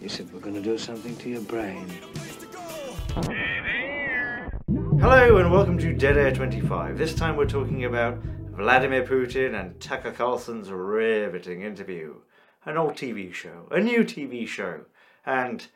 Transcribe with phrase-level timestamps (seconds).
[0.00, 1.88] You said we're going to do something to your brain.
[5.00, 6.96] Hello and welcome to Dead Air 25.
[6.96, 8.18] This time we're talking about
[8.52, 12.14] Vladimir Putin and Tucker Carlson's riveting interview.
[12.64, 14.82] An old TV show, a new TV show,
[15.24, 15.66] and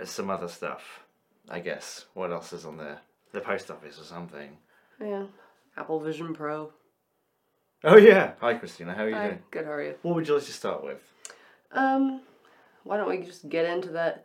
[0.00, 1.04] uh, some other stuff.
[1.50, 2.06] I guess.
[2.14, 3.00] What else is on there?
[3.32, 4.56] The post office or something.
[5.00, 5.24] Yeah.
[5.76, 6.72] Apple Vision Pro.
[7.84, 8.32] Oh yeah.
[8.40, 9.26] Hi Christina, how are you Hi.
[9.26, 9.38] doing?
[9.50, 9.94] Good, how are you?
[10.02, 11.00] What would you like to start with?
[11.72, 12.22] Um,
[12.88, 14.24] why don't we just get into that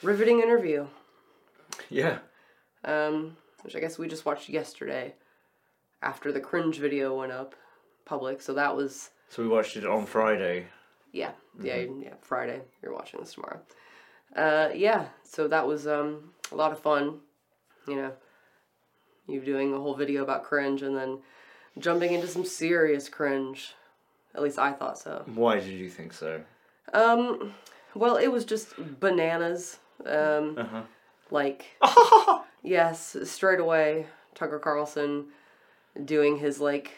[0.00, 0.86] riveting interview?
[1.90, 2.18] Yeah.
[2.84, 5.14] Um, which I guess we just watched yesterday
[6.00, 7.56] after the cringe video went up
[8.04, 8.40] public.
[8.40, 10.66] So that was, So we watched it on Friday.
[11.10, 12.60] yeah, yeah, yeah, Friday.
[12.82, 13.60] You're watching this tomorrow.
[14.36, 17.18] Uh, yeah, so that was um, a lot of fun.
[17.88, 18.12] You know,
[19.26, 21.18] you doing a whole video about cringe and then
[21.78, 23.74] jumping into some serious cringe.
[24.36, 25.24] At least I thought so.
[25.34, 26.42] Why did you think so?
[26.92, 27.54] Um,
[27.94, 29.78] well, it was just bananas.
[30.06, 30.82] Um, Uh-huh.
[31.30, 31.66] like,
[32.62, 35.26] yes, straight away, Tucker Carlson
[36.04, 36.92] doing his like,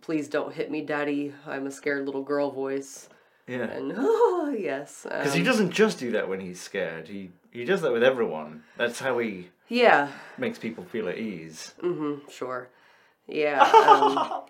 [0.00, 1.32] "Please don't hit me, Daddy.
[1.46, 3.08] I'm a scared little girl" voice,
[3.46, 3.64] Yeah.
[3.70, 7.08] and oh yes, Because he um, doesn't just do that when he's scared.
[7.08, 8.62] He he does that with everyone.
[8.76, 11.74] That's how he yeah, makes people feel at ease.
[11.82, 12.68] mm-hmm, sure,
[13.26, 14.42] yeah, um,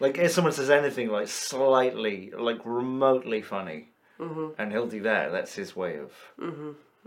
[0.00, 3.88] Like if someone says anything like slightly, like remotely funny,
[4.22, 4.48] Mm-hmm.
[4.58, 5.32] and he'll do that.
[5.32, 6.12] That's his way of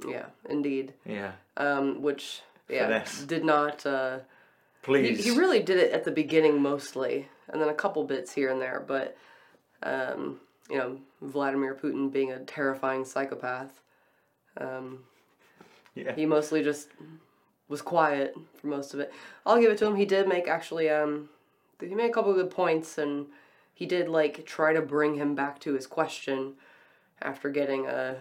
[0.07, 1.31] yeah, indeed, yeah.
[1.57, 3.21] um, which yeah Finesse.
[3.23, 3.85] did not.
[3.85, 4.19] Uh,
[4.85, 5.23] He, Please.
[5.23, 8.61] he really did it at the beginning mostly, and then a couple bits here and
[8.61, 8.83] there.
[8.85, 9.17] But,
[9.81, 13.81] um, you know, Vladimir Putin being a terrifying psychopath,
[14.57, 14.99] um,
[15.95, 16.13] yeah.
[16.15, 16.89] he mostly just
[17.67, 19.11] was quiet for most of it.
[19.43, 19.95] I'll give it to him.
[19.95, 21.29] He did make actually, um,
[21.79, 23.25] he made a couple of good points, and
[23.73, 26.53] he did like try to bring him back to his question
[27.21, 28.17] after getting a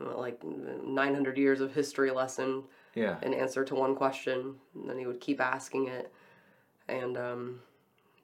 [0.00, 2.62] well, like 900 years of history lesson
[2.94, 3.16] yeah.
[3.22, 6.12] an answer to one question, and then he would keep asking it.
[6.88, 7.60] And um,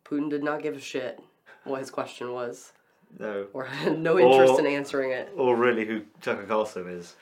[0.05, 1.21] Putin did not give a shit
[1.65, 2.73] what his question was,
[3.19, 3.47] No.
[3.53, 5.33] or had no interest Or- in answering it.
[5.37, 7.17] Or really, who Tucker Carlson is?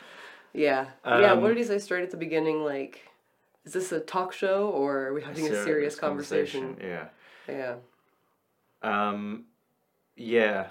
[0.52, 1.32] Yeah, yeah.
[1.32, 2.62] Um, What did he say straight at the beginning?
[2.62, 3.08] Like,
[3.64, 6.76] is this a talk show or are we having a serious conversation?
[6.80, 7.06] Yeah.
[7.48, 7.74] Yeah,
[8.82, 9.44] Um,
[10.16, 10.68] yeah.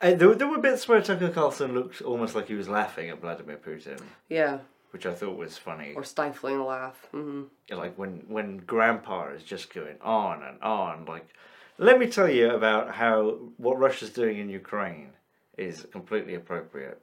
[0.00, 3.20] Uh, there, there were bits where Tucker Carlson looked almost like he was laughing at
[3.20, 4.58] Vladimir Putin, yeah,
[4.90, 5.94] which I thought was funny.
[5.96, 7.06] or stifling a laugh.
[7.12, 11.26] hmm like when when grandpa is just going on and on like
[11.78, 15.08] let me tell you about how what russia's doing in ukraine
[15.58, 17.00] is completely appropriate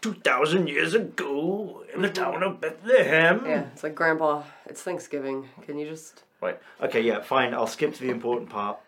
[0.00, 4.42] 2000 years ago in the town of bethlehem Yeah, it's like Grandpa.
[4.66, 5.48] It's Thanksgiving.
[5.62, 6.24] Can you just?
[6.40, 8.78] right okay yeah fine i'll skip to the important part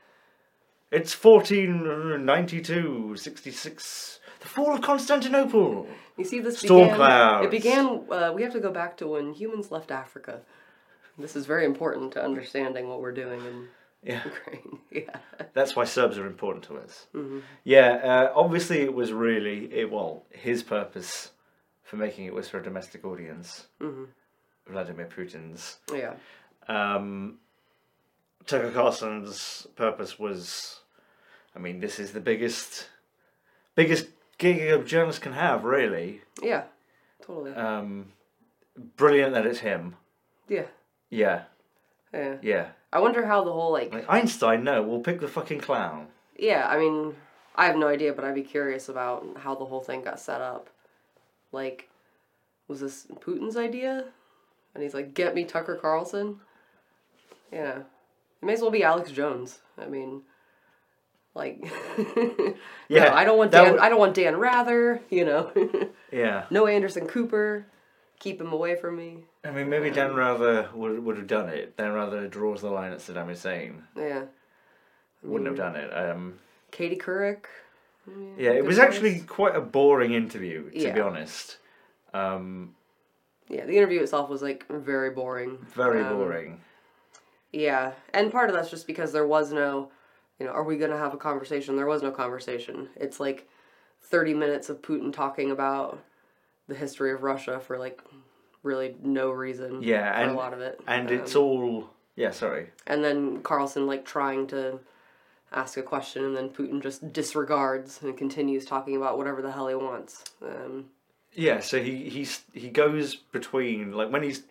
[0.90, 5.86] it's 1492 66 the fall of constantinople
[6.16, 6.96] You see, this Storm began.
[6.96, 7.46] clouds.
[7.46, 8.04] It began.
[8.10, 10.40] Uh, we have to go back to when humans left Africa.
[11.18, 13.68] This is very important to understanding what we're doing in
[14.02, 14.78] yeah Ukraine.
[14.90, 15.16] yeah.
[15.54, 17.06] That's why Serbs are important to us.
[17.64, 21.32] Yeah, uh, obviously it was really it, well his purpose
[21.82, 23.66] for making it was for a domestic audience.
[24.68, 25.78] Vladimir Putin's.
[25.92, 26.14] Yeah.
[26.68, 27.38] Um,
[28.46, 30.80] Tucker Carlson's purpose was,
[31.54, 32.88] I mean, this is the biggest,
[33.74, 34.06] biggest
[34.38, 36.22] gig a journalist can have, really.
[36.42, 36.64] Yeah.
[37.26, 37.52] Totally.
[37.54, 38.12] Um,
[38.96, 39.96] brilliant that it's him.
[40.48, 40.66] yeah.
[41.08, 41.42] Yeah,
[42.12, 42.36] Yeah.
[42.42, 42.66] yeah.
[42.92, 43.92] I wonder how the whole like.
[43.92, 46.08] Like Einstein, no, we'll pick the fucking clown.
[46.36, 46.66] Yeah.
[46.68, 47.14] I mean,
[47.54, 50.40] I have no idea, but I'd be curious about how the whole thing got set
[50.40, 50.68] up.
[51.52, 51.88] Like,
[52.68, 54.06] was this Putin's idea?
[54.74, 56.40] And he's like, "Get me Tucker Carlson."
[57.52, 57.82] Yeah.
[58.46, 59.58] May as well be Alex Jones.
[59.78, 60.22] I mean.
[61.34, 61.58] Like,
[61.98, 62.52] Yeah,
[62.88, 63.78] yeah, I don't want Dan.
[63.78, 65.02] I don't want Dan Rather.
[65.10, 65.52] You know,
[66.12, 66.46] Yeah.
[66.50, 67.66] no Anderson Cooper.
[68.20, 69.18] Keep him away from me.
[69.44, 71.76] I mean, maybe Dan Rather would would have done it.
[71.76, 73.82] Dan Rather draws the line at Saddam Hussein.
[73.94, 74.22] Yeah,
[75.22, 75.90] Wouldn't have done it.
[75.90, 76.38] Um,
[76.70, 77.44] Katie Couric.
[78.38, 78.86] yeah, it was choice.
[78.86, 81.58] actually quite a boring interview, to be honest.
[82.14, 82.74] Um,
[83.50, 85.58] Yeah, the interview itself was like very boring.
[85.74, 86.60] very Um, boring.
[87.56, 89.90] Yeah, and part of that's just because there was no,
[90.38, 91.74] you know, are we gonna have a conversation?
[91.76, 92.90] There was no conversation.
[92.96, 93.48] It's like
[94.02, 95.98] thirty minutes of Putin talking about
[96.68, 98.02] the history of Russia for like
[98.62, 99.82] really no reason.
[99.82, 100.78] Yeah, for and- a lot of it.
[100.86, 102.30] And Um, it's all yeah.
[102.30, 102.70] Sorry.
[102.86, 104.80] and then Carlson like trying to
[105.52, 109.68] ask a question, and then Putin just disregards and continues talking about whatever the hell
[109.68, 110.24] he wants.
[110.42, 110.90] Um,
[111.32, 114.42] Yeah, so he he's he goes between like when he's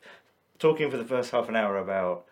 [0.57, 2.25] talking for the first half an hour about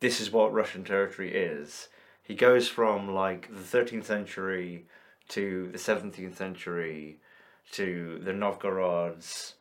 [0.00, 1.88] this is what Russian territory is.
[2.22, 4.86] He goes from like the thirteenth century
[5.28, 7.18] to the seventeenth century
[7.72, 9.54] to the Novgorods,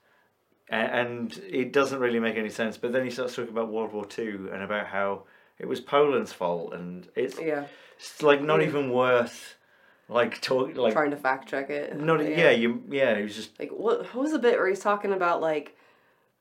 [0.69, 2.77] a- and it doesn't really make any sense.
[2.77, 5.23] But then he starts talking about World War Two and about how
[5.59, 7.65] it was Poland's fault, and it's, Yeah.
[7.97, 8.67] it's like not Yeah.
[8.67, 9.55] even worth
[10.09, 11.97] like talk like Trying to fact check it.
[11.99, 12.51] not yeah.
[12.51, 15.41] you yeah it was just Like what, what was the bit where he's talking about
[15.41, 15.75] like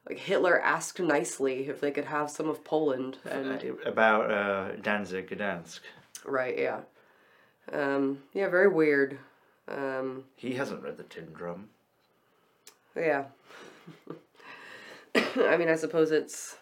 [0.09, 5.29] like Hitler asked nicely if they could have some of Poland and about uh, Danzig
[5.31, 5.81] Gdansk.
[6.25, 6.81] right, yeah.
[7.73, 9.19] Um yeah, very weird.
[9.69, 11.69] Um He hasn't read the Tin Drum.
[12.95, 13.25] yeah.
[15.15, 16.57] I mean, I suppose it's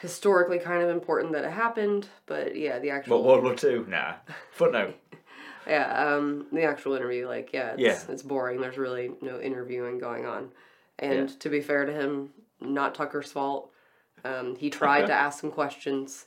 [0.00, 3.86] historically kind of important that it happened, but yeah, the actual What World War Two?
[3.88, 4.14] Nah.
[4.52, 4.96] Footnote.
[5.66, 5.86] Yeah,
[6.16, 7.98] um, the actual interview, like, yeah, it's, Yeah.
[8.12, 8.60] it's boring.
[8.60, 10.50] There's really no interviewing going on.
[10.98, 11.36] And Yeah.
[11.40, 12.30] to be fair to him,
[12.60, 13.70] not Tucker's fault.
[14.24, 16.26] Um, he tried to ask some questions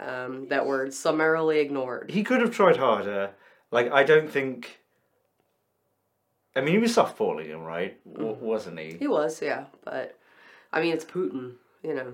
[0.00, 2.10] um, that were summarily ignored.
[2.10, 3.30] he could have tried harder.
[3.70, 4.80] Like I don't think.
[6.56, 7.98] I mean, he was softballing him, right?
[8.12, 8.96] W- wasn't he?
[8.98, 10.16] He was, yeah, but
[10.72, 11.54] I mean, it's Putin.
[11.82, 12.12] You know,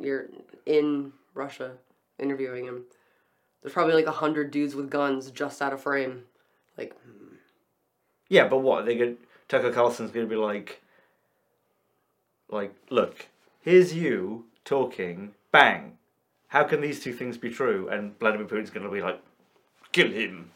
[0.00, 0.26] you're
[0.66, 1.72] in Russia
[2.18, 2.84] interviewing him.
[3.62, 6.24] There's probably like a hundred dudes with guns just out of frame.
[6.76, 6.94] Like,
[8.28, 9.18] Yeah, but what they get?
[9.48, 10.82] Tucker Carlson's going to be like.
[12.50, 13.26] Like, look,
[13.60, 15.34] here's you talking.
[15.52, 15.98] Bang.
[16.48, 17.88] How can these two things be true?
[17.88, 19.20] And Vladimir Putin's going to be like,
[19.92, 20.50] kill him.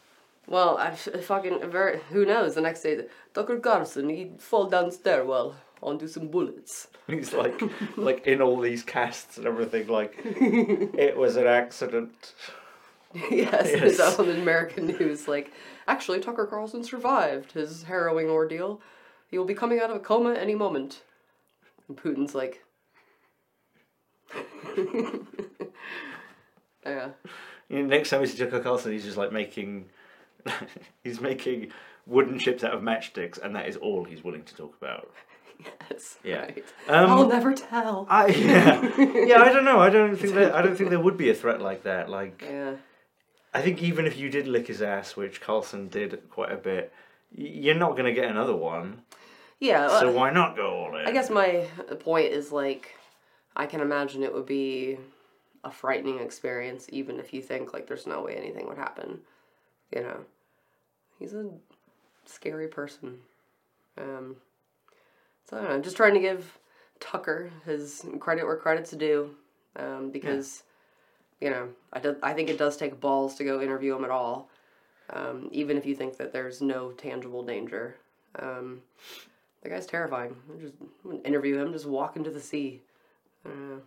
[0.47, 1.99] well, I fucking very.
[2.09, 2.55] Who knows?
[2.55, 6.87] The next day, Tucker Carlson he'd fall down stairwell onto some bullets.
[7.07, 7.61] He's like,
[7.97, 9.87] like in all these casts and everything.
[9.87, 12.33] Like, it was an accident.
[13.13, 13.99] yes, Yes.
[13.99, 15.27] it's on the American news.
[15.27, 15.51] Like,
[15.87, 18.81] actually, Tucker Carlson survived his harrowing ordeal.
[19.29, 21.03] He will be coming out of a coma any moment.
[21.87, 22.63] And Putin's like,
[26.85, 27.09] yeah,
[27.69, 29.85] You know, next time we see Tucker Carlson, he's just like making,
[31.03, 31.71] he's making
[32.05, 35.11] wooden chips out of matchsticks, and that is all he's willing to talk about.
[35.91, 36.41] yes, Yeah.
[36.41, 36.65] right.
[36.87, 38.05] Um, I'll never tell.
[38.09, 38.81] I yeah,
[39.25, 39.41] yeah.
[39.41, 39.79] I don't know.
[39.79, 40.53] I don't think that.
[40.53, 42.09] I don't think there would be a threat like that.
[42.09, 42.75] Like, yeah,
[43.53, 46.91] I think even if you did lick his ass, which Carlson did quite a bit,
[47.37, 49.03] y- you're not going to get another one.
[49.59, 49.87] Yeah.
[49.99, 51.07] So uh, why not go all in?
[51.07, 51.67] I guess my
[51.99, 52.95] point is like,
[53.55, 54.97] I can imagine it would be
[55.63, 59.19] a frightening experience, even if you think like there's no way anything would happen.
[59.95, 60.17] You know,
[61.19, 61.49] he's a
[62.25, 63.19] scary person.
[63.97, 64.35] Um,
[65.49, 65.75] so I don't know.
[65.75, 66.57] I'm just trying to give
[66.99, 69.35] Tucker his credit where credit's due,
[69.75, 70.63] um, because
[71.39, 74.09] you know I do, I think it does take balls to go interview him at
[74.09, 74.49] all,
[75.11, 77.95] um, even if you think that there's no tangible danger.
[78.39, 78.81] Um,
[79.63, 80.35] the guy's terrifying.
[80.53, 80.73] I just
[81.03, 82.81] I'm gonna interview him, just walk into the sea.
[83.45, 83.79] Uh,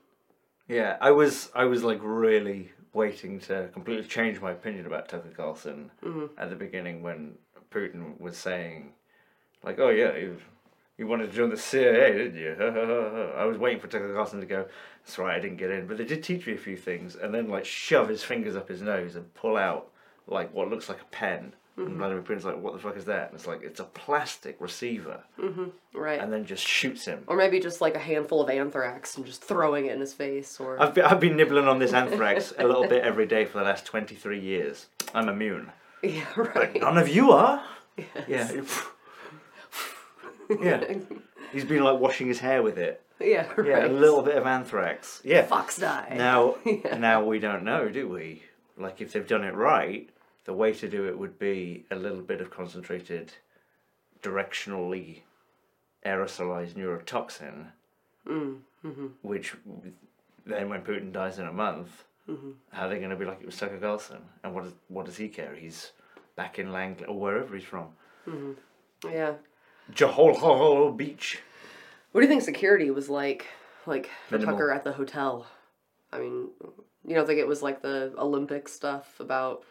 [0.69, 5.31] Yeah, I was I was like really waiting to completely change my opinion about Tucker
[5.37, 5.90] Carlson
[6.38, 7.34] at the beginning when
[7.70, 8.93] Putin was saying,
[9.62, 10.38] like, oh yeah, you
[10.96, 13.32] you wanted to join the CIA, didn't you?
[13.37, 14.67] I was waiting for Tucker Carlson to go.
[15.05, 17.34] That's right, I didn't get in, but they did teach me a few things, and
[17.34, 19.90] then like shove his fingers up his nose and pull out
[20.26, 21.55] like what looks like a pen.
[21.78, 21.90] Mm-hmm.
[21.90, 23.28] And Vladimir Putin's like, what the fuck is that?
[23.28, 25.67] And it's like it's a plastic receiver, mm-hmm.
[25.93, 26.19] right.
[26.19, 27.23] and then just shoots him.
[27.26, 30.58] or maybe just like a handful of anthrax and just throwing it in his face.
[30.58, 33.58] Or I've been, I've been nibbling on this anthrax a little bit every day for
[33.58, 34.87] the last 23 years.
[35.14, 35.70] I'm immune.
[36.02, 36.81] yeah, right.
[36.81, 37.62] None of you are.
[38.26, 38.50] Yeah.
[40.60, 40.94] yeah.
[41.53, 43.03] He's been like washing his hair with it.
[43.20, 43.67] yeah, right.
[43.67, 45.20] Yeah, a little bit of anthrax.
[45.24, 45.46] Yeah.
[45.46, 46.15] Fox die.
[46.17, 46.56] Now,
[46.98, 48.43] now we don't know, do we?
[48.77, 50.10] Like, if they've done it right,
[50.46, 53.32] the way to do it would be a little bit of concentrated,
[54.22, 55.20] directionally
[56.05, 57.67] aerosolized neurotoxin,
[58.26, 59.06] mm, mm-hmm.
[59.22, 59.55] which
[60.46, 62.53] then, when Putin dies in a month, mm-hmm.
[62.70, 64.22] how are they going to be like it was Tucker Carlson?
[64.44, 65.55] And what does what does he care?
[65.55, 65.91] He's
[66.36, 67.88] back in Langley or wherever he's from,
[68.26, 68.53] mm-hmm.
[69.10, 69.34] Yeah.
[69.93, 71.41] Johol Beach.
[72.12, 73.46] What do you think security was like,
[73.84, 75.46] like for Tucker at the hotel?
[76.12, 76.48] I mean,
[77.05, 79.65] you don't think it was like the Olympic stuff about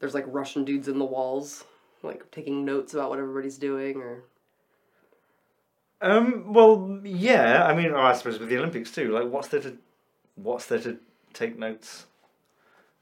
[0.00, 1.64] there's like Russian dudes in the walls,
[2.02, 4.24] like taking notes about what everybody's doing, or
[6.00, 6.52] Um.
[6.52, 7.64] Well, yeah.
[7.66, 9.10] I mean, oh, I suppose with the Olympics too.
[9.10, 9.76] Like, what's there to,
[10.36, 10.98] what's there to
[11.32, 12.06] take notes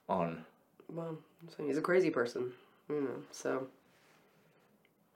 [0.08, 0.44] on?
[0.92, 1.18] well,
[1.56, 2.52] so he's a crazy person,
[2.88, 3.22] you know.
[3.30, 3.66] So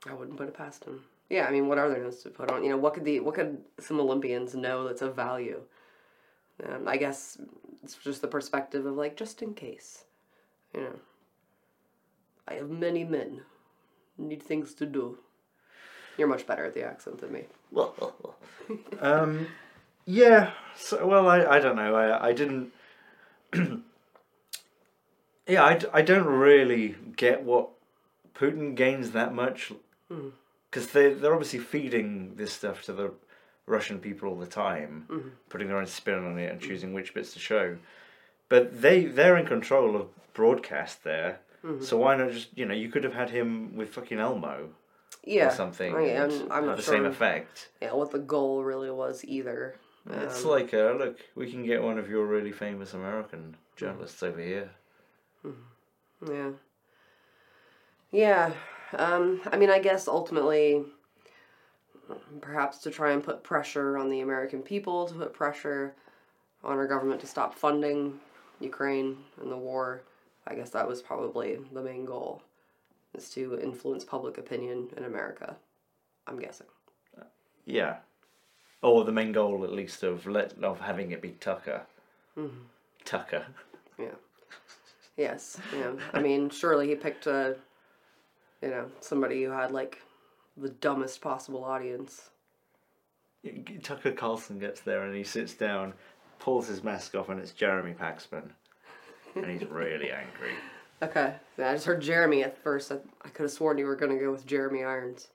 [0.09, 1.03] I wouldn't put it past him.
[1.29, 2.63] Yeah, I mean, what are there notes to put on?
[2.63, 5.61] You know, what could the what could some Olympians know that's of value?
[6.67, 7.37] Um, I guess
[7.83, 10.03] it's just the perspective of like just in case,
[10.73, 10.99] you know.
[12.51, 13.41] I have many men,
[14.17, 15.19] need things to do.
[16.17, 17.45] You're much better at the accent than me.
[19.01, 19.47] Um.
[20.05, 20.51] Yeah.
[20.77, 21.93] So well, I I don't know.
[21.95, 22.71] I I didn't.
[25.47, 27.69] yeah, I, I don't really get what
[28.33, 29.73] Putin gains that much
[30.69, 33.11] because they they're obviously feeding this stuff to the
[33.65, 37.33] Russian people all the time, putting their own spin on it and choosing which bits
[37.33, 37.77] to show.
[38.47, 41.39] But they they're in control of broadcast there,
[41.81, 44.69] so why not just you know you could have had him with fucking Elmo
[45.23, 45.47] Yeah.
[45.47, 45.95] or something.
[45.95, 46.17] I mean,
[46.51, 46.95] I'm, not the sure.
[46.95, 47.69] same effect.
[47.81, 49.75] Yeah, what the goal really was either.
[50.09, 54.23] it's Um, like uh, look, we can get one of your really famous American journalists
[54.23, 54.71] over here.
[56.27, 56.51] Yeah.
[58.11, 58.53] Yeah.
[58.93, 60.83] Um, I mean, I guess ultimately,
[62.41, 65.93] perhaps to try and put pressure on the American people, to put pressure
[66.63, 68.19] on our government to stop funding
[68.59, 70.01] Ukraine and the war.
[70.47, 72.41] I guess that was probably the main goal,
[73.15, 75.55] is to influence public opinion in America.
[76.27, 76.67] I'm guessing.
[77.65, 77.97] Yeah.
[78.81, 81.83] Or the main goal, at least, of let of having it be Tucker.
[82.37, 82.63] Mm-hmm.
[83.05, 83.45] Tucker.
[83.99, 84.15] Yeah.
[85.17, 85.59] Yes.
[85.77, 85.91] Yeah.
[86.13, 87.55] I mean, surely he picked a,
[88.61, 90.01] you know, somebody who had like
[90.57, 92.29] the dumbest possible audience.
[93.83, 95.93] Tucker Carlson gets there and he sits down,
[96.39, 98.49] pulls his mask off, and it's Jeremy Paxman.
[99.35, 100.51] And he's really angry.
[101.03, 101.33] Okay.
[101.57, 102.91] I just heard Jeremy at first.
[102.91, 105.29] I, I could have sworn you were going to go with Jeremy Irons.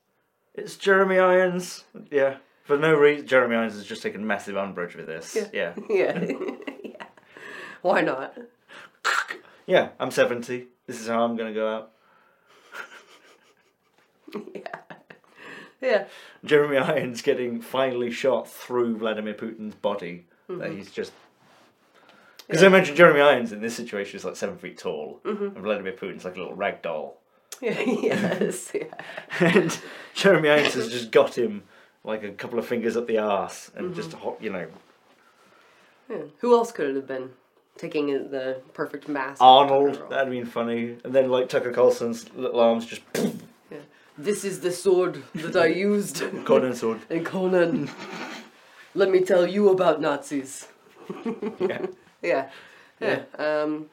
[0.54, 1.82] It's Jeremy Irons.
[2.08, 2.36] Yeah.
[2.62, 5.36] For no reason, Jeremy Irons has just taken massive umbrage with this.
[5.52, 5.74] Yeah.
[5.90, 6.24] Yeah.
[6.84, 7.06] yeah.
[7.82, 8.38] Why not?
[9.66, 10.68] Yeah, I'm 70.
[10.86, 11.92] This is how I'm going to go out.
[14.54, 14.60] Yeah.
[15.80, 16.04] Yeah.
[16.44, 20.26] Jeremy Irons getting finally shot through Vladimir Putin's body.
[20.48, 20.76] That mm-hmm.
[20.76, 21.12] he's just.
[22.46, 25.44] Because I imagine Jeremy Irons in this situation is like seven feet tall, mm-hmm.
[25.44, 27.18] and Vladimir Putin's like a little rag doll.
[27.62, 28.72] Yes.
[28.74, 28.84] Yeah.
[29.40, 29.76] and
[30.14, 31.62] Jeremy Irons has just got him
[32.04, 34.20] like a couple of fingers up the arse and just mm-hmm.
[34.20, 34.66] hot, you know,
[36.08, 36.18] yeah.
[36.38, 37.30] Who else could it have been?
[37.76, 39.42] Taking the perfect mask.
[39.42, 40.08] Arnold.
[40.08, 40.96] That'd been funny.
[41.04, 43.02] And then like Tucker Carlson's little arms just
[43.70, 43.78] Yeah.
[44.16, 46.22] This is the sword that I used.
[46.44, 47.00] Conan sword.
[47.10, 47.90] And Conan,
[48.94, 50.68] let me tell you about Nazis.
[51.60, 51.86] Yeah.
[52.22, 52.50] Yeah.
[53.00, 53.22] Yeah.
[53.38, 53.86] Um,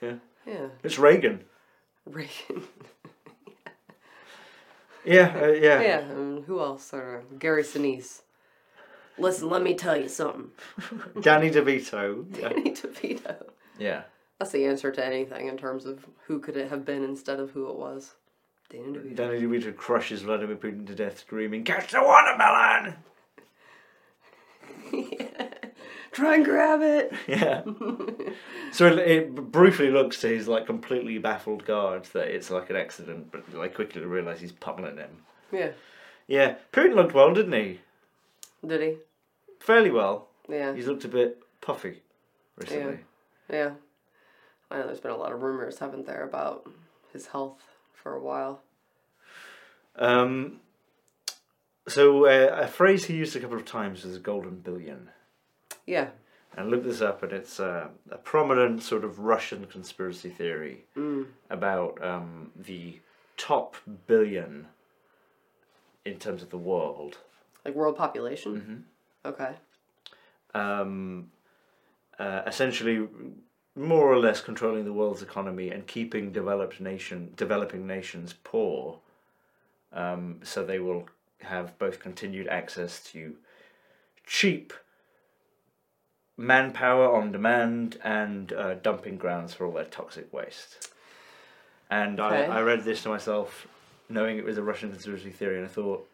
[0.00, 0.14] Yeah.
[0.46, 0.68] yeah.
[0.82, 1.44] It's Reagan.
[2.06, 2.62] Reagan.
[5.08, 5.80] Yeah, uh, yeah.
[5.82, 5.98] Yeah.
[6.10, 6.92] Um, who else?
[6.92, 7.38] I don't.
[7.38, 8.22] Gary Sinise.
[9.18, 10.50] Listen, let me tell you something.
[11.20, 12.26] Danny DeVito.
[12.36, 12.48] Yeah.
[12.48, 13.36] Danny DeVito.
[13.78, 14.02] yeah.
[14.40, 17.52] That's the answer to anything in terms of who could it have been instead of
[17.52, 18.16] who it was.
[18.68, 19.14] Danny DeVito.
[19.14, 22.96] Danny DeVito crushes Vladimir Putin to death, screaming, "Catch the watermelon!"
[26.16, 27.12] Try and grab it.
[27.28, 27.62] Yeah.
[28.72, 32.76] so it, it briefly looks to his like completely baffled guards that it's like an
[32.76, 35.10] accident, but they quickly realise he's pummeling him.
[35.52, 35.70] Yeah.
[36.26, 37.80] Yeah, Putin looked well, didn't he?
[38.66, 38.96] Did he?
[39.60, 40.28] Fairly well.
[40.48, 40.74] Yeah.
[40.74, 42.02] He's looked a bit puffy
[42.56, 43.00] recently.
[43.50, 43.72] Yeah.
[44.70, 46.66] I know there's been a lot of rumors, haven't there, about
[47.12, 48.62] his health for a while.
[49.96, 50.60] Um,
[51.86, 55.10] so uh, a phrase he used a couple of times was golden billion.
[55.86, 56.08] Yeah.
[56.56, 60.84] And look this up, and it's uh, a prominent sort of Russian conspiracy theory
[61.50, 62.98] about um, the
[63.36, 63.76] top
[64.06, 64.66] billion
[66.06, 67.18] in terms of the world.
[67.64, 68.84] Like world population?
[69.24, 69.54] Okay.
[70.54, 71.30] Um,
[72.18, 73.06] uh, essentially,
[73.74, 78.98] more or less controlling the world's economy and keeping developed nation developing nations poor,
[79.92, 81.06] um, so they will
[81.42, 83.36] have both continued access to
[84.24, 84.72] cheap
[86.36, 90.90] manpower on demand and uh, dumping grounds for all their toxic waste.
[91.88, 92.46] And Okay.
[92.46, 93.66] I, I read this to myself,
[94.08, 96.08] knowing it was a Russian conspiracy theory, and I thought,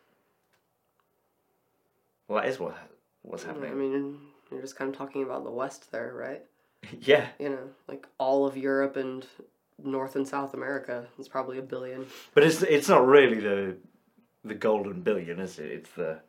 [2.28, 2.76] well, that is what
[3.22, 3.70] what's happening.
[3.70, 4.18] I mean,
[4.50, 6.42] you're just kind of talking about the West there, right?
[7.00, 9.26] yeah, You know, like all of Europe and
[9.82, 12.06] North and South America is probably a billion.
[12.34, 13.76] But it's it's not really the
[14.44, 15.70] the golden billion, is it?
[15.70, 16.20] It's the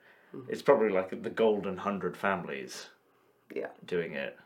[0.47, 2.88] it's probably like the golden hundred families
[3.53, 3.67] Yeah.
[3.86, 4.38] doing it.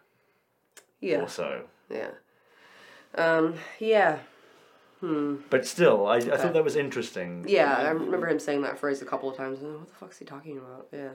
[1.00, 1.22] Yeah.
[1.22, 1.64] Or so.
[1.90, 2.10] Yeah.
[3.16, 4.20] Um, yeah.
[5.00, 5.36] Hmm.
[5.50, 7.46] But still, I, I thought that was interesting.
[7.48, 9.62] Yeah, I remember him saying that phrase a couple of times.
[9.62, 10.88] and What the fuck's he talking about?
[10.92, 11.10] Yeah.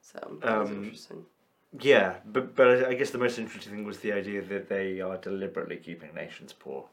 [0.00, 1.26] So, that was Um, interesting.
[1.78, 5.00] Yeah, but but I- I guess the most interesting thing was the idea that they
[5.02, 6.88] are deliberately keeping nations poor.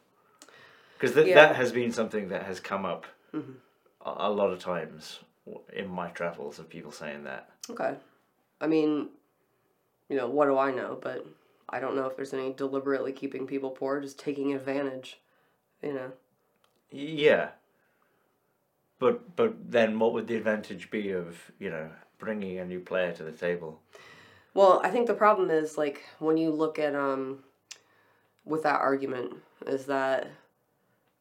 [0.97, 1.35] Because that Yeah.
[1.35, 3.55] that has been something that has come up Mhm.
[4.05, 5.21] a, a lot of times
[5.71, 7.49] in my travels of people saying that.
[7.69, 7.95] Okay.
[8.59, 9.09] I mean,
[10.09, 10.97] you know, what do I know?
[11.01, 11.25] But
[11.69, 15.19] I don't know if there's any deliberately keeping people poor, just taking advantage.
[15.81, 16.11] You know.
[16.91, 17.49] Yeah.
[18.99, 23.11] But but then what would the advantage be of you know bringing a new player
[23.13, 23.81] to the table?
[24.53, 27.43] Well, I think the problem is like when you look at um
[28.45, 29.33] with that argument
[29.67, 30.27] is that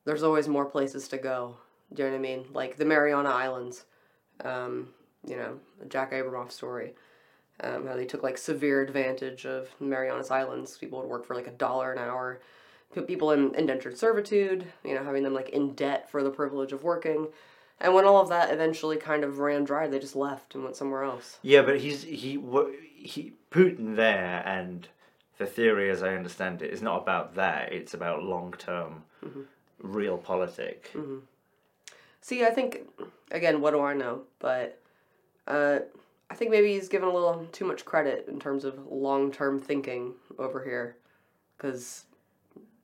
[0.04, 1.56] there's always more places to go
[1.92, 2.44] Do you know what I mean?
[2.52, 3.84] Like the Mariana Islands,
[4.44, 4.88] um,
[5.26, 6.94] you know, the Jack Abramoff story.
[7.60, 10.76] Um, how they took like severe advantage of Marianas Islands.
[10.76, 12.40] People would work for like a dollar an hour,
[12.92, 16.72] put people in indentured servitude, you know, having them like in debt for the privilege
[16.72, 17.28] of working.
[17.80, 20.74] And when all of that eventually kind of ran dry, they just left and went
[20.76, 21.38] somewhere else.
[21.42, 24.88] Yeah, but he's he wha- he Putin there, and
[25.38, 27.72] the theory, as I understand it, is not about that.
[27.72, 29.04] It's about long term,
[29.82, 30.86] realpolitik.
[32.20, 32.88] See, I think
[33.30, 34.22] again, what do I know?
[34.38, 34.80] But
[35.46, 35.80] uh,
[36.34, 39.60] I think maybe he's given a little too much credit in terms of long term
[39.60, 40.96] thinking over here,
[41.56, 42.06] because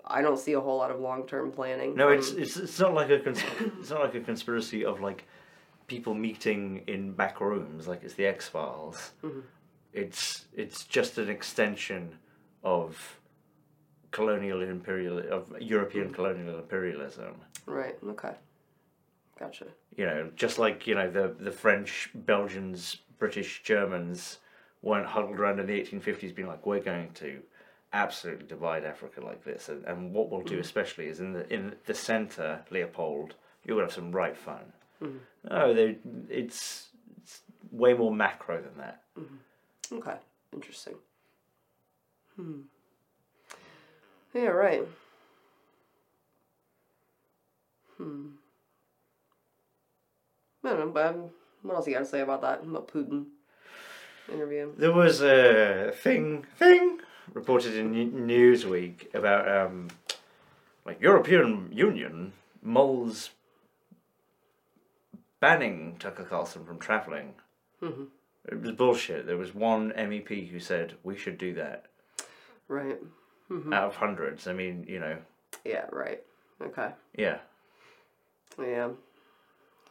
[0.07, 1.97] I don't see a whole lot of long term planning.
[1.97, 3.43] No, it's um, it's it's not like a cons-
[3.81, 5.27] it's not like a conspiracy of like
[5.89, 9.11] people meeting in back rooms like it's the X Files.
[9.25, 9.41] Mm-hmm.
[9.95, 12.17] It's it's just an extension
[12.63, 13.19] of
[14.13, 16.15] colonial imperial of European mm-hmm.
[16.15, 17.35] colonial imperialism.
[17.67, 17.97] right.
[18.11, 18.35] Okay,
[19.41, 19.67] gotcha.
[19.97, 24.39] You know, just like you know the the French, Belgians, British, Germans
[24.83, 27.41] weren't huddled around in the eighteen fifties, being like, we're going to
[27.93, 31.75] absolutely divide Africa like this, and, and what we'll do especially is in the in
[31.87, 33.35] the center, Leopold,
[33.65, 34.73] you're gonna have some right fun.
[35.49, 35.97] No,
[36.29, 36.89] it's
[37.29, 39.03] it's way more macro than that.
[39.93, 40.17] Okay,
[40.53, 40.95] interesting.
[42.37, 42.61] Hmm.
[44.33, 44.87] Yeah, right.
[47.97, 48.27] Hmm.
[50.65, 51.31] I don't know, but um,
[51.63, 52.63] what else you got to say about that?
[52.63, 53.27] About Putin
[54.33, 54.73] interview?
[54.77, 57.01] There was a thing thing
[57.33, 57.93] reported in
[58.27, 59.89] Newsweek about um,
[60.85, 63.31] like European Union mulls
[65.41, 67.35] banning Tucker Carlson from traveling.
[67.83, 68.09] Mhm.
[68.47, 69.27] It was bullshit.
[69.27, 71.87] There was one MEP who said we should do that
[72.69, 72.99] Right.
[73.51, 74.47] out of hundreds.
[74.47, 75.19] I mean, you know,
[75.65, 76.23] Yeah, right.
[76.61, 76.93] Okay.
[77.15, 77.39] yeah.
[78.59, 78.91] Yeah.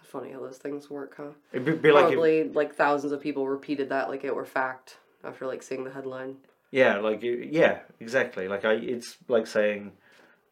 [0.10, 1.30] Funny how those things work, huh?
[1.54, 4.46] It'd be, be like if, Probably like thousands of people repeated that like it were
[4.46, 6.38] fact after like seeing the headline.
[6.72, 8.48] yeah, like yeah, exactly.
[8.48, 9.92] Like I, it's like saying,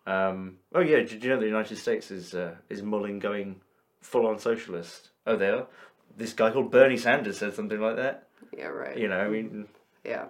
[0.05, 3.60] um, oh yeah, did you know the United States is uh, is mulling going
[4.01, 5.10] full on socialist?
[5.25, 5.65] Oh, they are.
[6.15, 8.27] This guy called Bernie Sanders said something like that.
[8.55, 8.97] Yeah, right.
[8.97, 9.67] You know, I mean,
[10.05, 10.25] Yeah.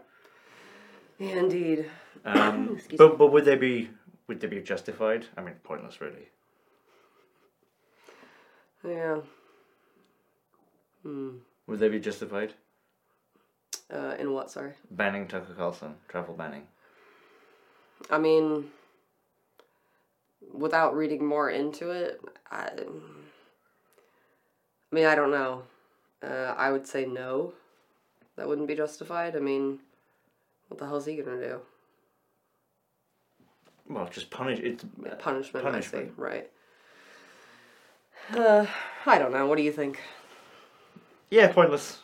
[1.20, 1.90] Yeah, indeed.
[2.24, 3.90] um, but but would they be
[4.28, 5.26] would they be justified?
[5.36, 6.30] I mean, pointless, really.
[8.88, 9.18] Yeah.
[11.04, 11.38] Hmm.
[11.68, 12.54] Would they be justified
[13.94, 14.50] Uh, in what?
[14.52, 14.74] Sorry.
[14.92, 16.68] banning Tucker Carlson travel banning?
[18.10, 18.72] I mean,
[20.54, 22.22] without reading more into it,
[22.52, 22.70] I,
[24.92, 25.64] I mean, I don't know.
[26.24, 27.54] Uh, I would say no.
[28.36, 29.36] That wouldn't be justified.
[29.36, 29.80] I mean,
[30.68, 31.60] what the hell's he gonna do?
[33.90, 34.84] Well, just punish it.
[35.04, 36.06] Yeah, punishment, punishment.
[36.06, 36.14] I see.
[36.18, 36.52] Right.
[38.34, 38.66] Uh,
[39.06, 39.46] I don't know.
[39.48, 40.02] What do you think?
[41.30, 42.00] Yeah, pointless.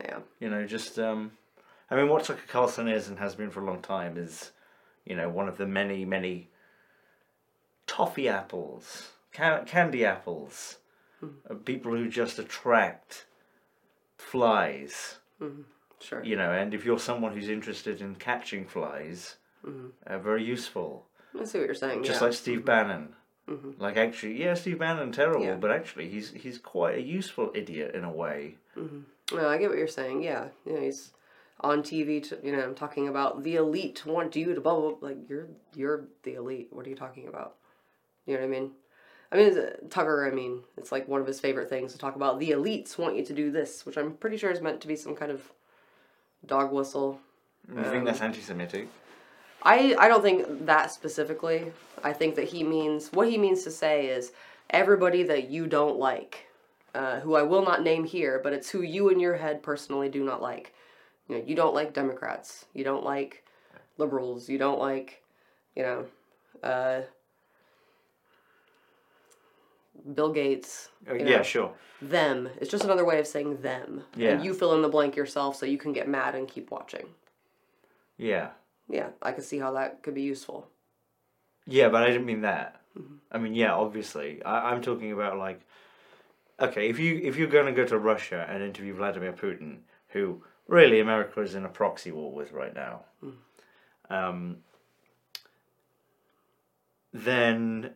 [0.00, 0.18] Yeah.
[0.40, 1.32] You know, just um,
[1.90, 4.52] I mean, what Tucker Carlson is and has been for a long time is,
[5.04, 6.50] you know, one of the many, many
[7.86, 10.78] toffee apples, ca- candy apples,
[11.46, 13.26] of people who just attract
[14.18, 15.18] flies.
[16.00, 16.22] Sure.
[16.22, 19.36] You know, and if you're someone who's interested in catching flies,
[20.06, 21.06] uh, very useful.
[21.38, 22.04] I see what you're saying.
[22.04, 22.26] Just yeah.
[22.26, 23.14] like Steve Bannon.
[23.48, 23.80] Mm-hmm.
[23.80, 25.54] Like actually, yeah, Steve Bannon terrible, Yeah.
[25.54, 28.56] but actually he's he's quite a useful idiot in a way.
[28.76, 29.36] Mm-hmm.
[29.36, 30.22] No, I get what you're saying.
[30.22, 31.12] Yeah, you know, he's
[31.60, 34.90] on TV, to, you know, I'm talking about the elite want you to blah blah.
[34.94, 35.08] blah.
[35.08, 36.68] Like you're you're the elite.
[36.70, 37.54] What are you talking about?
[38.26, 38.70] You know what I mean?
[39.30, 39.56] I mean,
[39.90, 40.28] Tucker.
[40.30, 42.40] I mean, it's like one of his favorite things to talk about.
[42.40, 44.96] The elites want you to do this, which I'm pretty sure is meant to be
[44.96, 45.52] some kind of
[46.44, 47.20] dog whistle.
[47.68, 48.88] You think um, that's anti-Semitic?
[49.66, 51.72] I I don't think that specifically.
[52.04, 54.32] I think that he means what he means to say is
[54.70, 56.46] everybody that you don't like,
[56.94, 60.08] uh, who I will not name here, but it's who you in your head personally
[60.08, 60.72] do not like.
[61.28, 62.66] You know, you don't like Democrats.
[62.74, 63.44] You don't like
[63.98, 64.48] liberals.
[64.48, 65.22] You don't like,
[65.74, 66.06] you know,
[66.62, 67.00] uh,
[70.14, 70.90] Bill Gates.
[71.08, 71.72] You yeah, know, sure.
[72.00, 72.48] Them.
[72.60, 74.04] It's just another way of saying them.
[74.14, 74.30] Yeah.
[74.30, 77.06] And you fill in the blank yourself so you can get mad and keep watching.
[78.16, 78.50] Yeah.
[78.88, 80.68] Yeah, I can see how that could be useful.
[81.66, 82.80] Yeah, but I didn't mean that.
[83.30, 84.42] I mean, yeah, obviously.
[84.44, 85.60] I, I'm talking about like,
[86.60, 90.42] okay, if you if you're going to go to Russia and interview Vladimir Putin, who
[90.68, 93.04] really America is in a proxy war with right now,
[94.08, 94.58] um,
[97.12, 97.90] then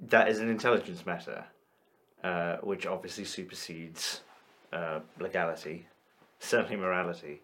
[0.00, 1.44] that is an intelligence matter,
[2.22, 4.20] uh, which obviously supersedes
[4.72, 5.86] uh, legality,
[6.38, 7.40] certainly morality,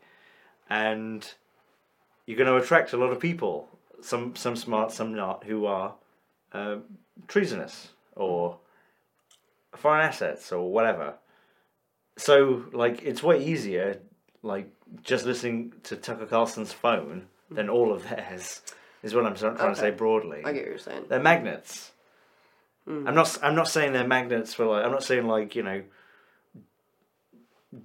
[0.68, 1.34] and
[2.26, 3.68] you're going to attract a lot of people,
[4.00, 5.94] some some smart, some not, who are
[6.52, 6.76] uh,
[7.28, 8.58] treasonous or
[9.76, 11.14] foreign assets or whatever.
[12.16, 14.00] So like it's way easier
[14.42, 14.68] like
[15.02, 18.62] just listening to Tucker Carlson's phone than all of theirs.
[19.02, 20.42] Is what I'm trying trying to say broadly.
[20.44, 21.04] I get what you're saying.
[21.08, 21.92] They're magnets.
[22.86, 23.38] I'm not.
[23.42, 24.84] I'm not saying they're magnets for like.
[24.84, 25.82] I'm not saying like you know.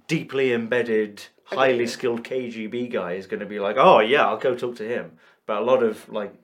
[0.06, 1.26] Deeply embedded,
[1.56, 4.88] highly skilled KGB guy is going to be like, oh yeah, I'll go talk to
[4.88, 5.12] him.
[5.46, 6.34] But a lot of like,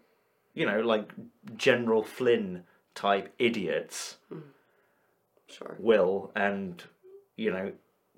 [0.54, 1.10] you know, like
[1.56, 2.64] General Flynn
[2.94, 4.16] type idiots
[5.48, 5.76] Sure.
[5.78, 6.82] will, and
[7.36, 7.72] you know,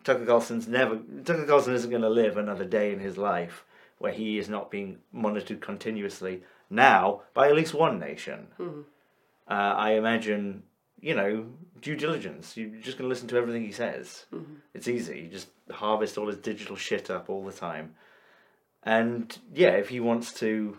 [0.04, 0.98] Tucker Carlson's never.
[1.24, 3.64] Tucker Carlson isn't going to live another day in his life
[3.98, 8.46] where he is not being monitored continuously now by at least one nation.
[8.60, 8.72] Uh,
[9.48, 10.62] I imagine,
[11.00, 11.46] you know,
[11.80, 12.56] due diligence.
[12.56, 14.26] You're just going to listen to everything he says.
[14.32, 14.54] Mm-hmm.
[14.74, 15.20] It's easy.
[15.20, 17.94] You just harvest all his digital shit up all the time.
[18.82, 20.78] And yeah, if he wants to,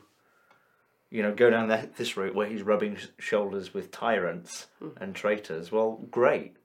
[1.10, 5.02] you know, go down that, this route where he's rubbing sh- shoulders with tyrants mm-hmm.
[5.02, 6.56] and traitors, well, great.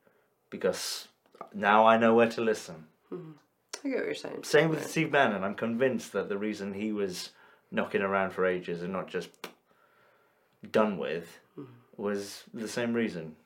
[0.51, 1.09] Because
[1.53, 2.87] now I know where to listen.
[3.13, 3.33] Mm-hmm.
[3.85, 4.45] I get what you're saying.
[4.45, 5.45] Same with Steve Bannon.
[5.45, 7.31] I'm convinced that the reason he was
[7.71, 9.29] knocking around for ages and not just
[10.71, 11.41] done with
[11.97, 13.37] was the same reason.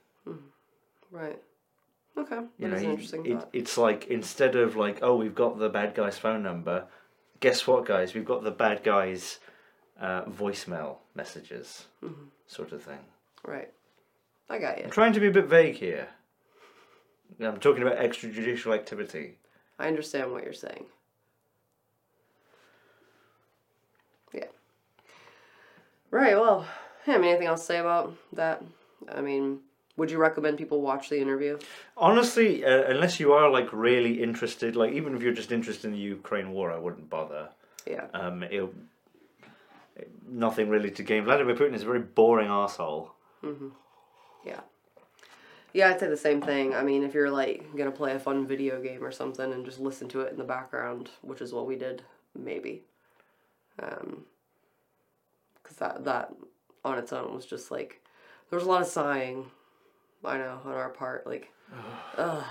[1.10, 1.38] Right.
[2.16, 2.40] Okay.
[2.58, 3.48] You know, is an interesting it, thought.
[3.52, 6.84] it's like instead of like, oh, we've got the bad guy's phone number.
[7.40, 8.14] Guess what, guys?
[8.14, 9.38] We've got the bad guy's
[10.00, 12.24] uh, voicemail messages, Mm-hmm.
[12.46, 12.98] sort of thing.
[13.46, 13.70] Right.
[14.50, 14.84] I got you.
[14.84, 16.08] I'm trying to be a bit vague here.
[17.40, 19.36] I'm talking about extrajudicial activity.
[19.78, 20.86] I understand what you're saying.
[24.32, 24.46] Yeah.
[26.10, 26.66] Right, well,
[27.06, 28.62] I mean, anything else to say about that?
[29.14, 29.60] I mean,
[29.98, 31.58] would you recommend people watch the interview?
[31.96, 35.92] Honestly, uh, unless you are like really interested, like even if you're just interested in
[35.92, 37.48] the Ukraine war, I wouldn't bother.
[37.86, 38.06] Yeah.
[38.14, 38.72] Um, it'll,
[40.26, 41.24] nothing really to gain.
[41.24, 43.12] Vladimir Putin is a very boring asshole.
[43.44, 43.68] Mm-hmm.
[44.46, 44.60] Yeah.
[45.72, 46.74] Yeah, I'd say the same thing.
[46.74, 49.80] I mean, if you're like gonna play a fun video game or something and just
[49.80, 52.02] listen to it in the background, which is what we did,
[52.36, 52.84] maybe.
[53.80, 54.24] Um,
[55.62, 56.32] because that that
[56.84, 58.00] on its own was just like
[58.48, 59.50] there was a lot of sighing.
[60.24, 61.50] I know on our part, like,
[62.16, 62.44] ugh.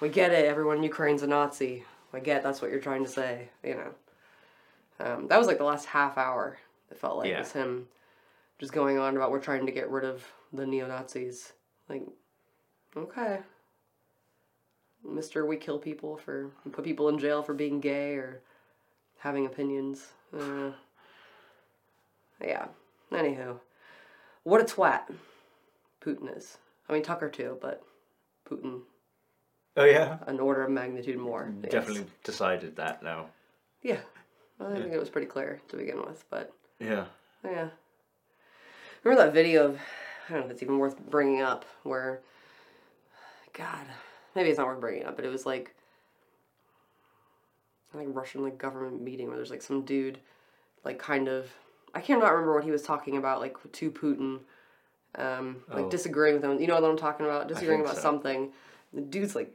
[0.00, 0.44] We get it.
[0.44, 1.84] Everyone in Ukraine's a Nazi.
[2.12, 3.48] I get that's what you're trying to say.
[3.64, 3.94] You know.
[5.00, 6.58] Um, that was like the last half hour.
[6.90, 7.40] It felt like Yeah.
[7.40, 7.88] was him
[8.58, 11.52] just going on about we're trying to get rid of the neo Nazis.
[11.88, 12.02] Like,
[12.96, 13.40] okay,
[15.04, 18.40] Mister, we kill people for put people in jail for being gay or
[19.18, 20.06] having opinions.
[20.32, 20.70] Uh,
[22.42, 22.66] yeah.
[23.12, 23.58] Anywho,
[24.44, 25.02] what a twat
[26.00, 26.58] Putin is.
[26.88, 27.82] I mean Tucker too, but
[28.48, 28.80] Putin
[29.76, 31.52] Oh yeah, an order of magnitude more.
[31.56, 31.70] I guess.
[31.70, 33.26] definitely decided that now.
[33.82, 34.00] Yeah.
[34.58, 37.04] Well, I think it was pretty clear to begin with, but Yeah.
[37.44, 37.68] yeah.
[39.04, 39.80] Remember that video of,
[40.28, 42.20] I don't know if it's even worth bringing up, where,
[43.52, 43.86] God,
[44.34, 45.72] maybe it's not worth bringing up, but it was like,
[47.94, 50.18] like Russian like government meeting where there's like some dude,
[50.84, 51.46] like kind of,
[51.94, 54.40] I can't not remember what he was talking about, like to Putin,
[55.18, 55.90] um, like Oh.
[55.90, 56.60] disagreeing with him.
[56.60, 57.48] You know what I'm talking about?
[57.48, 58.02] Disagreeing about so.
[58.02, 58.52] something.
[58.92, 59.52] The dude's like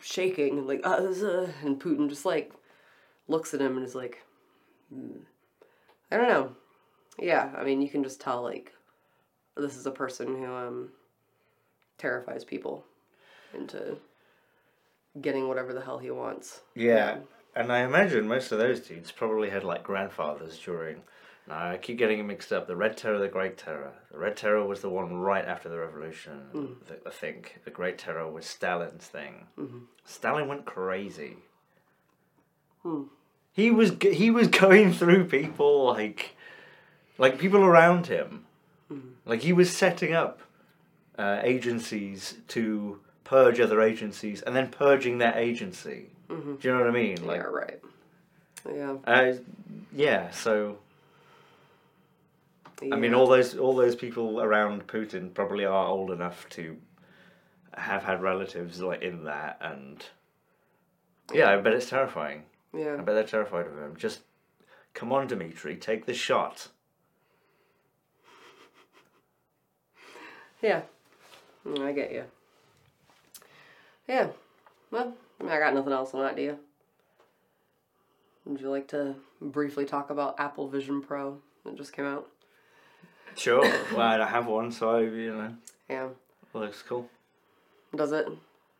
[0.00, 2.52] shaking, and like, uh, uh, and Putin just like
[3.28, 4.22] looks at him and is like,
[4.92, 5.18] hmm.
[6.10, 6.56] I don't know.
[7.18, 8.72] Yeah, I mean, you can just tell like
[9.56, 10.88] this is a person who um
[11.98, 12.84] terrifies people
[13.56, 13.96] into
[15.20, 16.62] getting whatever the hell he wants.
[16.74, 17.18] Yeah,
[17.54, 21.02] and I imagine most of those dudes probably had like grandfathers during.
[21.46, 22.66] Now I keep getting it mixed up.
[22.66, 23.92] The Red Terror, the Great Terror.
[24.10, 26.40] The Red Terror was the one right after the revolution.
[26.54, 26.88] Mm.
[26.88, 29.46] th- I think the Great Terror was Stalin's thing.
[29.58, 29.78] Mm-hmm.
[30.04, 31.36] Stalin went crazy.
[32.82, 33.04] Hmm.
[33.52, 36.36] He was he was going through people like,
[37.18, 38.46] like people around him.
[38.90, 39.08] Mm-hmm.
[39.26, 40.40] Like he was setting up
[41.18, 46.06] uh, agencies to purge other agencies and then purging that agency.
[46.28, 46.56] Mm-hmm.
[46.56, 47.26] Do you know what I mean?
[47.26, 47.80] Like, yeah, right.
[48.72, 48.96] Yeah.
[49.06, 49.32] uh,
[49.92, 50.30] yeah.
[50.30, 50.78] So
[52.82, 56.76] I mean, all those all those people around Putin probably are old enough to
[57.76, 60.04] have had relatives like in that, and
[61.32, 62.42] yeah, I bet it's terrifying.
[62.76, 62.94] Yeah.
[62.94, 63.96] I bet they're terrified of him.
[63.96, 64.20] Just
[64.92, 66.68] come on, Dmitri, take the shot.
[70.60, 70.82] Yeah.
[71.66, 72.24] Mm, I get you.
[74.08, 74.28] Yeah.
[74.90, 76.58] Well, I, I got nothing else on that, do you?
[78.46, 82.28] Would you like to briefly talk about Apple Vision Pro that just came out?
[83.36, 83.62] Sure.
[83.92, 85.54] well, I have one, so I, you know,
[85.88, 86.08] Yeah.
[86.52, 87.08] looks cool.
[87.94, 88.26] Does it?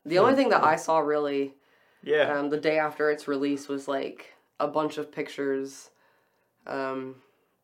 [0.06, 1.54] The only thing that I saw really
[2.02, 2.38] Yeah.
[2.38, 5.90] um, the day after its release was like a bunch of pictures
[6.66, 7.16] um,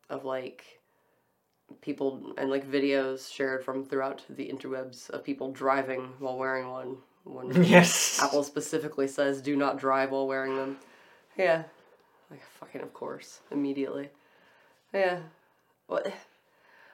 [0.09, 0.81] of like
[1.81, 6.97] people and like videos shared from throughout the interwebs of people driving while wearing one.
[7.25, 8.21] When Yes.
[8.23, 10.79] Apple specifically says do not drive while wearing them.
[11.37, 11.65] Yeah.
[12.31, 13.41] Like fucking of course.
[13.51, 14.09] Immediately.
[14.93, 15.21] Yeah.
[15.87, 16.13] What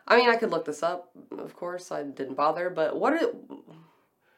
[0.09, 1.91] I mean I could look this up, of course.
[1.91, 3.29] I didn't bother, but what are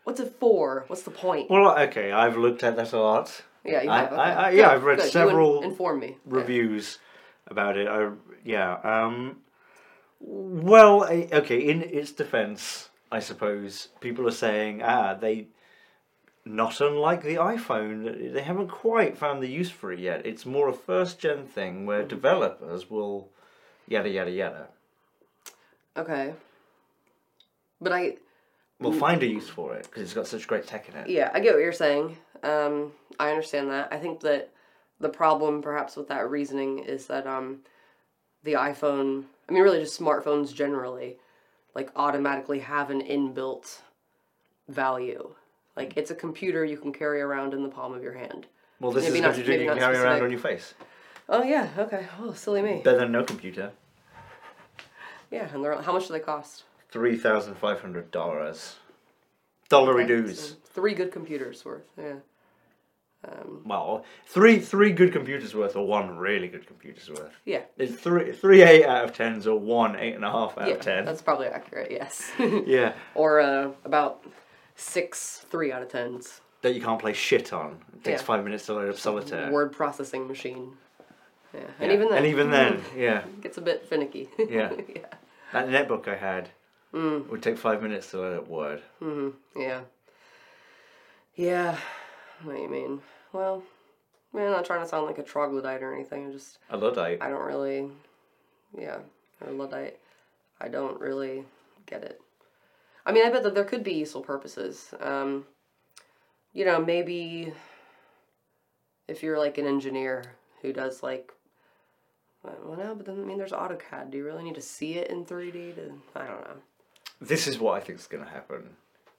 [0.05, 0.85] what's it for?
[0.89, 1.51] What's the point?
[1.51, 3.43] Well, okay, I've looked at that a lot.
[3.65, 4.13] Yeah, you I- have.
[4.13, 4.41] I- okay.
[4.41, 5.03] I- yeah, Good, I've read good.
[5.03, 6.07] You in- several inform me.
[6.09, 6.15] Yeah.
[6.27, 6.99] Reviews
[7.47, 7.87] about it.
[7.89, 8.11] I
[8.45, 8.75] yeah.
[8.83, 9.39] Um.
[10.21, 11.59] Well, okay.
[11.61, 15.49] In its defense, I suppose people are saying ah they.
[16.45, 20.25] Not unlike the iPhone, they haven't quite found the use for it yet.
[20.25, 22.09] It's more a first gen thing where Mm-hmm.
[22.09, 23.29] developers will
[23.87, 24.69] yada yada yada.
[25.99, 26.35] Okay.
[27.81, 28.17] But I
[28.81, 31.09] Will find a use for it because it's got such great tech in it.
[31.09, 32.17] Yeah, I get what you're saying.
[32.45, 33.93] Um, I understand that.
[33.93, 34.51] I think that
[35.01, 37.59] the problem, perhaps, with that reasoning is that um,
[38.45, 41.17] the iPhone, I mean, really just smartphones generally,
[41.75, 43.79] like automatically have an inbuilt
[44.69, 45.35] value.
[45.77, 48.47] Like it's a computer you can carry around in the palm of your hand.
[48.81, 50.75] Well, this Maybe is not- computer maybe you can carry around on your face.
[51.29, 52.07] Oh yeah, okay.
[52.21, 52.81] Oh, silly me.
[52.85, 53.73] Better than no computer.
[55.31, 56.65] Yeah, and they're, how much do they cost?
[56.91, 58.77] Three thousand five hundred dollars.
[59.69, 60.41] Dollary Okay, dues.
[60.51, 61.87] so three good computers worth.
[61.99, 62.15] Yeah.
[63.25, 67.35] Um, Well, three three good computers worth or one really good computer's worth.
[67.45, 67.63] yeah.
[67.77, 70.75] It's three three eight out of tens or one eight and a half out yeah,
[70.75, 71.05] of ten.
[71.05, 71.91] that's probably accurate.
[71.91, 72.31] Yes.
[72.67, 74.25] Yeah, or uh, about
[74.77, 76.41] six three out of tens.
[76.63, 77.79] that you can't play shit on.
[77.95, 78.27] It takes Yeah.
[78.27, 79.51] five minutes to load up solitaire.
[79.51, 80.73] Word processing machine.
[81.55, 81.95] Yeah, and Yeah.
[81.97, 84.29] even then, and even then, yeah, it gets a bit finicky.
[84.39, 84.73] Yeah.
[84.89, 85.07] yeah.
[85.53, 86.51] that netbook I had
[86.95, 87.29] Mm.
[87.29, 88.83] would take five minutes to up Word.
[89.55, 89.83] Yeah.
[91.35, 91.77] Yeah.
[92.43, 93.01] What do you mean?
[93.33, 93.63] Well,
[94.35, 96.27] I I'm not trying to sound like a troglodyte or anything.
[96.27, 97.23] I'm just A Luddite.
[97.23, 97.91] I don't really,
[98.77, 98.99] yeah,
[99.45, 99.99] or luddite.
[100.61, 101.45] I don't really
[101.87, 102.21] get it.
[103.05, 104.93] I mean, I bet that there could be useful purposes.
[105.01, 105.47] Um,
[106.53, 107.53] you know, maybe
[109.09, 110.25] if you're like an engineer
[110.63, 111.33] who does like,
[112.65, 114.11] well, no, but then I mean, there's AutoCAD.
[114.11, 115.75] Do you really need to see it in 3D?
[115.77, 116.57] To I don't know.
[117.21, 118.71] this is what I think is going to happen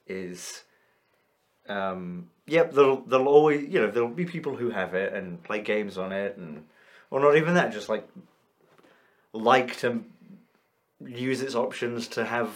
[0.07, 0.63] is
[1.67, 5.61] um yep there'll there'll always you know there'll be people who have it and play
[5.61, 6.65] games on it and
[7.11, 8.07] or not even that just like
[9.33, 10.03] like to
[11.05, 12.49] use its options to have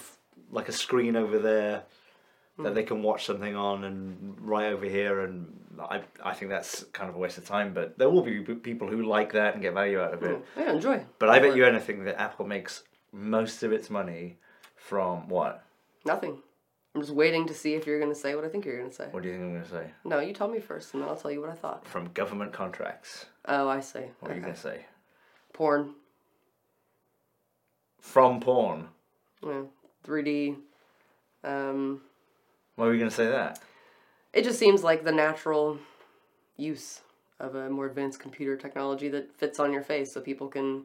[0.51, 1.37] like a screen over
[2.59, 6.83] that they can watch something on and right over here and I I think that's
[6.93, 9.61] kind of a waste of time but there will be people who like that and
[9.61, 11.03] get value out of it Yeah, enjoy.
[11.19, 14.37] but I bet you anything that Apple makes most of its money
[14.75, 15.63] from what
[16.05, 16.37] Nothing.
[16.93, 19.07] I'm just waiting to see if you're gonna say what I think you're gonna say.
[19.09, 19.91] What do you think I'm going to say?
[20.05, 21.87] No, you tell me first, and then I'll tell you what I thought.
[21.87, 23.25] From government contracts.
[23.45, 24.05] Oh, I see.
[24.19, 24.41] What are you Okay.
[24.41, 24.85] going to say?
[25.53, 25.95] Porn.
[27.99, 28.89] From porn.
[29.43, 29.61] Yeah.
[30.05, 30.57] 3D.
[31.43, 32.01] Um,
[32.75, 33.59] Why are you going to say that?
[34.33, 35.77] it just seems like the natural
[36.57, 37.01] use
[37.39, 40.83] of a more advanced computer technology that fits on your face so people can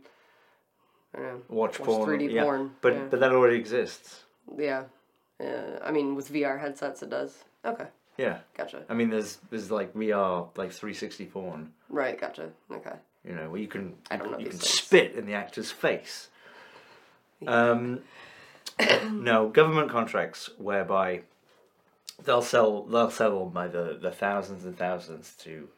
[1.14, 2.18] I don't know, Watch, watch porn.
[2.20, 2.42] 3D yeah.
[2.42, 2.70] porn.
[2.82, 3.04] But yeah.
[3.10, 4.24] but that already exists.
[4.56, 4.84] yeah.
[5.40, 5.78] Yeah.
[5.82, 7.44] I mean, with VR headsets, it does.
[7.64, 7.86] Okay.
[8.18, 8.38] Yeah.
[8.56, 8.82] Gotcha.
[8.88, 11.72] I mean, there's there's like VR like 360 porn.
[11.88, 12.20] Right.
[12.20, 12.50] Gotcha.
[12.70, 12.96] Okay.
[13.24, 14.68] You know, where you can I don't know you can things.
[14.68, 16.28] spit in the actor's face.
[17.46, 18.00] Um,
[19.10, 21.22] no, government contracts whereby
[22.24, 25.68] they'll sell they'll sell them by the, the thousands and thousands to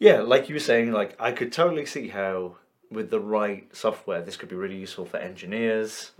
[0.00, 2.56] yeah, like you were saying, like I could totally see how
[2.90, 6.12] with the right software this could be really useful for engineers,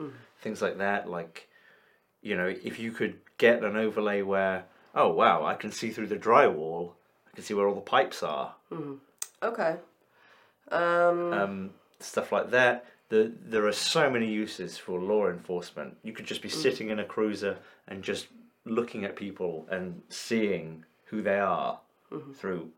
[0.42, 1.08] things like that.
[1.10, 1.48] Like,
[2.20, 6.08] you know, if you could get an overlay where oh wow, I can see through
[6.08, 6.92] the drywall,
[7.32, 8.54] I can see where all the pipes are.
[9.42, 9.76] Okay.
[10.70, 11.32] Um.
[11.32, 12.84] um, stuff like that.
[13.08, 15.96] The, there are so many uses for law enforcement.
[16.04, 18.28] You could just be sitting in a cruiser and just
[18.64, 21.80] looking at people and seeing who they are
[22.12, 22.32] mm-hmm.
[22.32, 22.70] through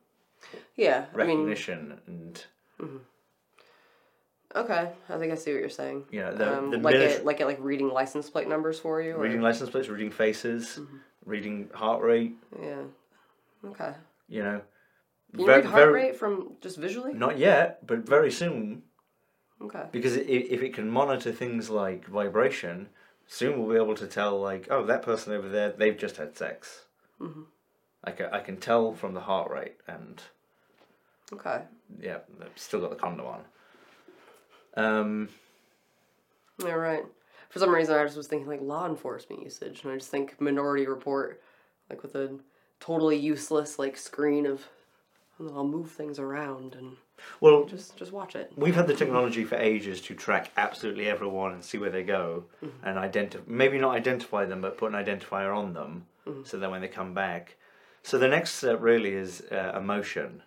[0.76, 1.06] yeah.
[1.14, 1.28] I mean.
[1.28, 2.44] recognition and
[2.80, 2.96] mm-hmm.
[4.54, 4.90] Okay.
[5.08, 6.04] I think I see what you're saying.
[6.10, 9.00] yeah the, um, the like minute- it, like it, like reading license plate numbers for
[9.00, 9.14] you.
[9.14, 9.20] Or?
[9.20, 10.96] reading license plates, reading faces, mm-hmm.
[11.24, 12.34] reading heart rate.
[12.60, 12.82] Yeah.
[13.64, 13.92] Okay.
[14.28, 14.60] You know,
[15.36, 17.14] you Ve- read heart very- rate from just visually?
[17.14, 18.82] not yet, but very soon
[19.60, 19.84] Okay.
[19.92, 22.88] because if it can monitor things like vibration,
[23.32, 26.36] soon we'll be able to tell like, oh, that person over there, they've just had
[26.36, 26.82] sex.
[27.18, 27.42] Mm-hmm.
[28.04, 30.20] I can I can tell from the heart rate, and
[31.32, 31.62] Okay.
[32.00, 33.44] yeah, they've still got the condom on.
[34.76, 35.28] Um,
[36.58, 36.72] Yeah.
[36.72, 37.04] Right.
[37.48, 40.40] For some reason, I just was thinking like law enforcement usage, and I just think
[40.40, 41.40] Minority Report,
[41.88, 42.38] like with a
[42.80, 44.66] totally useless like screen of,
[45.40, 46.96] I'll move things around and
[47.40, 48.52] Well, Just just watch it.
[48.56, 52.44] we've had the technology for ages to track absolutely everyone and see where they go
[52.64, 52.86] mm-hmm.
[52.86, 56.42] and identify maybe not identify them but put an identifier on them mm-hmm.
[56.44, 57.56] so that when they come back.
[58.04, 60.42] So the next step really is uh, emotion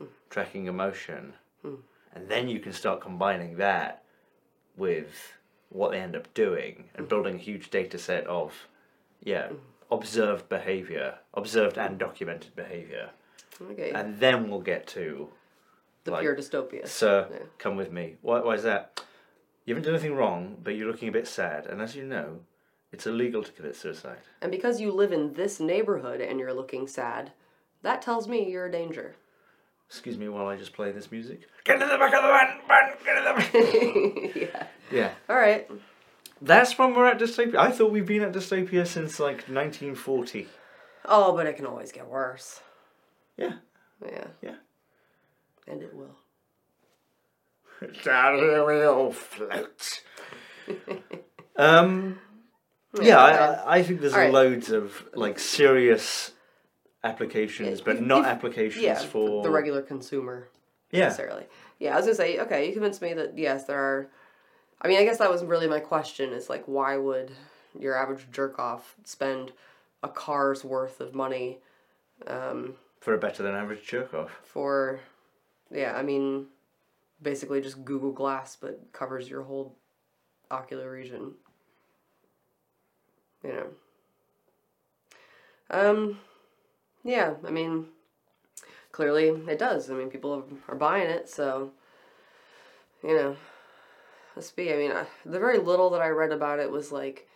[0.00, 0.08] mm.
[0.28, 1.34] tracking emotion.
[1.64, 1.78] Mm.
[2.14, 4.02] And then you can start combining that
[4.76, 5.32] with
[5.68, 7.08] what they end up doing and mm.
[7.08, 8.66] building a huge data set of
[9.22, 9.48] yeah
[9.90, 13.10] observed behavior observed and documented behavior.
[13.72, 13.90] Okay.
[13.90, 15.28] and then we'll get to
[16.04, 16.86] the like- pure dystopia.
[16.86, 17.38] Sir, Yeah.
[17.58, 18.16] come with me.
[18.22, 19.02] Why, why is that?
[19.64, 22.40] You haven't done anything wrong, but you're looking a bit sad, and as you know,
[22.92, 24.18] it's illegal to commit suicide.
[24.40, 27.32] And because you live in this neighborhood and you're looking sad,
[27.82, 29.14] that tells me you're a danger.
[29.88, 31.48] Excuse me while I just play this music.
[31.64, 34.34] Get in the back of the van, van, get in the back.
[34.36, 34.66] yeah.
[34.90, 35.10] yeah.
[35.28, 35.68] All right.
[36.42, 37.56] That's when we're at dystopia.
[37.56, 40.48] I thought we've been at dystopia since like 1940.
[41.06, 42.60] Oh, but it can always get worse.
[43.36, 43.54] Yeah.
[44.04, 44.26] Yeah.
[44.42, 44.54] Yeah.
[45.68, 46.16] And it will.
[48.04, 50.02] Down here we all float.
[51.56, 52.18] um,
[53.00, 54.32] yeah, I, I- I think there's Alright.
[54.32, 56.32] loads of like serious
[57.04, 58.98] applications, Yeah, but if- not if- applications Yeah.
[58.98, 60.48] for the regular consumer.
[60.90, 61.04] Yeah.
[61.04, 61.46] necessarily.
[61.78, 64.08] Yeah, I was gonna say, okay, you convinced me that yes, there are.
[64.82, 66.32] I mean, I guess that was really my question.
[66.32, 67.30] Is like, why would
[67.78, 69.52] your average jerk off spend
[70.02, 71.58] a car's worth of money
[72.26, 74.40] um, for a better than average jerk off.
[74.42, 74.98] for?
[75.70, 76.46] Yeah, I mean,
[77.22, 79.76] basically just Google Glass, but covers your whole
[80.50, 81.34] ocular region.
[83.44, 83.66] You know.
[85.70, 86.18] Um,
[87.04, 87.86] yeah, I mean,
[88.92, 89.90] clearly it does.
[89.90, 91.70] I mean, people are buying it, so
[93.02, 93.36] you know,
[94.36, 94.72] must be.
[94.72, 97.28] I mean, I, the very little that I read about it was like,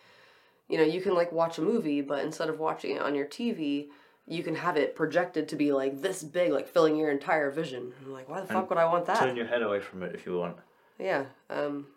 [0.67, 3.25] you know, you can like watch a movie, but instead of watching it on your
[3.25, 3.87] TV,
[4.27, 7.93] you can have it projected to be like this big, like filling your entire vision.
[8.03, 9.19] I'm like, why the fuck would I want that?
[9.19, 10.57] Turn your head away from it if you want.
[10.97, 11.25] Yeah.
[11.49, 11.87] Um,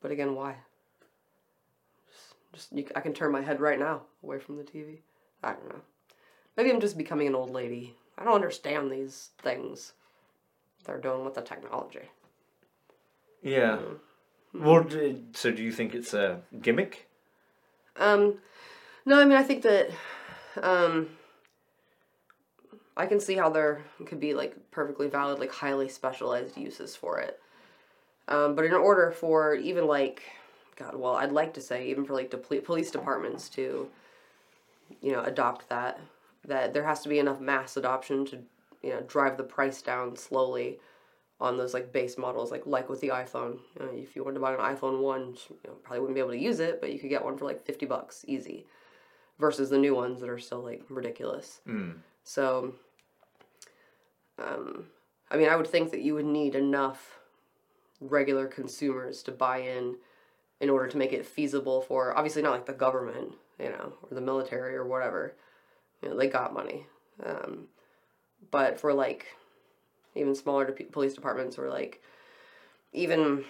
[0.00, 0.56] but again, why?
[2.10, 4.98] Just, just you, I can turn my head right now away from the TV.
[5.42, 5.80] I don't know.
[6.56, 7.94] Maybe I'm just becoming an old lady.
[8.16, 9.92] I don't understand these things
[10.84, 12.10] they're doing with the technology.
[13.42, 13.78] Yeah.
[14.52, 14.84] Well,
[15.34, 17.08] so do you think it's a gimmick?
[17.96, 18.38] Um,
[19.04, 19.90] no, I mean I think that
[20.60, 21.10] um,
[22.98, 27.20] I can see how there could be like perfectly valid, like highly specialized uses for
[27.20, 27.40] it.
[28.26, 30.22] Um, but in order for even like,
[30.76, 32.30] God, well, I'd like to say even for like
[32.64, 33.88] police departments to,
[35.00, 36.00] you know, adopt that,
[36.44, 38.38] that there has to be enough mass adoption to,
[38.82, 40.78] you know, drive the price down slowly
[41.40, 43.60] on those like base models, like like with the iPhone.
[43.78, 46.20] You know, if you wanted to buy an iPhone one, you know, probably wouldn't be
[46.20, 48.66] able to use it, but you could get one for like fifty bucks easy,
[49.38, 51.60] versus the new ones that are still like ridiculous.
[51.66, 51.98] Mm.
[52.24, 52.74] So,
[54.38, 54.86] um,
[55.30, 57.18] I mean, I would think that you would need enough
[58.00, 59.96] regular consumers to buy in
[60.60, 64.14] in order to make it feasible for obviously not like the government, you know, or
[64.14, 65.34] the military or whatever.
[66.02, 66.86] You know, they got money.
[67.24, 67.66] Um,
[68.50, 69.26] but for like
[70.14, 72.02] even smaller de- police departments or like
[72.92, 73.44] even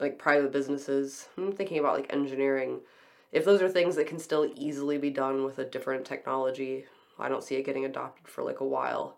[0.00, 2.80] like private businesses, I'm thinking about like engineering.
[3.32, 6.86] If those are things that can still easily be done with a different technology,
[7.18, 9.16] I don't see it getting adopted for like a while.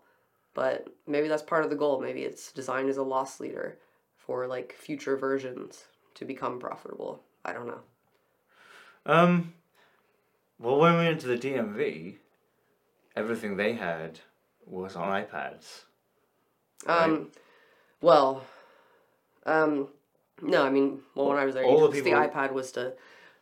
[0.59, 2.01] But maybe that's part of the goal.
[2.01, 3.77] Maybe it's designed as a loss leader
[4.17, 7.23] for like future versions to become profitable.
[7.45, 7.79] I don't know.
[9.05, 9.53] Um.
[10.59, 12.17] Well, when we went to the DMV,
[13.15, 14.19] everything they had
[14.65, 15.83] was on iPads.
[16.85, 17.31] Um,
[18.01, 18.43] well,
[19.45, 19.87] um,
[20.41, 22.95] no, I mean, well, when I was there, All the people- the iPad was to,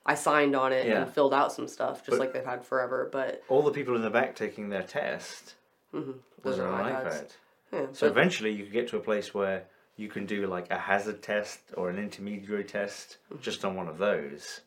[0.05, 1.01] I signed on it Yeah.
[1.01, 3.09] and filled out some stuff, just But- like they've had forever.
[3.11, 5.55] But All the people in the back taking their test
[5.97, 7.07] mhm, was those are on an iPads.
[7.07, 7.29] iPad.
[7.73, 9.65] Yeah, So eventually, you could get to a place where
[9.97, 13.41] you can do like a hazard test or an intermediary test mm-hmm.
[13.41, 14.61] just on one of those,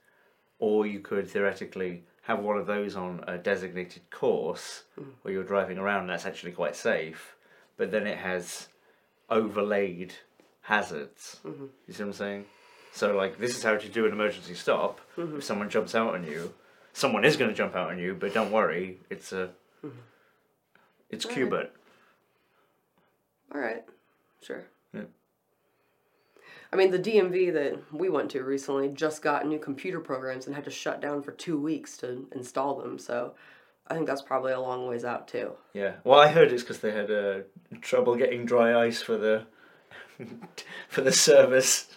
[0.58, 5.06] or you could theoretically have one of those on a designated course mm.
[5.22, 6.02] where you're driving around.
[6.02, 7.36] and That's actually quite safe,
[7.76, 8.68] but then it has
[9.30, 10.14] overlaid
[10.62, 11.40] hazards.
[11.44, 11.66] Mm-hmm.
[11.86, 12.44] You see what I'm saying?
[12.92, 15.00] So like this is how to do an emergency stop.
[15.16, 15.38] Mm-hmm.
[15.38, 16.52] If someone jumps out on you,
[16.92, 19.50] someone is going to jump out on you, but don't worry, it's a
[21.10, 21.50] it's Alright.
[21.50, 21.68] Qbert.
[23.54, 23.84] All right,
[24.42, 24.64] sure.
[24.94, 25.02] Yeah.
[26.72, 30.54] I mean, the DMV that we went to recently just got new computer programs and
[30.54, 32.98] had to shut down for two weeks to install them.
[32.98, 33.34] So,
[33.88, 35.52] I think that's probably a long ways out too.
[35.74, 35.94] Yeah.
[36.04, 37.40] Well, I heard it's because they had uh,
[37.80, 39.46] trouble getting dry ice for the
[40.88, 41.88] for the service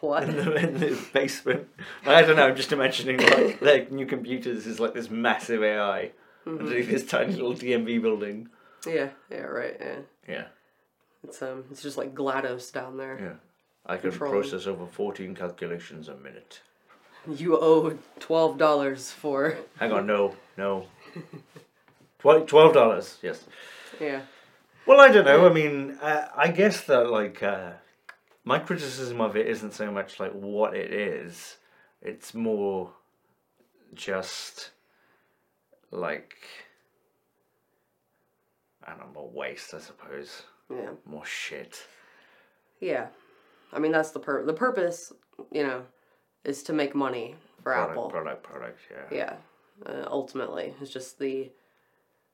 [0.00, 0.28] What?
[0.28, 1.66] in the, in the basement.
[2.06, 2.46] I don't know.
[2.46, 6.12] I'm just imagining like their new computers is like this massive AI
[6.48, 8.48] underneath this tiny little DMV building.
[8.86, 9.98] yeah, yeah, right, yeah.
[10.28, 10.44] Yeah.
[11.24, 13.18] It's um, it's just like Glados down there.
[13.20, 13.92] Yeah.
[13.94, 16.60] I can process over 14 calculations a minute.
[17.26, 20.86] You owe twelve dollars for Hang on, no, no.
[22.20, 23.44] Twelve dollars, yes.
[24.00, 24.20] yeah.
[24.86, 25.46] Well, I don't know.
[25.48, 27.72] I mean, uh, I guess that like uh,
[28.44, 31.56] my criticism of it isn't so much like what it is.
[32.00, 32.92] It's more
[33.94, 34.70] just
[35.90, 36.36] like
[38.84, 40.42] I don't know, more waste, I suppose.
[40.70, 40.90] Yeah.
[41.04, 41.82] More shit.
[42.80, 43.06] Yeah.
[43.72, 45.12] I mean that's the pur the purpose,
[45.52, 45.82] you know,
[46.44, 48.10] is to make money for Product, Apple.
[48.10, 48.80] product, product.
[48.90, 49.16] Yeah.
[49.16, 49.34] Yeah.
[49.86, 51.50] Uh, ultimately, it's just the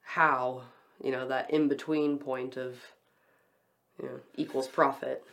[0.03, 0.63] how,
[1.03, 2.77] you know, that in between point of
[4.01, 5.25] you know, equals profit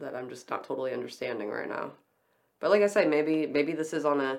[0.00, 1.90] that I'm just not totally understanding right now.
[2.60, 4.38] But like I say, maybe maybe this is on a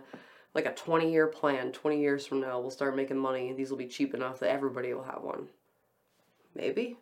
[0.53, 1.71] like a 20 year plan.
[1.71, 3.53] 20 years from now, we'll start making money.
[3.53, 5.47] These will be cheap enough that everybody will have one.
[6.55, 6.97] Maybe.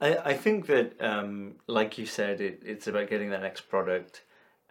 [0.00, 4.22] I, I think that, um, like you said, it, it's about getting that next product.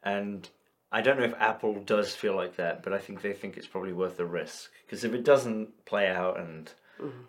[0.03, 0.47] And
[0.91, 3.67] I don't know if Apple does feel like that, but I think they think it's
[3.67, 4.71] probably worth the risk.
[4.85, 6.69] Because if it doesn't play out and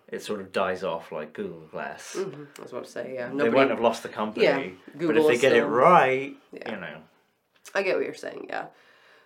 [0.09, 3.31] it sort of dies off like Google Glass, hmm I was about to say, yeah.
[3.33, 4.45] they won't have lost the company.
[4.45, 4.67] Yeah,
[4.99, 6.75] Google but if they get it right, Yeah.
[6.75, 6.97] you know.
[7.75, 8.67] I get what you're saying, yeah.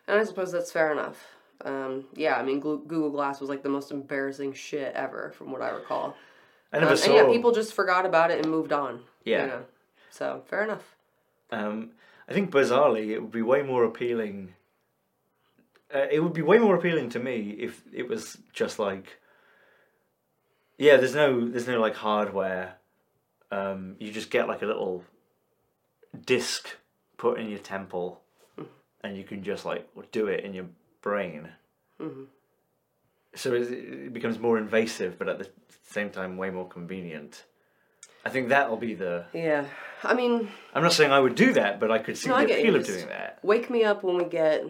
[0.07, 1.36] And I suppose that's fair enough.
[1.65, 5.63] Um, yeah, I mean, Google Glass was like the most embarrassing shit ever, from what
[5.63, 6.17] I recall.
[6.73, 7.07] I never Um, saw.
[7.07, 9.03] and yeah, people just forgot about it and moved on.
[9.25, 9.43] Yeah.
[9.43, 9.65] You know?
[10.11, 10.97] So, fair enough.
[11.51, 11.93] Um,
[12.29, 14.55] I think bizarrely, it would be way more appealing.
[15.95, 19.19] Uh, it would be way more appealing to me if it was just like,
[20.79, 22.75] yeah, there's no, there's no like hardware.
[23.51, 25.05] Um, you just get like a little
[26.25, 26.69] disc
[27.17, 28.21] put in your temple,
[29.03, 30.67] and you can just like do it in your
[31.07, 31.49] brain.
[32.01, 32.27] Mhm.
[33.35, 35.49] So it, becomes more invasive, but at the
[35.85, 37.45] same time, way more convenient.
[38.25, 39.27] I think that'll be the.
[39.33, 39.67] Yeah.
[40.03, 42.53] I mean, I'm not saying I would do that, but I could see No, the
[42.53, 43.39] appeal of doing that.
[43.43, 44.65] wake me up when we get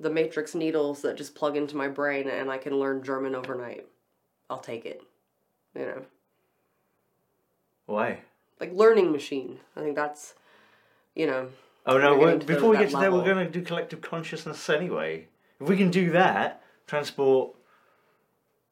[0.00, 3.86] the Matrix needles that just plug into my brain and I can learn German overnight.
[4.48, 5.02] I'll take it.
[5.74, 6.02] You know?
[7.86, 8.20] Why?
[8.60, 9.60] Like, learning machine.
[9.76, 10.34] I think that's,
[11.14, 11.48] you know,
[11.84, 12.16] Oh no!
[12.16, 15.26] Well, before we get to that, we're going to do collective consciousness anyway.
[15.62, 17.54] If we can do that, transport,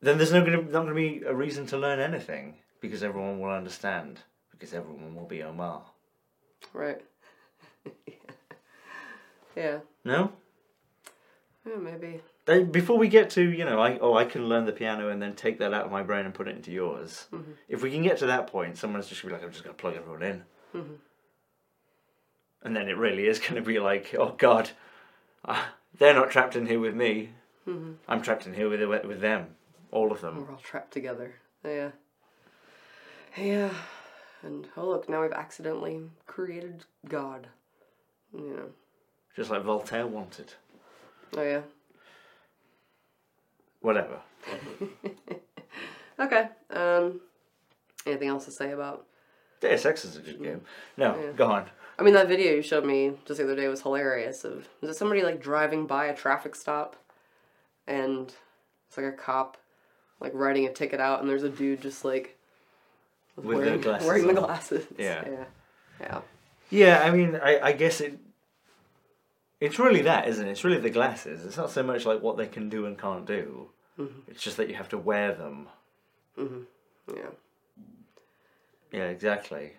[0.01, 3.39] then there's no gonna, not going to be a reason to learn anything because everyone
[3.41, 4.21] will understand
[4.51, 5.83] because everyone will be Omar.
[6.73, 7.01] right.
[9.57, 9.79] yeah.
[10.05, 10.33] No.
[11.67, 12.21] Yeah, maybe.
[12.47, 15.21] They- Before we get to you know, I oh I can learn the piano and
[15.23, 17.27] then take that out of my brain and put it into yours.
[17.33, 17.53] Mm-hmm.
[17.69, 19.75] If we can get to that point, someone's just gonna be like, I'm just gonna
[19.75, 20.43] plug everyone in,
[20.75, 20.95] Mm-hmm.
[22.63, 24.71] and then it really is gonna be like, oh God,
[25.99, 27.31] they're not trapped in here with me.
[27.67, 27.93] Mm-hmm.
[28.09, 29.49] I'm trapped in here with with them,
[29.91, 30.37] all of them.
[30.47, 31.35] We're all trapped together.
[31.65, 31.91] Yeah.
[33.37, 33.71] Yeah.
[34.43, 37.49] And oh look, now we've accidentally created God.
[38.35, 38.65] Yeah.
[39.37, 40.55] Just like Voltaire wanted.
[41.37, 41.63] Oh yeah.
[43.81, 44.21] Whatever.
[46.19, 46.49] Okay.
[46.69, 47.21] Um.
[48.05, 49.07] Anything else to say about?
[49.63, 50.61] Deus Ex is a good game.
[50.99, 51.33] No, Yeah.
[51.33, 51.67] go on.
[52.01, 54.43] I mean, that video you showed me just the other day was hilarious.
[54.45, 56.97] Of was it somebody like driving by a traffic stop,
[57.87, 58.33] and
[58.89, 59.59] it's like a cop,
[60.19, 62.39] like writing a ticket out, and there's a dude just like
[63.37, 64.47] With the wearing, glasses wearing the on.
[64.47, 64.87] glasses.
[64.97, 65.25] Yeah.
[65.29, 65.45] Yeah.
[66.01, 66.21] Yeah.
[66.71, 68.19] Yeah, I mean, I, I guess it.
[69.61, 70.53] It's really that, isn't it?
[70.53, 71.45] It's really the glasses.
[71.45, 73.69] It's not so much like what they can do and can't do.
[74.29, 75.69] It's just that you have to wear them.
[76.39, 76.65] Mhm.
[77.15, 77.23] Yeah.
[78.91, 79.73] Yeah, exactly.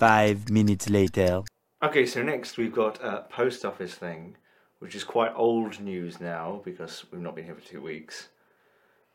[0.00, 1.42] Five minutes later.
[1.82, 4.34] Okay, so next we've got a post office thing,
[4.78, 8.28] which is quite old news now because we've not been here for two weeks.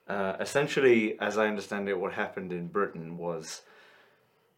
[0.07, 3.63] Uh, essentially, as I understand it, what happened in Britain was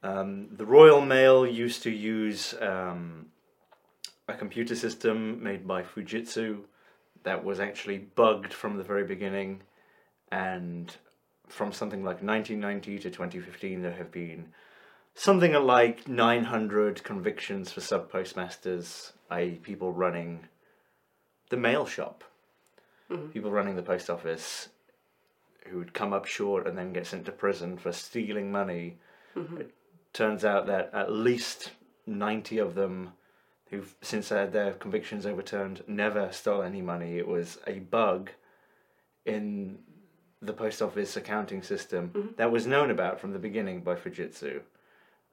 [0.03, 3.27] um, the Royal Mail used to use um,
[4.27, 6.59] a computer system made by Fujitsu
[7.23, 9.61] that was actually bugged from the very beginning,
[10.29, 10.93] and
[11.47, 14.49] from something like 1990 to 2015, there have been
[15.17, 20.47] something like 900 convictions for sub postmasters, i.e., people running
[21.49, 22.23] the mail shop,
[23.09, 23.27] mm-hmm.
[23.29, 24.69] people running the post office
[25.65, 28.97] who would come up short and then get sent to prison for stealing money.
[29.35, 29.57] Mm-hmm.
[29.61, 29.73] It
[30.13, 31.71] turns out that at least
[32.05, 33.13] 90 of them
[33.71, 37.17] who've since had their convictions overturned never stole any money.
[37.17, 38.29] It was a bug
[39.25, 39.79] in
[40.43, 42.27] the post office accounting system mm-hmm.
[42.37, 44.61] that was known about from the beginning by Fujitsu.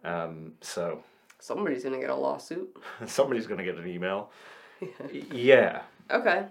[0.05, 1.03] Um, so
[1.41, 2.75] Somebody's gonna get a lawsuit.
[3.07, 4.31] somebody's to get an email.
[5.33, 5.83] Yeah.
[6.11, 6.47] Okay.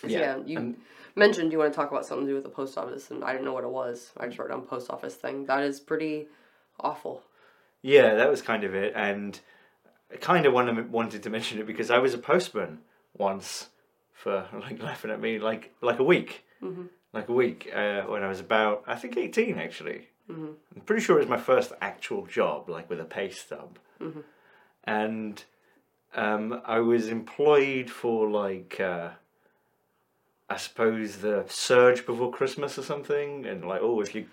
[0.00, 0.36] So, Yeah, yeah.
[0.44, 0.76] You and-
[1.14, 3.32] mentioned you want to talk about something to do with the post office, and I
[3.32, 4.12] didn't know what it was.
[4.18, 5.46] I just wrote down post office thing.
[5.46, 6.26] That is pretty
[6.80, 7.22] awful.
[7.82, 9.38] Yeah, that was kind of it, and
[10.12, 12.80] I kind of wanted wanted to mention it because I was a postman
[13.16, 13.68] once
[14.12, 16.44] for like laughing at me like like a week,
[17.12, 20.08] like a week uh, when I was about I think eighteen actually.
[20.28, 23.78] I'm pretty sure it was my first actual job, like with a pay stub,
[24.84, 25.42] and
[26.14, 28.80] um, I was employed for like.
[28.80, 29.10] Uh,
[30.48, 34.26] I suppose the surge before Christmas or something, and like, oh, if you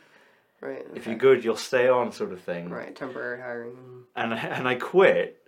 [0.62, 0.86] Right.
[0.94, 1.10] if okay.
[1.10, 2.70] you're good, you'll stay on, sort of thing.
[2.70, 2.96] Right.
[2.96, 3.76] Temporary hiring.
[4.16, 5.46] And I, and I quit.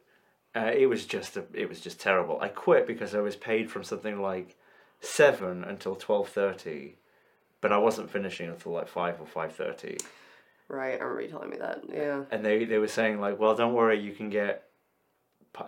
[0.54, 2.39] Uh, it was just a, it was just terrible.
[2.41, 4.58] I quit because I was paid from something like
[5.00, 6.96] seven until twelve thirty,
[7.62, 9.98] but I wasn't finishing until like five or five thirty.
[10.68, 10.99] Right.
[10.99, 11.84] I remember you telling me that.
[11.91, 12.24] Yeah.
[12.32, 14.63] And they they were saying like, well, don't worry, you can get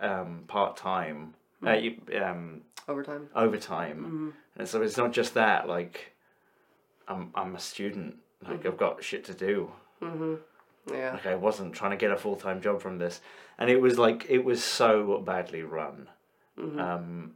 [0.02, 1.34] um, part time,
[1.66, 3.28] uh, you, um, Overtime.
[3.34, 4.34] overtime.
[4.56, 5.68] And so it's not just that.
[5.68, 6.12] Like,
[7.06, 8.16] I'm I'm a student.
[8.46, 9.70] Like I've got shit to do.
[10.90, 11.12] Yeah.
[11.12, 13.20] Like I wasn't trying to get a full time job from this,
[13.58, 16.08] and it was like it was so badly run.
[16.58, 17.32] Um,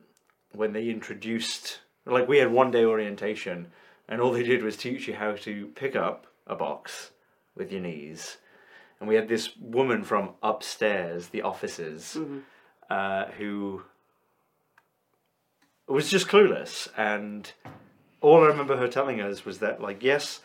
[0.53, 3.69] when they introduced, like we had one day orientation,
[4.09, 7.11] and all they did was teach you how to pick up a box
[7.57, 8.39] with your knees,
[8.99, 12.17] and we had this woman from upstairs, the offices,
[12.91, 13.83] uh, who
[15.89, 17.53] was just clueless, and
[18.21, 20.41] all I remember her telling us was that like yes.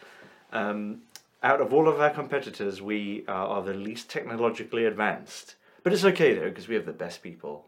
[0.51, 1.01] Um,
[1.43, 5.55] out of all of our competitors, we are the least technologically advanced.
[5.84, 7.66] But it's okay though, because we have the best people.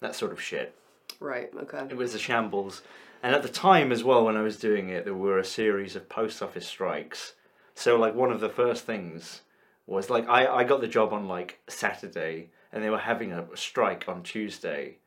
[0.00, 0.74] That sort of shit.
[1.18, 1.50] Right.
[1.54, 1.86] Okay.
[1.88, 2.82] It was a shambles.
[3.22, 5.96] And at the time as well, when I was doing it, there were a series
[5.96, 7.34] of post office strikes.
[7.80, 9.40] So, like, one of the first things
[9.86, 13.46] was like, I, I got the job on like Saturday, and they were having a
[13.56, 14.98] strike on Tuesday.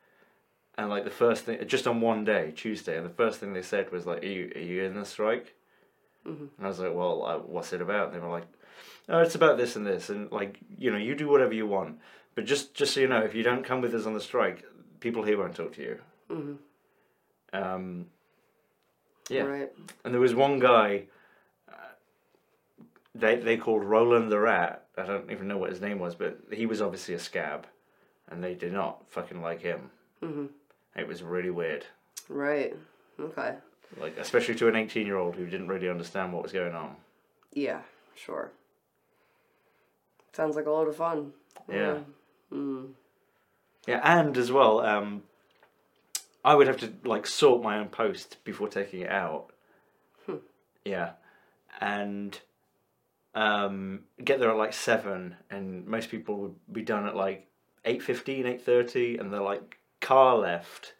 [0.76, 3.62] And like the first thing, just on one day, Tuesday, and the first thing they
[3.62, 5.54] said was like, "Are you are you in the strike?"
[6.58, 8.48] And I was like, "Well, uh, what's it about?" And they were like,
[9.08, 12.00] "Oh, it's about this and this, and like you know, you do whatever you want,
[12.34, 14.64] but just just so you know, if you don't come with us on the strike,
[14.98, 16.00] people here won't talk to you."
[17.52, 18.06] Um,
[19.30, 19.72] yeah, Right.
[20.04, 21.04] and there was one guy.
[23.14, 24.86] They they called Roland the Rat.
[24.96, 27.66] I don't even know what his name was, but he was obviously a scab,
[28.30, 29.90] and they did not fucking like him.
[30.22, 30.46] Mm-hmm.
[30.96, 31.84] It was really weird,
[32.28, 32.74] Right.
[33.20, 33.54] Okay.
[34.00, 36.96] like especially to an eighteen-year-old who didn't really understand what was going on.
[37.52, 37.80] Yeah.
[38.16, 38.50] Sure.
[40.32, 41.32] Sounds like a lot of fun.
[41.68, 41.98] Yeah.
[43.86, 45.22] Yeah, and as well, um,
[46.44, 49.46] I would have to like sort my own post before taking it out.
[50.84, 51.12] Yeah,
[51.80, 52.38] and
[53.34, 57.48] um, get there at like seven, and most people would be done at like
[57.84, 60.94] 8.15, 8.30, and the like car left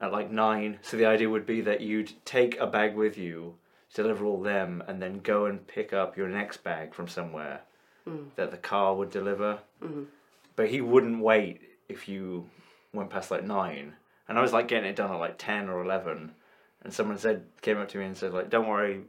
[0.00, 0.78] at like nine.
[0.82, 3.56] So the idea would be that you'd take a bag with you,
[3.94, 7.60] deliver all them, and then go and pick up your next bag from somewhere
[8.36, 9.58] that the car would deliver
[10.58, 12.50] but he wouldn't wait if you
[12.92, 13.92] went past like nine.
[14.28, 16.32] And I was like getting it done at like ten or eleven,
[16.82, 19.02] and someone said came up to me and said like, "Don't worry,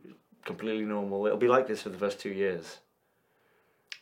[0.46, 1.26] completely normal.
[1.26, 2.80] It'll be like this for the first two years."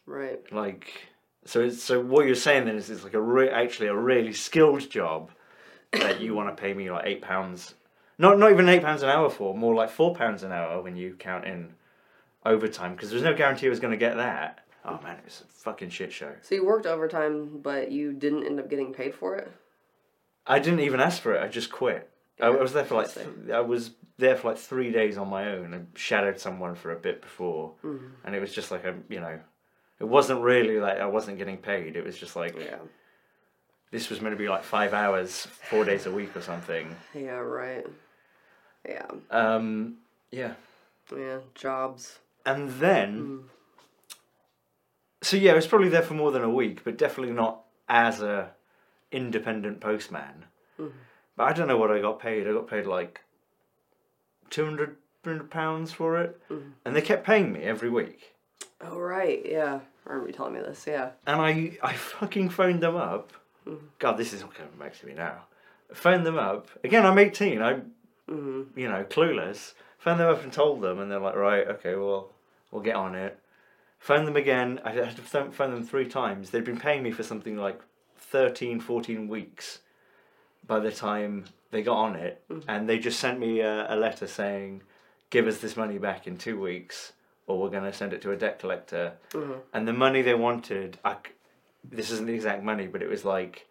[0.05, 0.39] Right.
[0.53, 1.09] Like,
[1.45, 4.33] so it's, so what you're saying then is it's like a re- actually a really
[4.33, 5.31] skilled job
[5.91, 7.75] that you want to pay me like eight pounds,
[8.17, 10.95] not not even eight pounds an hour for, more like four pounds an hour when
[10.95, 11.73] you count in
[12.45, 14.65] overtime because there's no guarantee I was going to get that.
[14.85, 16.33] Oh man, it was a fucking shit show.
[16.41, 19.51] So you worked overtime, but you didn't end up getting paid for it.
[20.45, 21.43] I didn't even ask for it.
[21.43, 22.09] I just quit.
[22.39, 25.51] I, was there for like th- I was there for like three days on my
[25.51, 25.73] own.
[25.73, 27.99] I shadowed someone for a bit before, mm.
[28.23, 29.39] and it was just like a you know,
[29.99, 31.95] it wasn't really like I wasn't getting paid.
[31.95, 32.77] It was just like Yeah.
[33.91, 36.95] this was meant to be like five hours, four days a week or something.
[37.13, 37.37] Yeah.
[37.37, 37.85] Right.
[38.87, 39.07] Yeah.
[39.31, 39.97] Um,
[40.31, 40.53] yeah,
[41.15, 41.39] Yeah.
[41.55, 42.19] Jobs.
[42.45, 43.43] and then, mm.
[45.21, 48.21] so yeah, I was probably there for more than a week, but definitely not as
[48.21, 48.51] a
[49.11, 50.45] independent postman.
[50.79, 50.97] Mm-hmm.
[51.37, 52.47] But I don't know what I got paid.
[52.47, 53.21] I got paid like
[54.49, 56.71] two hundred pounds for it, mm-hmm.
[56.83, 58.33] and they kept paying me every week.
[58.81, 59.41] Oh right.
[59.45, 59.79] Yeah.
[60.05, 60.85] I remember you telling me this.
[60.87, 61.11] Yeah.
[61.25, 63.33] And I, I fucking phoned them up.
[63.67, 63.85] Mm-hmm.
[63.99, 65.45] God, this is all coming back to me now.
[65.93, 67.05] Phoned them up again.
[67.05, 67.61] I'm 18.
[67.61, 67.91] I'm,
[68.29, 68.79] mm-hmm.
[68.79, 69.73] you know, clueless.
[69.99, 72.31] Phoned them up and told them, and they're like, right, okay, well,
[72.71, 73.39] we'll get on it.
[73.99, 74.79] Phoned them again.
[74.85, 76.51] I had to phone them three times.
[76.51, 77.81] They'd been paying me for something like
[78.17, 79.79] 13, 14 weeks
[80.67, 82.63] by the time they got on it, mm.
[82.67, 84.83] and they just sent me a, a letter saying,
[85.29, 87.13] "Give us this money back in two weeks,
[87.47, 89.53] or we're going to send it to a debt collector." Mm-hmm.
[89.73, 91.17] And the money they wanted, I
[91.83, 93.67] this isn't the exact money, but it was like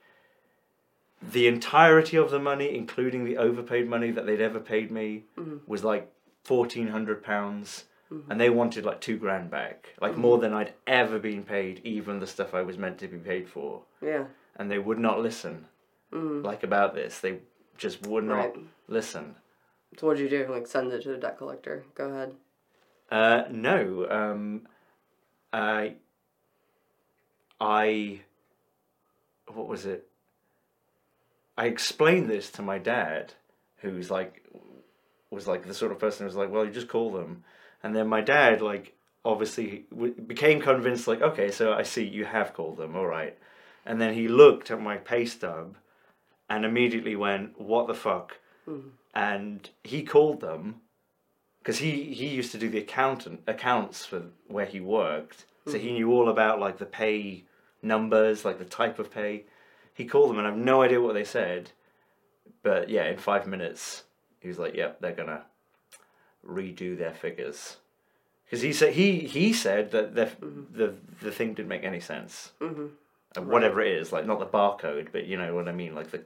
[1.23, 5.59] the entirety of the money, including the overpaid money that they'd ever paid me, mm-hmm.
[5.67, 6.13] was like
[6.45, 8.31] fourteen hundred pounds, mm-hmm.
[8.31, 12.21] and they wanted like two grand back, like more than I'd ever been paid, even
[12.21, 14.25] the stuff I was meant to be paid for, Yeah.
[14.57, 15.67] and they would not listen.
[16.13, 17.41] Like about this, they
[17.77, 18.57] just would not Right.
[18.89, 19.35] listen.
[19.99, 20.47] So what'd you do?
[20.51, 21.85] Like send it to the debt collector?
[21.95, 22.35] Go ahead.
[23.11, 24.67] Uh, no, um,
[25.53, 25.95] I,
[27.61, 28.21] I,
[29.53, 30.09] what was it?
[31.57, 33.33] I explained this to my dad,
[33.79, 34.45] who's like,
[35.31, 37.45] was like the sort of person who was like, well, you just call them,
[37.83, 38.95] and then my dad like
[39.25, 43.37] obviously w- became convinced like, okay, so I see you have called them, all right,
[43.85, 45.77] and then he looked at my pay stub,
[46.49, 48.89] and immediately went, what the fuck, hmm.
[49.15, 50.81] and he called them
[51.67, 55.89] because he he used to do the accountant accounts for where he worked, so he
[55.89, 55.95] hmm.
[55.95, 57.45] knew all about like the pay
[57.83, 59.45] numbers, like the type of pay.
[59.93, 61.73] He called them, and I have no idea what they said,
[62.63, 64.05] but yeah, in five minutes,
[64.41, 65.45] he was like, "Yep, they're gonna
[66.47, 67.79] redo their figures,"
[68.45, 70.77] because he said he he said that the mm-hmm.
[70.77, 73.49] the the thing didn't make any sense, mm-hmm.
[73.49, 76.23] whatever it is, like not the barcode, but you know what I mean, like the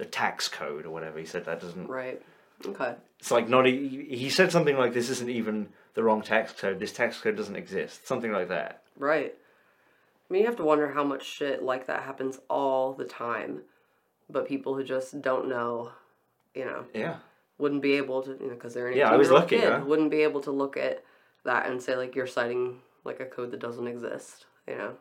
[0.00, 1.18] the tax code or whatever.
[1.18, 2.20] He said that doesn't Right.
[2.66, 2.94] Okay.
[3.18, 3.66] it's like not.
[3.66, 6.78] e- He said something like, "This isn't even the wrong tax code.
[6.80, 8.82] This tax code doesn't exist." Something like that.
[8.98, 9.34] Right.
[10.28, 13.62] I mean, you have to wonder how much shit like that happens all the time,
[14.28, 15.92] but people who just don't know,
[16.54, 17.16] you know, Yeah.
[17.58, 19.72] wouldn't be able to, you know, because they're an Yeah, I was 18-year-old lucky, kid,
[19.72, 19.84] huh?
[19.86, 21.02] wouldn't be able to look at
[21.44, 24.46] that and say like you're citing like a code that doesn't exist.
[24.68, 24.96] You know.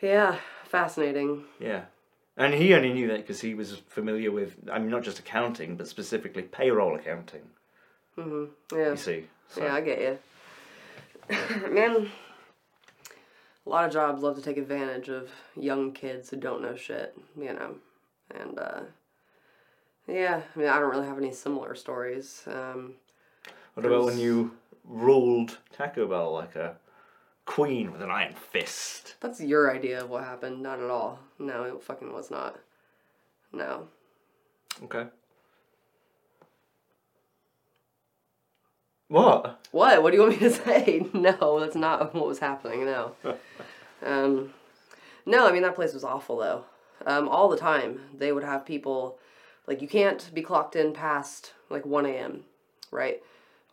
[0.00, 1.44] Yeah, fascinating.
[1.60, 1.84] Yeah.
[2.36, 5.76] And he only knew that because he was familiar with, I mean, not just accounting,
[5.76, 7.42] but specifically payroll accounting.
[8.16, 8.46] Yeah.
[8.72, 9.26] You see.
[9.48, 10.18] So, Yeah, I get you.
[11.70, 12.10] Man,
[13.66, 17.16] a lot of jobs love to take advantage of young kids who don't know shit,
[17.38, 17.76] you know.
[18.34, 18.80] And, uh,
[20.08, 22.42] yeah, I mean, I don't really have any similar stories.
[22.46, 22.94] Um,
[23.74, 26.76] What about when you ruled Taco Bell like a
[27.44, 29.16] queen with an iron fist?
[29.20, 31.18] that's your idea of what happened, not at all.
[31.38, 32.58] No, it fucking was not.
[33.52, 33.88] No.
[34.84, 35.06] Okay.
[39.08, 39.66] What?
[39.72, 40.02] What?
[40.02, 41.06] What do you want me to say?
[41.12, 42.86] No, that's not what was happening.
[42.86, 43.12] No.
[44.02, 44.54] um,
[45.26, 46.64] no, I mean that place was awful though.
[47.04, 49.18] Um, all the time they would have people,
[49.66, 52.44] like you can't be clocked in past like one a.m.
[52.90, 53.22] right,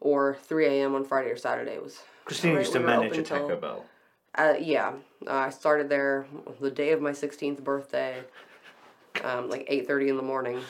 [0.01, 0.93] or three a.m.
[0.95, 1.99] on Friday or Saturday was.
[2.30, 3.86] Christine Right, used to we manage a Taco Bell.
[4.36, 4.93] Uh, yeah,
[5.25, 6.27] uh, I started there
[6.61, 8.21] the day of my sixteenth birthday,
[9.23, 10.61] um, like eight thirty in the morning.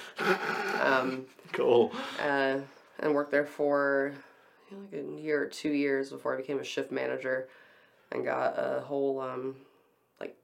[0.81, 1.91] Um, Cool.
[2.23, 2.59] uh,
[3.01, 4.13] and worked there for
[4.71, 7.49] you know, like a year or two years before I became a shift manager
[8.13, 9.57] and got a whole um,
[10.21, 10.37] like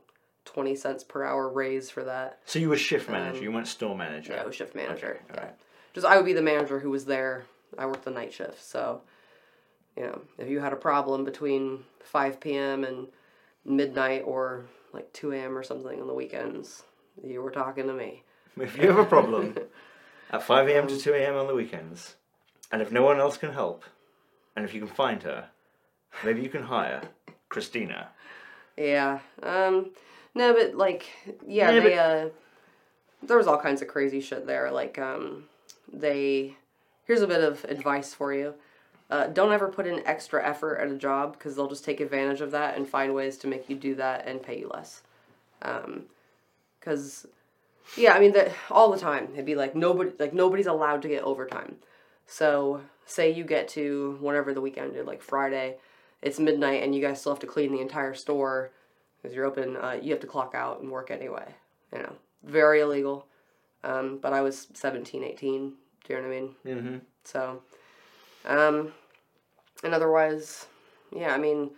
[0.43, 2.39] 20 cents per hour raise for that.
[2.45, 4.34] So you were shift manager, you weren't store manager.
[4.34, 5.11] Um, Yeah, I was shift manager.
[5.11, 5.39] Okay, yeah.
[5.39, 5.55] alright.
[5.93, 7.45] Just I would be the manager who was there.
[7.78, 9.01] I worked the night shift, so
[9.98, 12.84] you know, if you had a problem between 5 p.m.
[12.84, 13.08] and
[13.64, 15.58] midnight or like 2 a.m.
[15.58, 16.84] or something on the weekends,
[17.24, 18.24] you were talking to me.
[18.58, 19.58] If you have a problem
[20.32, 20.88] at 5 a.m.
[20.88, 21.36] to 2 a.m.
[21.36, 22.16] on the weekends,
[22.72, 23.84] and if no one else can help,
[24.56, 25.50] and if you can find her,
[26.24, 27.02] maybe you can hire
[27.50, 28.10] Christina.
[28.78, 29.20] Yeah.
[29.43, 29.91] Um
[30.34, 31.06] no, but like
[31.46, 32.30] yeah, Yeah, they uh
[33.24, 34.72] there was all kinds of crazy shit there.
[34.72, 35.46] Like um
[35.91, 36.56] they
[37.06, 38.54] here's a bit of advice for you.
[39.10, 42.41] Uh, don't ever put in extra effort at a job because they'll just take advantage
[42.41, 45.03] of that and find ways to make you do that and pay you less.
[46.80, 47.28] Because,
[47.95, 51.08] yeah, I mean, the, all the time it'd be like nobody, like nobody's allowed to
[51.08, 51.76] get overtime.
[52.26, 55.78] So say you get to whatever the weekend is, like Friday,
[56.24, 58.72] it's midnight and you guys still have to clean the entire store
[59.22, 59.78] because you're open.
[59.78, 61.53] Uh, you have to clock out and work anyway.
[61.93, 63.28] You know, very illegal.
[63.84, 65.74] Um, but I was 17, 18.
[66.08, 66.56] Do you know what I mean?
[66.66, 66.97] Mm-hmm.
[67.24, 67.62] So,
[68.46, 68.93] um,
[69.84, 70.68] and otherwise,
[71.16, 71.72] yeah, I mean,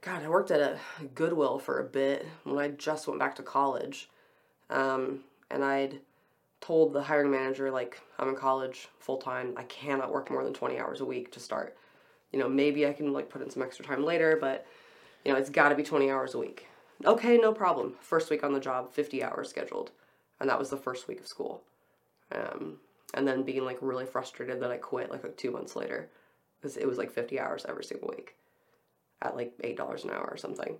[0.00, 0.78] God, I worked at a
[1.14, 4.10] Goodwill for a bit when I just went back to college.
[4.68, 6.00] Um, and I'd
[6.60, 9.54] told the hiring manager, like, I'm in college full time.
[9.56, 11.76] I cannot work more than 20 hours a week to start.
[12.32, 14.66] You know, maybe I can, like, put in some extra time later, but,
[15.24, 16.66] you know, it's got to be 20 hours a week.
[17.04, 17.94] Okay, no problem.
[18.00, 19.90] First week on the job, 50 hours scheduled.
[20.40, 21.62] And that was the first week of school.
[22.32, 22.78] Um,
[23.14, 26.08] and then being like really frustrated that I quit like, like two months later
[26.60, 28.36] because it was like 50 hours every single week
[29.20, 30.76] at like eight dollars an hour or something.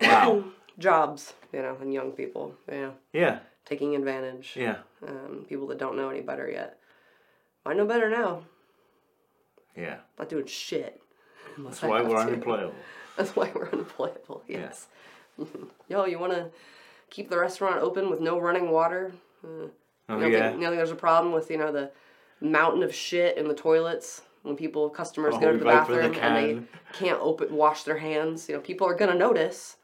[0.00, 0.44] Wow.
[0.78, 3.40] Jobs, you know, and young people, you know, yeah.
[3.66, 4.54] taking advantage.
[4.56, 4.76] Yeah.
[5.06, 6.78] Um, people that don't know any better yet.
[7.66, 8.44] I know better now.
[9.76, 9.96] Yeah.
[10.18, 11.02] Not doing shit.
[11.58, 12.16] That's why we're to.
[12.16, 12.74] unemployable.
[13.16, 14.42] That's why we're unemployable.
[14.48, 14.86] Yes.
[15.88, 16.50] Yo, you want to
[17.10, 19.12] keep the restaurant open with no running water?
[19.44, 19.66] Uh,
[20.10, 20.48] Oh you don't yeah.
[20.50, 21.90] think, you think there's a problem with you know the
[22.40, 25.64] mountain of shit in the toilets when people customers Oh, go to the we've the
[25.66, 26.68] bathroom and they can.
[26.92, 28.48] can't open wash their hands.
[28.48, 29.76] You know, people are gonna notice.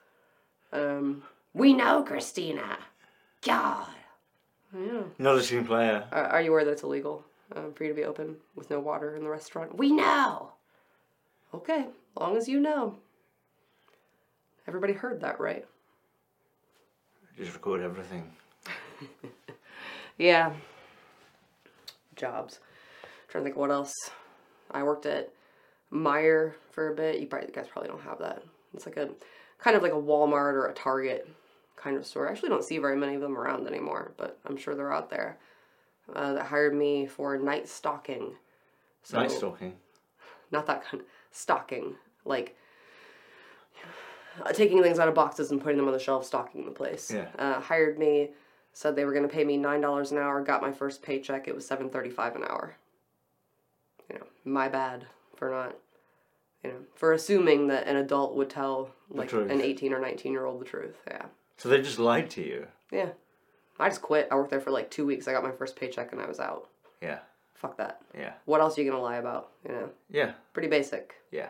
[0.73, 1.23] Um,
[1.55, 2.79] we know, Christina.
[3.43, 3.87] God.
[4.77, 5.03] Yeah.
[5.19, 6.05] Not a team player.
[6.11, 7.25] Are, are you aware that it's illegal
[7.55, 9.77] um, for you to be open with no water in the restaurant?
[9.79, 10.53] We know.
[11.55, 11.87] Okay,
[12.19, 12.97] long as you know.
[14.67, 15.65] Everybody heard that, right?
[17.39, 18.31] Just record everything.
[20.19, 20.53] Yeah.
[22.15, 22.61] Jobs.
[23.29, 23.93] trying to think of what else.
[24.71, 25.31] I worked at
[25.93, 27.21] Meijer for a bit.
[27.21, 28.43] You probably you guys probably don't have that.
[28.75, 29.11] It's like a
[29.59, 31.29] kind of like a Walmart or a Target
[31.77, 32.29] kind of store.
[32.29, 35.11] I actually don't see very many of them around anymore, but I'm sure they're out
[35.11, 35.39] there.
[36.15, 38.33] Uh, that hired me for night stalking.
[39.03, 39.75] So, Night stalking.
[40.51, 41.03] Not that kind.
[41.33, 42.57] Stocking, like
[44.45, 47.11] uh, taking things out of boxes and putting them on the shelf, stocking the place.
[47.13, 47.27] Yeah.
[47.39, 48.31] Uh, hired me,
[48.77, 50.43] said they were going to pay me nine dollars an hour.
[50.43, 51.49] Got my first paycheck.
[51.49, 52.77] It was seven thirty-five an hour.
[54.11, 55.77] You know, my bad for not,
[56.63, 60.45] you know, for assuming that an adult would tell like an eighteen or nineteen year
[60.45, 60.97] old the truth.
[61.09, 61.25] Yeah.
[61.57, 62.67] So they just lied to you.
[62.93, 63.09] Yeah.
[63.81, 64.29] I just quit.
[64.31, 65.27] I worked there for like two weeks.
[65.27, 66.69] I got my first paycheck and I was out.
[67.01, 67.21] Yeah.
[67.55, 68.03] Fuck that.
[68.15, 68.35] Yeah.
[68.45, 69.53] What else are you gonna lie about?
[69.67, 70.33] You know, Yeah.
[70.53, 71.15] pretty basic.
[71.31, 71.49] Yeah.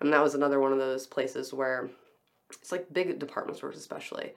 [0.00, 1.88] And that was another one of those places where
[2.50, 4.32] it's like big department stores, especially.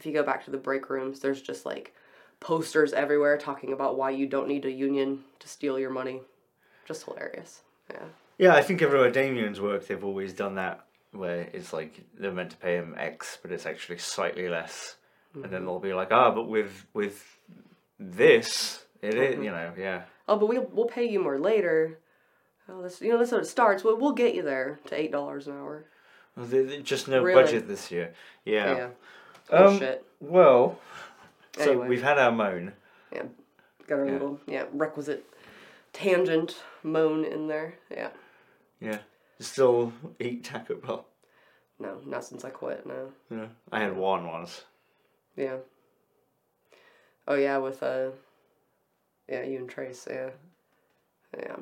[0.00, 1.94] If you go back to the break rooms, there's just like
[2.40, 6.22] posters everywhere talking about why you don't need a union to steal your money.
[6.86, 7.60] Just hilarious.
[7.90, 8.04] Yeah.
[8.38, 12.52] Yeah, I think everywhere Damien's worked, they've always done that where it's like they're meant
[12.52, 14.96] to pay him X, but it's actually slightly less,
[15.34, 17.22] and then they'll be like, ah, but with with
[17.98, 21.98] this, it is, you know, yeah, Oh, but we'll we'll pay you more later.
[22.70, 23.84] Oh, this you know that's how it starts.
[23.84, 25.84] We'll we'll get you there to eight dollars an hour.
[26.36, 27.42] well, there- there's just no Really?
[27.42, 28.14] budget this year.
[28.46, 28.74] Yeah.
[28.76, 28.88] Yeah.
[29.50, 29.80] Um.
[30.20, 30.78] Well,
[31.56, 31.88] so Anyway.
[31.88, 32.72] we've had our moan.
[33.12, 33.24] Yeah.
[33.86, 34.12] Got our Yeah.
[34.12, 35.24] little yeah requisite
[35.92, 37.74] tangent moan in there.
[37.90, 38.10] Yeah.
[38.80, 38.98] Yeah.
[39.40, 41.06] Still eat Taco Bell.
[41.78, 42.86] No, not since I quit.
[42.86, 43.12] No.
[43.30, 44.64] Yeah, I had one once.
[45.36, 45.56] Yeah.
[47.26, 48.10] Oh yeah, with uh
[49.28, 50.30] yeah, you and Trace, yeah.
[51.38, 51.56] Yeah.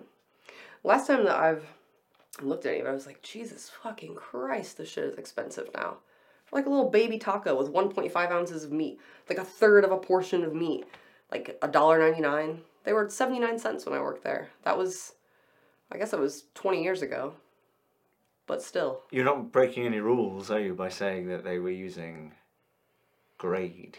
[0.83, 1.65] Last time that I've
[2.41, 5.99] looked at it, I was like, Jesus fucking Christ, this shit is expensive now.
[6.53, 8.99] Like a little baby taco with one point five ounces of meat.
[9.29, 10.85] Like a third of a portion of meat.
[11.31, 12.63] Like a dollar ninety nine.
[12.85, 14.49] They were seventy nine cents when I worked there.
[14.65, 15.13] That was
[15.93, 17.35] I guess it was twenty years ago.
[18.47, 19.03] But still.
[19.11, 22.33] You're not breaking any rules, are you, by saying that they were using
[23.37, 23.99] grade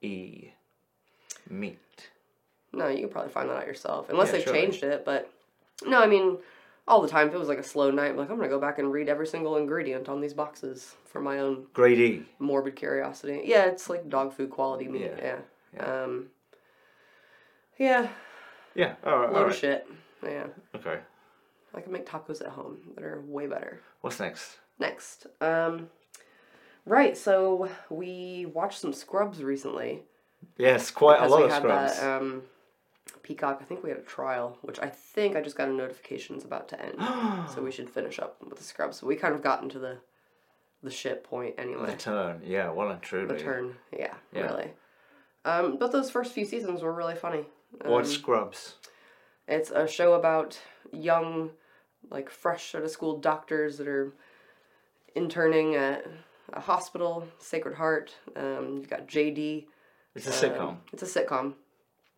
[0.00, 0.48] E
[1.50, 1.78] meat?
[2.72, 4.60] No, you can probably find that out yourself, unless Yeah, they've surely.
[4.62, 5.04] changed it.
[5.04, 5.30] But
[5.86, 6.38] no, I mean,
[6.86, 7.28] all the time.
[7.28, 9.08] If it was like a slow night, I'm like I'm gonna go back and read
[9.08, 12.22] every single ingredient on these boxes for my own E.
[12.38, 13.42] morbid curiosity.
[13.44, 15.10] Yeah, it's like dog food quality meat.
[15.18, 15.36] Yeah.
[15.74, 16.02] Yeah.
[16.04, 16.26] Um.
[17.78, 18.08] Yeah,
[18.74, 18.94] Yeah.
[19.04, 19.28] All right.
[19.32, 19.56] load All of right.
[19.56, 19.86] shit.
[20.22, 20.98] Yeah, Okay.
[21.74, 23.80] I can make tacos at home that are way better.
[24.00, 24.58] What's next?
[24.78, 25.88] Next, um,
[26.86, 27.16] right.
[27.16, 30.02] So we watched some Scrubs recently.
[30.56, 31.98] Yes, quite a lot of had scrubs.
[32.00, 32.42] that um,
[33.22, 33.58] Peacock.
[33.60, 36.44] I think we had a trial, which I think I just got a notification is
[36.44, 36.96] about to end.
[37.54, 38.98] so we should finish up with the scrubs.
[38.98, 39.98] So we kind of got into the
[40.82, 41.86] the shit point anyway.
[41.92, 42.42] the turn.
[42.44, 43.26] Yeah, well and truly.
[43.34, 44.42] The turn, yeah, Yeah.
[44.42, 44.70] really.
[45.46, 47.46] Um, but those first few seasons were really funny.
[47.82, 48.74] Um, What scrubs?
[49.48, 50.58] It's a show about
[50.92, 51.50] young,
[52.10, 54.12] like fresh out of school doctors that are
[55.14, 56.06] interning at
[56.52, 58.14] a hospital, Sacred Heart.
[58.36, 59.66] Um, you've got JD.
[60.14, 60.60] It's a sitcom.
[60.60, 61.54] Um, it's a sitcom.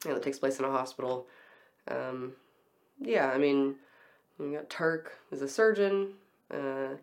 [0.04, 1.26] Yeah, that takes place in a hospital.
[1.88, 2.32] Um,
[3.00, 3.76] yeah, I mean,
[4.38, 6.12] you got Turk is a surgeon.
[6.52, 6.96] Uh,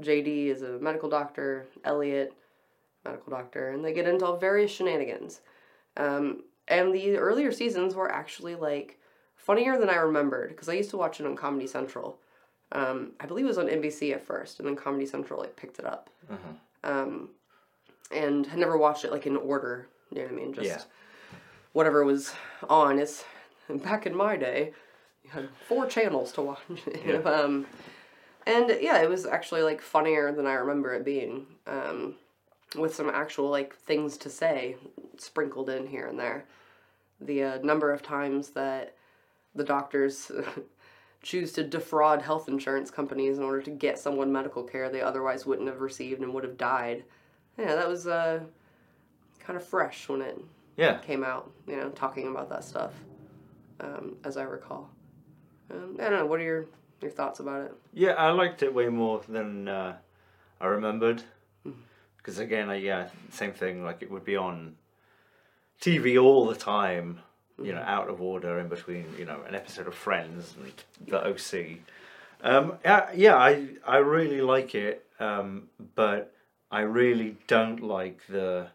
[0.00, 1.66] JD is a medical doctor.
[1.84, 2.34] Elliot,
[3.04, 5.40] medical doctor, and they get into all various shenanigans.
[5.96, 8.98] Um, and the earlier seasons were actually like
[9.36, 12.18] funnier than I remembered because I used to watch it on Comedy Central.
[12.72, 15.78] Um, I believe it was on NBC at first, and then Comedy Central like picked
[15.78, 16.10] it up.
[16.84, 17.30] Um,
[18.10, 19.88] and had never watched it like in order.
[20.10, 20.52] You know what I mean?
[20.52, 20.82] Just Yeah.
[21.72, 22.34] Whatever was
[22.68, 22.98] on.
[22.98, 23.24] It's
[23.68, 24.72] back in my day,
[25.24, 26.60] you had four channels to watch.
[27.06, 27.66] know, um,
[28.46, 31.46] and yeah, it was actually like funnier than I remember it being.
[31.66, 32.16] Um,
[32.76, 34.76] with some actual like things to say
[35.18, 36.44] sprinkled in here and there.
[37.20, 38.94] The uh, number of times that
[39.54, 40.30] the doctors
[41.22, 45.46] choose to defraud health insurance companies in order to get someone medical care they otherwise
[45.46, 47.04] wouldn't have received and would have died.
[47.58, 48.40] Yeah, that was uh,
[49.38, 50.38] kind of fresh when it
[50.76, 50.98] Yeah.
[50.98, 52.92] came out, you know, talking about that stuff,
[53.80, 54.90] um, as I recall.
[55.70, 56.66] Um, I don't know, what are your,
[57.00, 57.72] your thoughts about it?
[57.92, 59.96] Yeah, I liked it way more than uh,
[60.60, 61.22] I remembered.
[61.66, 61.80] Mm-hmm.
[62.16, 63.84] Because again, I, yeah, same thing.
[63.84, 64.76] Like it would be on
[65.80, 67.18] TV all the time,
[67.60, 70.72] you know, out of order in between, you know, an episode of Friends and
[71.08, 71.78] the OC.
[72.42, 76.34] Um, yeah, yeah, I I really like it, um, but
[76.70, 78.68] I really don't like the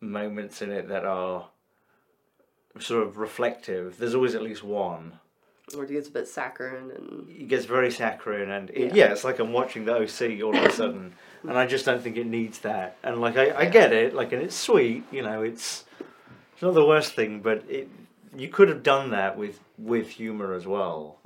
[0.00, 1.48] moments in it that are
[2.78, 3.98] sort of reflective.
[3.98, 5.18] There's always at least one.
[5.76, 9.06] Or it gets a bit saccharine and It gets very saccharine, and it, Yeah.
[9.06, 9.12] yeah.
[9.12, 12.16] it's like I'm watching the OC all of a sudden, and I just don't think
[12.16, 12.96] it needs that.
[13.02, 15.84] And like I, I get it, like and it's sweet, you know, it's
[16.52, 17.88] it's not the worst thing, but it
[18.36, 21.18] you could have done that with with humor as well.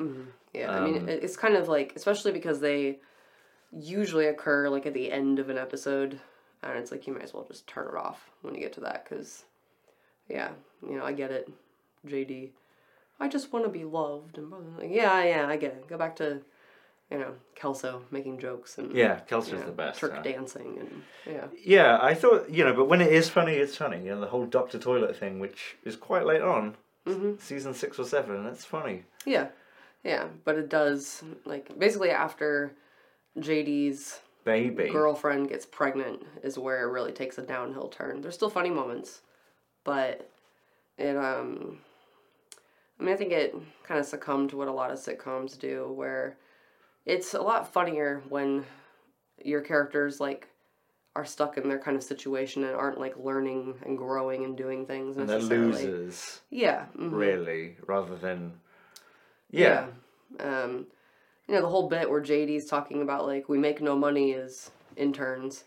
[0.52, 2.98] Yeah, I mean, Um, it's kind of like, especially because they
[3.72, 6.20] usually occur like at the end of an episode,
[6.70, 8.80] and it's like you might as well just turn it off when you get to
[8.80, 9.44] that, because,
[10.28, 10.50] yeah,
[10.88, 11.48] you know, I get it,
[12.06, 12.50] JD.
[13.20, 14.84] I just want to be loved, and blah, blah, blah.
[14.88, 15.88] yeah, yeah, I get it.
[15.88, 16.40] Go back to,
[17.10, 20.00] you know, Kelso making jokes and Yeah, kelso's you know, the best.
[20.00, 20.22] Turk huh?
[20.22, 23.98] dancing and yeah, Yeah, I thought you know, but when it is funny, it's funny.
[23.98, 27.34] You know, the whole Doctor Toilet thing, which is quite late on, mm-hmm.
[27.38, 28.42] season six or seven.
[28.44, 29.04] That's funny.
[29.24, 29.48] yeah,
[30.02, 30.24] yeah.
[30.44, 32.72] But it does like basically after
[33.38, 34.90] JD's Baby.
[34.90, 38.20] girlfriend gets pregnant is where it really takes a downhill turn.
[38.20, 39.22] There's still funny moments,
[39.84, 40.30] but
[40.98, 41.78] it um
[43.00, 45.90] I mean I think it kind of succumbed to what a lot of sitcoms do
[45.92, 46.36] where
[47.06, 48.64] it's a lot funnier when
[49.42, 50.48] your characters like
[51.16, 54.84] are stuck in their kind of situation and aren't like learning and growing and doing
[54.84, 56.86] things and they're losers, Yeah.
[56.96, 57.12] mhm.
[57.12, 58.54] really, rather than.
[59.50, 59.86] Yeah.
[60.40, 60.62] Yeah.
[60.64, 60.86] Um,
[61.48, 64.70] you know, the whole bit where JD's talking about like we make no money as
[64.96, 65.64] interns.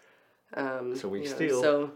[0.53, 1.61] Um, So we you know, steal.
[1.61, 1.91] So,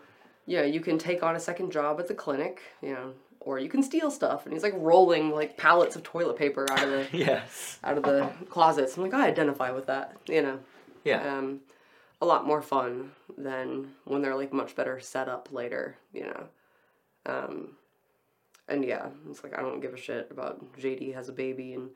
[0.46, 3.70] yeah, you can take on a second job at the clinic, you know, or you
[3.70, 4.46] can steal stuff.
[4.46, 7.80] And he's like rolling like pallets of toilet paper out of the Yes.
[7.84, 8.98] out of the closets.
[8.98, 10.60] I'm like, I identify with that, you know.
[11.04, 11.38] Yeah.
[11.38, 11.62] Um,
[12.22, 16.44] a lot more fun than when they're like much better set up later, you know.
[17.26, 17.70] Um,
[18.68, 21.90] and yeah, it's like I don't give a shit about JD has a baby and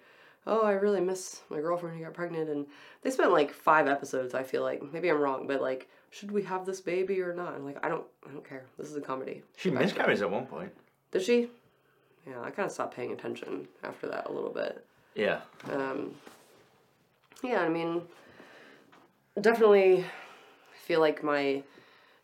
[0.47, 2.65] oh, I really miss my girlfriend who got pregnant and
[3.01, 4.33] they spent like five episodes.
[4.33, 7.55] I feel like maybe I'm wrong, but like, should we have this baby or not?
[7.55, 8.65] I'm like, I don't, I don't care.
[8.77, 9.43] This is a comedy.
[9.57, 10.71] She Back miscarries at one point.
[11.11, 11.49] Did she?
[12.27, 14.85] Yeah, I kind of stopped paying attention after that a little bit.
[15.13, 15.41] Yeah.
[15.71, 16.15] Um,
[17.43, 18.01] yeah, I mean,
[19.39, 20.05] definitely
[20.85, 21.63] feel like my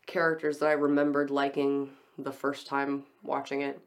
[0.05, 3.79] characters that I remembered liking the first time watching it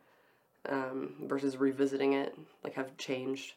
[0.68, 3.54] um, versus revisiting it like have changed.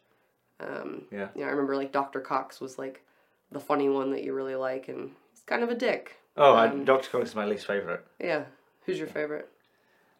[0.60, 1.28] Um, Yeah.
[1.36, 2.20] yeah, I remember like Dr.
[2.20, 3.03] Cox was like
[3.51, 6.18] the funny one that you really like, and he's kind of a dick.
[6.36, 7.10] Oh, I, Um, Dr.
[7.10, 8.01] Cox is my least favourite.
[8.20, 8.45] Yeah,
[8.86, 9.49] who's your favorite?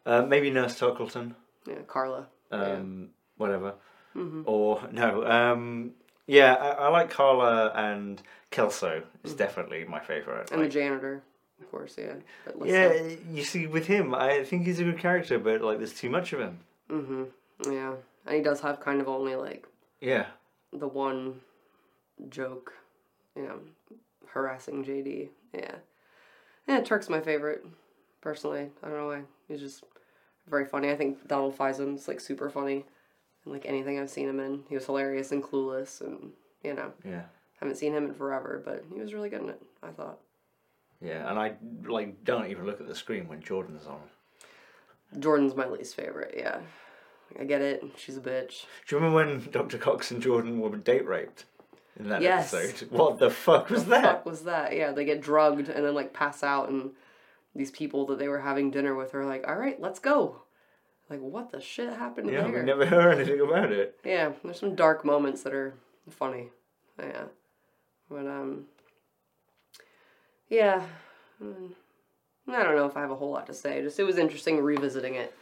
[0.06, 1.34] Uh, maybe Nurse Tuckleton.
[1.66, 2.26] Yeah, Carla.
[2.50, 3.74] Um, Whatever.
[4.16, 4.42] Mhm.
[4.46, 5.24] Or, no.
[5.26, 5.92] Um,
[6.26, 8.20] yeah, I, I like Carla and
[8.50, 10.46] Kelso is definitely my favourite.
[10.46, 10.52] Mm.
[10.52, 11.22] And Like, the janitor,
[11.60, 11.96] of course.
[11.98, 12.14] Yeah.
[12.44, 13.16] But yeah, so.
[13.30, 16.32] you see, with him, I think he's a good character, but like, there's too much
[16.32, 16.58] of him.
[16.90, 17.72] Mm-hmm.
[17.72, 17.94] Yeah,
[18.26, 19.68] and he does have kind of only like
[20.00, 20.26] Yeah.
[20.72, 21.40] the one
[22.28, 22.72] joke,
[23.36, 23.60] you know,
[24.26, 25.28] harassing JD.
[25.54, 25.76] Yeah.
[26.66, 27.64] Yeah, Turk's my favorite,
[28.20, 28.70] personally.
[28.82, 29.22] I don't know why.
[29.48, 29.84] He's just
[30.46, 30.90] very funny.
[30.90, 32.84] I think Donald Faison's like super funny
[33.46, 34.64] in like anything I've seen him in.
[34.68, 36.32] He was hilarious and clueless and
[36.62, 37.22] you know, Yeah.
[37.60, 40.18] haven't seen him in forever, but he was really good in it, I thought.
[41.00, 41.54] Yeah, and I
[41.86, 44.00] like don't even look at the screen when Jordan's on.
[45.18, 46.58] Jordan's my least favorite, yeah.
[47.38, 47.82] I get it.
[47.96, 48.64] She's a bitch.
[48.86, 49.78] Do you remember when Dr.
[49.78, 51.44] Cox and Jordan were date raped
[51.98, 52.52] in that Yes.
[52.54, 52.90] episode?
[52.90, 54.02] What the fuck was the that?
[54.02, 54.74] fuck was that?
[54.76, 56.92] Yeah, they get drugged and then like pass out, and
[57.54, 60.42] these people that they were having dinner with are like, "All right, let's go."
[61.10, 62.40] Like, what the shit happened here?
[62.40, 62.60] Yeah, there?
[62.60, 63.98] we never heard anything about it.
[64.04, 65.74] Yeah, there's some dark moments that are
[66.10, 66.50] funny.
[66.98, 67.24] Yeah,
[68.10, 68.66] but um,
[70.48, 70.82] yeah,
[71.42, 71.72] mm,
[72.48, 73.82] I don't know if I have a whole lot to say.
[73.82, 75.34] Just it was interesting revisiting it.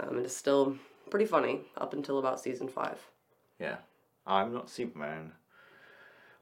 [0.00, 0.76] Um, and it's still
[1.10, 2.98] pretty funny up until about season five.
[3.58, 3.76] Yeah,
[4.26, 5.32] I'm not Superman.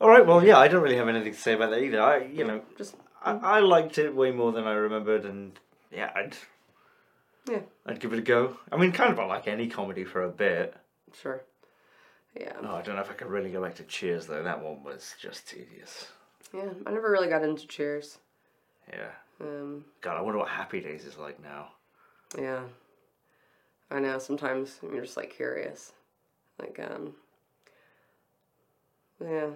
[0.00, 2.02] All right, well, yeah, I don't really have anything to say about that either.
[2.02, 5.58] I, you know, Just I, I liked it way more than I remembered, and
[5.92, 6.36] yeah, I'd,
[7.48, 8.58] yeah, I'd give it a go.
[8.72, 10.76] I mean, kind of like any comedy for a bit.
[11.20, 11.42] sure.
[12.38, 12.52] Yeah.
[12.62, 14.42] Oh, I don't know if I could really go back to Cheers though.
[14.42, 16.08] That one was just tedious.
[16.52, 18.18] Yeah, I never really got into Cheers.
[18.92, 19.10] Yeah.
[19.40, 21.68] Um, God, I wonder what Happy Days is like now.
[22.36, 22.60] yeah.
[23.90, 25.92] I know, sometimes you're just like curious.
[26.58, 27.14] Like, um,
[29.20, 29.50] yeah.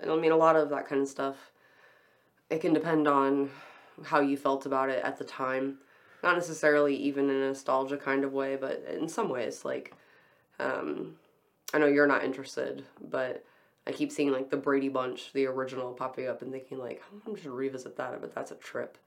[0.00, 1.36] And I mean, a lot of that kind of stuff,
[2.50, 3.50] it can depend on
[4.04, 5.78] how you felt about it at the time.
[6.22, 9.94] Not necessarily even in a nostalgia kind of way, but in some ways, like,
[10.58, 11.16] um,
[11.72, 13.44] I know you're not interested, but
[13.86, 17.34] I keep seeing like the Brady Bunch, the original, popping up and thinking like, I'm
[17.34, 18.98] just revisit that, but that's a trip,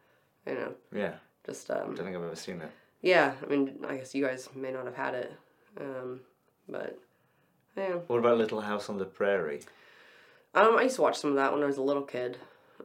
[0.46, 0.74] you know.
[0.94, 1.14] Yeah.
[1.46, 2.72] Just um, I don't think I've ever seen it.
[3.02, 5.34] Yeah, I mean, I guess you guys may not have had it,
[5.80, 6.20] um,
[6.68, 7.00] but
[7.78, 7.96] yeah.
[8.08, 9.62] What about Little House on the Prairie?
[10.54, 12.38] Um, I used to watch some of that when I was a little kid,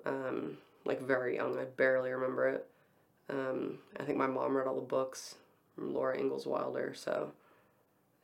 [0.07, 1.59] um, like very young.
[1.59, 2.67] I barely remember it.
[3.29, 5.35] Um, I think my mom read all the books
[5.75, 7.33] from Laura Ingalls Wilder, so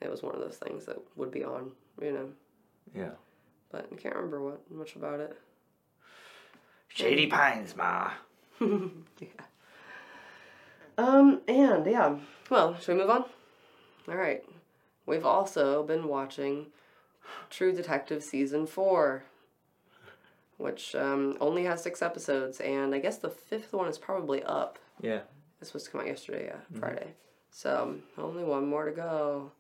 [0.01, 2.29] it was one of those things that would be on, you know.
[2.95, 3.13] Yeah.
[3.73, 5.37] But I can't remember what much about it.
[6.89, 8.11] Shady Pines, ma.
[11.01, 12.17] Um, and yeah.
[12.51, 13.25] Well, should we move on?
[14.07, 14.45] All right.
[15.07, 16.67] We've also been watching
[17.49, 19.25] True Detective season four,
[20.59, 24.79] which um, only has six episodes, and I guess the fifth one is probably up.
[25.01, 25.21] Yeah.
[25.61, 27.15] It's supposed to come out yesterday, yeah, Friday.
[27.51, 29.53] So only one more to go.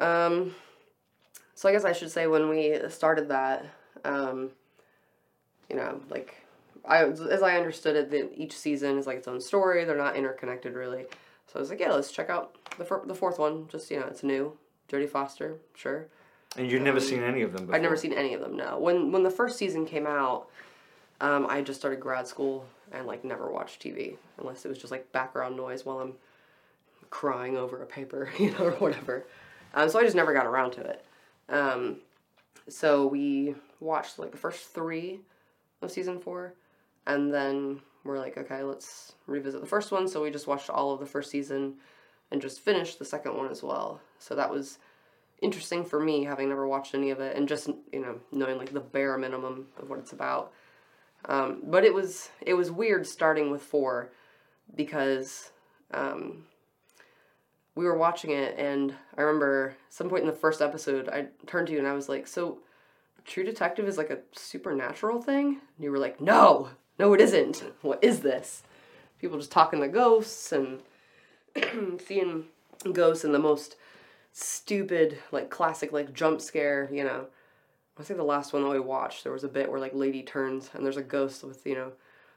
[0.00, 0.54] Um,
[1.54, 3.64] so I guess I should say when we started that,
[4.04, 4.50] um,
[5.70, 6.34] you know, like
[6.84, 9.84] I as I understood it, that each season is like its own story.
[9.84, 11.04] They're not interconnected really.
[11.46, 13.68] So I was like, yeah, let's check out the fir- the fourth one.
[13.68, 14.56] Just you know, it's new.
[14.88, 16.06] Jodie Foster, sure.
[16.56, 17.76] And you've never seen any of them before?
[17.76, 18.56] I'd never seen any of them.
[18.56, 18.78] No.
[18.78, 20.48] When when the first season came out,
[21.20, 24.90] um, I just started grad school and like never watched TV unless it was just
[24.90, 26.14] like background noise while I'm
[27.10, 29.26] crying over a paper, you know, or whatever.
[29.74, 31.04] Um, so I just never got around to it.
[31.48, 31.96] Um,
[32.68, 35.20] so we watched like the first three
[35.82, 36.54] of season four,
[37.14, 40.08] and then we're like, okay, let's revisit the first one.
[40.08, 41.74] So we just watched all of the first season
[42.30, 44.00] and just finished the second one as well.
[44.18, 44.78] So that was
[45.42, 48.72] interesting for me having never watched any of it and just you know knowing like
[48.72, 50.52] the bare minimum of what it's about
[51.26, 54.10] um, but it was it was weird starting with four
[54.74, 55.50] because
[55.92, 56.44] um,
[57.74, 61.66] we were watching it and i remember some point in the first episode i turned
[61.66, 62.58] to you and i was like so
[63.24, 65.46] true detective is like a supernatural thing
[65.76, 66.68] and you were like no
[67.00, 68.62] no it isn't what is this
[69.20, 70.80] people just talking to ghosts and
[72.00, 72.44] seeing
[72.92, 73.76] ghosts in the most
[74.32, 77.26] stupid, like classic, like jump scare, you know.
[77.98, 80.22] I think the last one that we watched, there was a bit where like lady
[80.22, 81.92] turns and there's a ghost with, you know,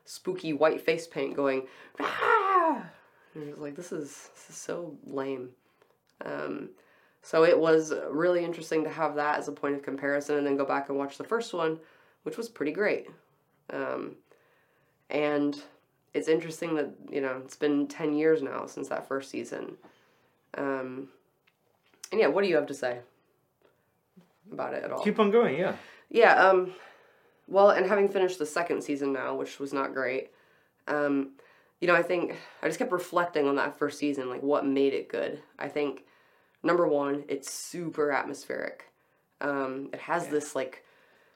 [0.05, 1.68] spooky white face paint going,
[2.01, 2.86] ah!
[3.34, 5.49] And it was like, this is, this is so lame.
[6.26, 6.70] Um,
[7.22, 10.57] so it was really interesting to have that as a point of comparison and then
[10.57, 11.80] go back and watch the first one,
[12.24, 13.07] which was pretty great.
[13.70, 14.18] Um,
[15.14, 15.61] and
[16.14, 19.78] it's interesting that, you know, it's been 10 years now since that first season.
[20.57, 21.07] Um,
[22.11, 22.99] and yeah, what do you have to say
[24.51, 25.03] about it at all?
[25.03, 25.76] Keep on going, yeah.
[26.09, 26.74] Yeah, um,
[27.47, 30.32] well, and having finished the second season now, which was not great,
[30.88, 31.32] um,
[31.80, 34.93] you know, I think I just kept reflecting on that first season, like what made
[34.93, 35.41] it good.
[35.59, 36.05] I think
[36.64, 38.89] number one, it's super atmospheric.
[39.41, 40.86] Um, it has this like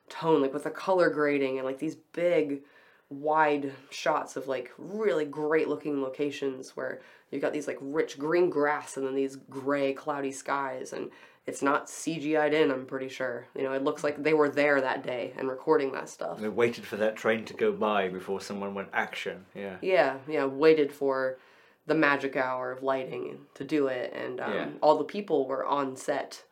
[0.09, 2.61] tone, like with the color grading and like these big,
[3.09, 7.01] wide shots of like really great looking locations where
[7.31, 11.09] you've got these like rich green grass and then these gray cloudy skies and
[11.45, 13.47] it's not CGI'd in, I'm pretty sure.
[13.55, 16.41] You know, it looks like they were there that day and recording that stuff.
[16.41, 19.77] They waited for that train to go by before someone went action, yeah.
[19.81, 21.37] Yeah, yeah, waited for
[21.85, 24.67] the magic hour of lighting to do it, and um, Yeah.
[24.81, 26.43] all the people were on set,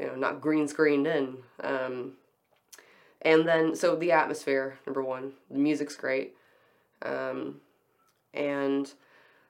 [0.00, 1.36] you know, not green screened in.
[1.62, 2.14] Um,
[3.22, 6.34] and then, so the atmosphere, number one, the music's great,
[7.02, 7.60] um,
[8.34, 8.92] and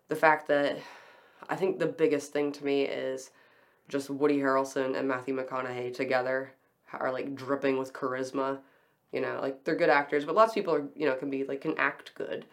[0.09, 0.79] the fact that
[1.49, 3.31] I think the biggest thing to me is
[3.89, 6.53] just Woody Harrelson and Matthew McConaughey together
[6.93, 8.59] are like dripping with charisma.
[9.13, 11.45] You know, like they're good actors, but lots of people are, you know, can be
[11.45, 12.45] like can act good,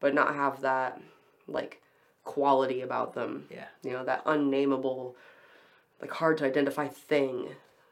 [0.00, 0.98] but not have that
[1.46, 1.82] like
[2.24, 3.46] quality about them.
[3.50, 3.66] Yeah.
[3.82, 5.16] You know, that unnameable,
[6.00, 7.48] like hard to identify thing.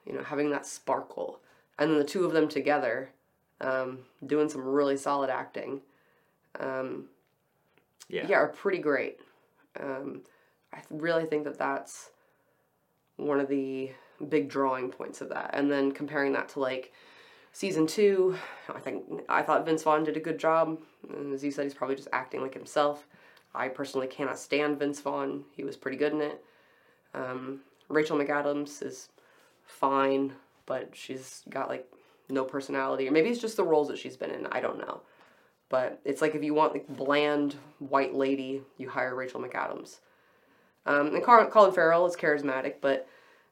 [0.06, 1.40] You know, having that sparkle,
[1.78, 3.10] and then the two of them together,
[3.60, 5.80] um, doing some really solid acting.
[6.58, 7.08] Um,
[8.08, 8.26] Yeah.
[8.28, 9.20] yeah, are pretty great.
[9.80, 10.22] Um,
[10.72, 12.10] I really think that that's
[13.16, 13.92] one of the
[14.28, 15.50] big drawing points of that.
[15.54, 16.92] And then comparing that to like
[17.52, 18.36] season two,
[18.68, 20.80] I think I thought Vince Vaughn did a good job.
[21.08, 23.06] And as you said, he's probably just acting like himself.
[23.54, 25.44] I personally cannot stand Vince Vaughn.
[25.56, 26.44] He was pretty good in it.
[27.14, 29.08] Um, Rachel McAdams is
[29.64, 30.32] fine,
[30.66, 31.86] but she's got like
[32.28, 33.08] no personality.
[33.08, 34.46] Or maybe it's just the roles that she's been in.
[34.46, 35.02] I don't know.
[35.68, 39.98] But it's like if you want like bland white lady, you hire Rachel McAdams.
[40.86, 43.08] Um, and Car- Colin Farrell is charismatic, but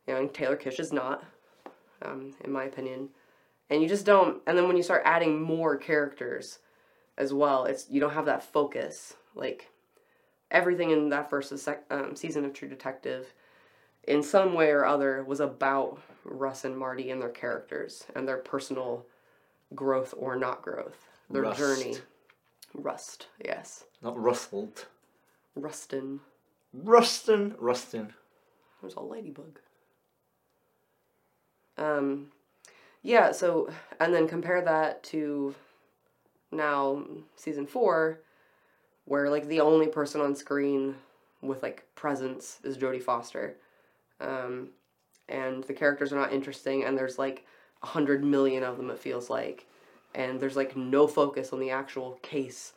[0.07, 1.25] you know Taylor Kitsch is not,
[2.03, 3.09] um, in my opinion.
[3.71, 4.43] And you just don't.
[4.47, 6.59] And then when you start adding more characters,
[7.17, 9.15] as well, it's you don't have that focus.
[9.35, 9.71] Like
[10.51, 13.33] everything in that first sec- um, season of True Detective,
[14.05, 18.39] in some way or other, was about Russ and Marty and their characters and their
[18.39, 19.07] personal
[19.75, 21.59] growth or not growth, their Rust.
[21.59, 21.97] journey.
[22.75, 23.85] Rust, yes.
[24.03, 24.87] Not rustled.
[25.55, 26.21] Rustin.
[26.73, 28.15] Rustin, Rustin.
[28.81, 29.61] Was all ladybug.
[31.79, 32.29] Um,
[33.03, 33.33] yeah.
[33.33, 33.71] So
[34.01, 35.55] and then compare that to
[36.51, 37.05] now
[37.37, 38.21] season four,
[39.05, 40.97] where like the only person on screen
[41.43, 43.57] with like presence is Jodie Foster,
[44.21, 44.71] um,
[45.29, 47.45] and the characters are not interesting, and there's like
[47.83, 48.91] a hundred million of them.
[48.91, 49.67] It feels like,
[50.15, 52.73] and there's like no focus on the actual case.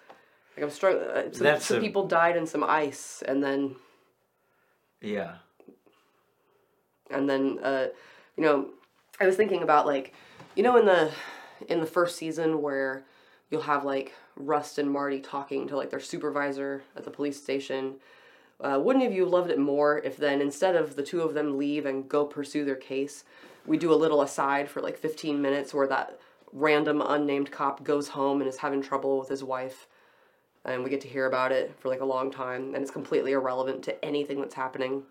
[0.55, 1.09] Like I'm struggling.
[1.09, 3.75] Uh, some, some a- people died in some ice, and then
[5.01, 5.35] Yeah.
[7.11, 7.87] and then uh,
[8.37, 8.69] you know
[9.19, 10.13] i was thinking about like
[10.55, 11.11] you know in the
[11.69, 13.03] in the first season where
[13.49, 17.95] you'll have like rust and marty talking to like their supervisor at the police station
[18.61, 21.57] uh, wouldn't have you loved it more if then instead of the two of them
[21.57, 23.23] leave and go pursue their case
[23.65, 26.19] we do a little aside for like 15 minutes where that
[26.53, 29.87] random unnamed cop goes home and is having trouble with his wife
[30.63, 33.33] and we get to hear about it for like a long time and it's completely
[33.33, 35.03] irrelevant to anything that's happening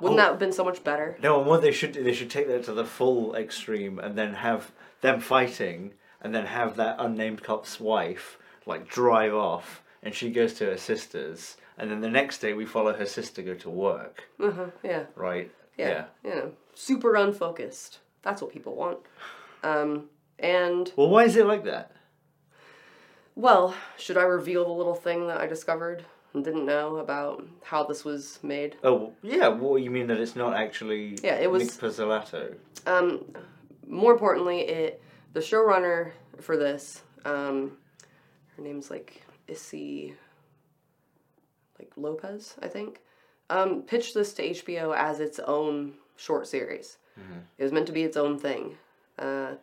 [0.00, 0.22] wouldn't Oh.
[0.22, 2.48] that have been so much better No, and what they should do, they should take
[2.48, 7.42] that to the full extreme and then have them fighting and then have that unnamed
[7.44, 12.38] cop's wife like drive off and she goes to her sister's and then the next
[12.38, 15.04] day we follow her sister go to work, Uh-huh, yeah.
[15.14, 15.50] right?
[15.76, 16.06] Yeah.
[16.24, 18.00] You know, super unfocused.
[18.22, 18.98] That's what people want.
[19.62, 21.92] Um, and, Well, why is it like that?
[23.34, 26.04] well, should I reveal the little thing that I discovered
[26.34, 28.76] and didn't know about how this was made?
[28.82, 29.48] Oh, yeah.
[29.48, 32.56] Well, you mean that it's not actually Yeah, it was- Nic Pizzolatto?
[32.86, 33.24] Um,
[33.86, 35.02] more importantly, it
[35.34, 37.76] the showrunner for this, um,
[38.56, 40.14] her name's like Issy,
[41.78, 43.00] like Lopez, I think,
[43.50, 46.98] um, pitched this to HBO as its own short series.
[47.58, 48.76] It was meant to be its own thing,
[49.18, 49.54] uh,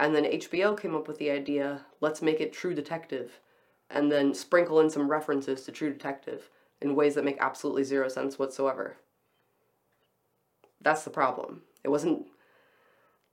[0.00, 3.40] and then HBO came up with the idea: let's make it True Detective,
[3.90, 6.50] and then sprinkle in some references to True Detective
[6.80, 8.96] in ways that make absolutely zero sense whatsoever.
[10.80, 11.62] That's the problem.
[11.82, 12.26] It wasn't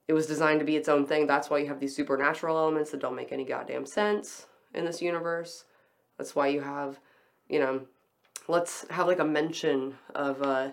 [0.07, 1.25] it was designed to be its own thing.
[1.25, 5.01] That's why you have these supernatural elements that don't make any goddamn sense in this
[5.01, 5.63] universe.
[6.17, 6.99] That's why you have,
[7.47, 7.81] you know,
[8.51, 10.69] let's have like a mention of uh,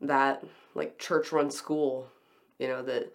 [0.00, 0.44] that
[0.74, 2.08] like church run school,
[2.58, 3.12] you know, that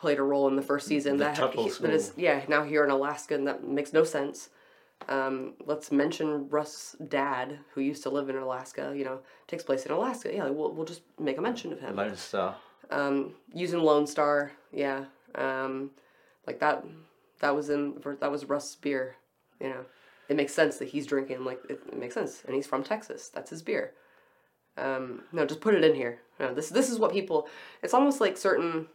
[0.00, 1.16] played a role in the first season.
[1.16, 2.22] The that Tuttle that is School.
[2.22, 4.50] yeah now here in Alaska and that makes no sense.
[5.08, 8.92] Um, let's mention Russ' dad, who used to live in Alaska.
[8.96, 10.30] You know, takes place in Alaska.
[10.34, 12.56] Yeah, we'll we'll just make a mention of him Lone Star.
[12.90, 15.04] um, using Lone Star, yeah,
[15.36, 15.90] um,
[16.46, 16.84] like that.
[17.40, 19.14] That was in that was Russ' beer.
[19.60, 19.84] You know,
[20.28, 21.44] it makes sense that he's drinking.
[21.44, 23.28] Like it, makes sense, and he's from Texas.
[23.28, 23.92] That's his beer.
[24.76, 26.20] Um, no, just put it in here.
[26.38, 27.48] No, this this is what people.
[27.82, 28.86] It's almost like certain,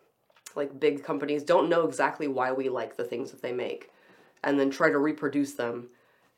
[0.56, 3.92] like big companies don't know exactly why we like the things that they make,
[4.44, 5.90] and then try to reproduce them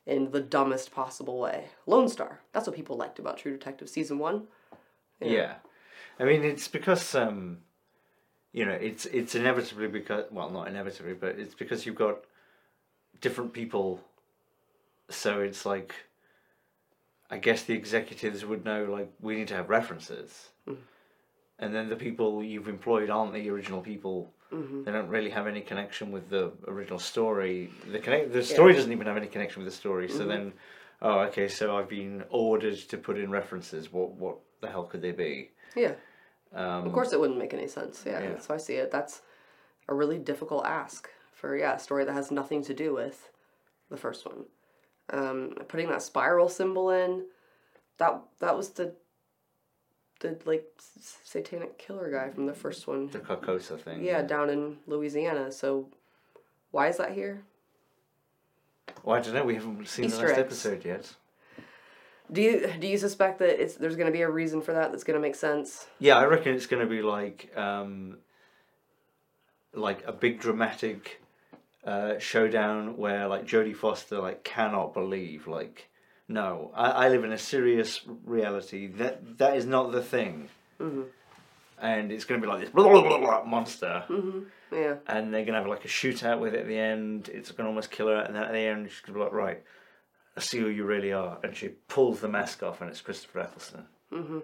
[0.06, 1.66] in the dumbest possible way.
[1.86, 2.40] Lone Star.
[2.54, 4.48] That's what people liked about True Detective season one.
[5.20, 5.56] Yeah.
[6.20, 7.60] I mean, it's because um,
[8.56, 12.24] you know, it's it's inevitably because well, not inevitably, but it's because you've got
[13.20, 14.00] different people.
[15.10, 15.94] So it's like,
[17.30, 20.78] I guess the executives would know like we need to have references, mm.
[21.60, 24.32] and then the people you've employed aren't the original people.
[24.52, 24.84] Mm-hmm.
[24.84, 27.72] They don't really have any connection with the original story.
[27.92, 30.08] The connect the story doesn't even have any connection with the story.
[30.08, 30.28] So mm-hmm.
[30.30, 30.54] then,
[31.02, 31.48] oh, okay.
[31.48, 33.92] So I've been ordered to put in references.
[33.92, 35.52] What what the hell could they be?
[35.76, 35.94] Yeah.
[36.54, 38.04] Um, Of course, it wouldn't make any sense.
[38.06, 38.40] Yeah, Yeah.
[38.48, 38.92] how I see it.
[38.92, 39.22] That's
[39.88, 43.30] a really difficult ask for yeah a story that has nothing to do with
[43.90, 44.46] the first one.
[45.12, 47.26] Um, putting that spiral symbol in,
[47.98, 48.94] that that was the
[50.20, 50.66] the like
[51.24, 53.10] satanic killer guy from the first one.
[53.10, 54.04] the Carcosa thing.
[54.04, 55.52] Yeah, down in Louisiana.
[55.52, 55.90] So,
[56.72, 57.44] why is that here?
[59.04, 59.44] Well, I don't know.
[59.44, 60.40] We haven't seen Easter the last eggs.
[60.40, 61.14] episode yet.
[62.32, 64.92] Do you do you suspect that it's there's going to be a reason for that
[64.92, 65.88] that's going to make sense?
[66.00, 68.18] Yeah, I reckon it's going to be like um,
[69.74, 71.22] like a big dramatic
[71.86, 75.90] uh, showdown where like Jodie Foster like cannot believe like
[76.28, 80.50] no, I, I live in a serious reality that that is not the thing.
[80.80, 81.04] Mm-hmm.
[81.78, 84.40] And it's going to be like this blah, blah, blah, blah, monster, mm-hmm.
[84.72, 84.96] Yeah.
[85.08, 87.30] and they're going to have like a shootout with it at the end.
[87.32, 89.24] It's going to almost kill her, and then at the end she's going to be
[89.24, 89.64] like, right,
[90.38, 93.42] I see who you really are, and she pulls the mask off, and it's Christopher
[93.42, 93.86] Eccleston.
[94.12, 94.40] Mm-hmm.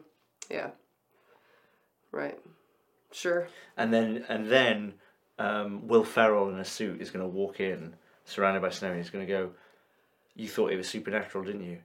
[0.50, 0.72] Yeah.
[2.12, 2.38] Right.
[3.12, 3.48] Sure.
[3.78, 4.94] And then and then
[5.40, 7.94] um, Will Ferrell in a suit is going to walk in,
[8.26, 9.52] surrounded by snow, and he's going to go,
[10.36, 11.80] "You thought it was supernatural, didn't you?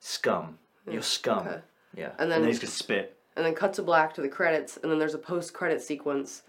[0.00, 0.58] Scum.
[0.90, 1.60] You're scum." okay.
[1.96, 2.10] Yeah.
[2.18, 3.16] And then- he's going to spit.
[3.36, 6.42] and then cut to black to the credits, and then there's a post-credit sequence.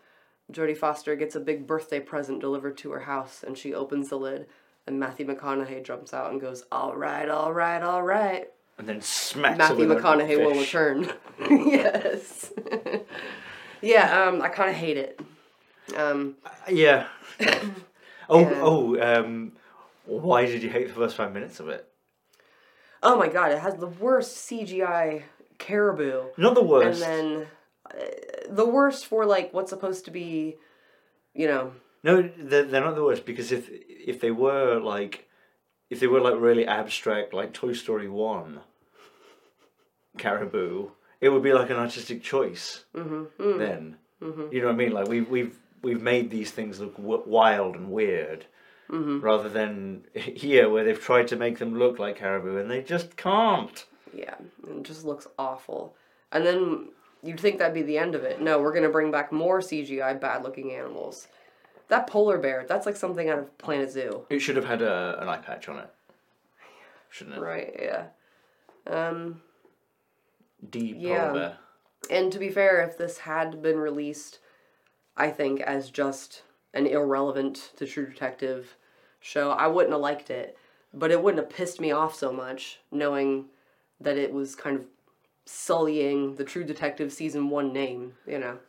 [0.52, 4.18] Jodie Foster gets a big birthday present delivered to her house, and she opens the
[4.18, 4.48] lid,
[4.86, 9.02] and Matthew McConaughey jumps out and goes, "All right, all right, all right." and then
[9.02, 11.12] smacks Matthew McConaughey will return.
[11.50, 12.54] yes.
[13.82, 15.20] yeah, um, I kind of hate it.
[15.96, 16.36] Um,
[16.70, 17.08] Yeah.
[18.30, 18.46] oh,
[19.00, 19.00] oh.
[19.02, 19.54] Um,
[20.06, 21.88] why did you hate the first five minutes of it?
[23.04, 25.24] oh my god, it has the worst CGI
[25.60, 26.26] caribou.
[26.38, 27.02] Not the worst.
[27.02, 27.48] And then
[27.90, 27.94] uh,
[28.50, 30.56] the worst for like what's supposed to be,
[31.34, 31.74] you know,
[32.04, 35.28] No, they're, they're not the worst because if if they were like,
[35.90, 38.62] if they were like really abstract, like Toy Story One,
[40.18, 40.90] Caribou,
[41.22, 42.86] it would be like an artistic choice.
[42.96, 43.60] Mm-hmm.
[43.60, 43.98] Then,
[44.52, 44.92] you know what I mean?
[44.92, 48.46] Like we've we've we've made these things look w- wild and weird,
[48.90, 53.16] rather than here where they've tried to make them look like Caribou and they just
[53.18, 53.86] can't.
[54.14, 54.36] yeah,
[54.68, 55.96] it just looks awful.
[56.32, 56.90] And then
[57.24, 58.42] you'd think that'd be the end of it.
[58.42, 61.28] No, we're gonna bring back more CGI bad looking animals.
[61.90, 64.26] That polar bear, that's like something out of Planet Zoo.
[64.30, 65.90] It should have had a, an eye patch on it,
[67.10, 67.42] shouldn't it?
[67.42, 68.04] Right, yeah.
[68.86, 69.42] Um,
[70.70, 71.28] Deep Yeah.
[71.30, 71.58] polar bear.
[72.10, 74.40] And to be fair, if this had been released,
[75.18, 78.78] I think as just an irrelevant to True Detective
[79.20, 80.58] show, I wouldn't have liked it.
[80.94, 83.46] But it wouldn't have pissed me off so much knowing
[84.00, 84.86] that it was kind of
[85.46, 88.60] sullying the True Detective season one name, you know.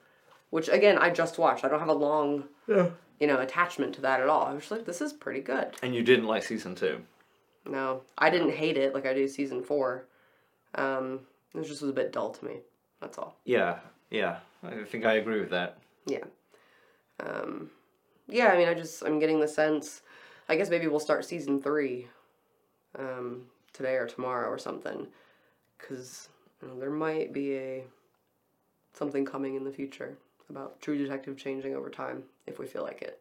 [0.50, 1.64] Which again, I just watched.
[1.64, 2.90] I don't have a long, Yeah.
[3.20, 4.44] you know, attachment to that at all.
[4.46, 5.76] I was like, this is pretty good.
[5.82, 7.02] And you didn't like season two.
[7.66, 10.06] No, I didn't hate it like I do season four.
[10.74, 11.20] Um,
[11.54, 12.60] it just was a bit dull to me.
[13.00, 13.36] That's all.
[13.44, 13.80] Yeah,
[14.10, 14.38] yeah.
[14.62, 15.78] I think I agree with that.
[16.06, 16.24] Yeah.
[17.20, 17.70] Um,
[18.28, 20.02] yeah, I mean, I just, I'm getting the sense,
[20.48, 22.06] I guess maybe we'll start season three
[22.98, 23.42] um,
[23.72, 25.06] today or tomorrow or something.
[25.78, 26.28] Because
[26.60, 27.84] you know, there might be a
[28.92, 30.16] something coming in the future
[30.50, 33.20] about True Detective changing over time if we feel like it.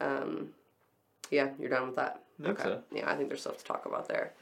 [0.00, 0.48] Um,
[1.30, 2.22] yeah, you're done with that?
[2.42, 2.82] Think so.
[2.92, 4.32] Yeah, I think there's stuff to talk about there.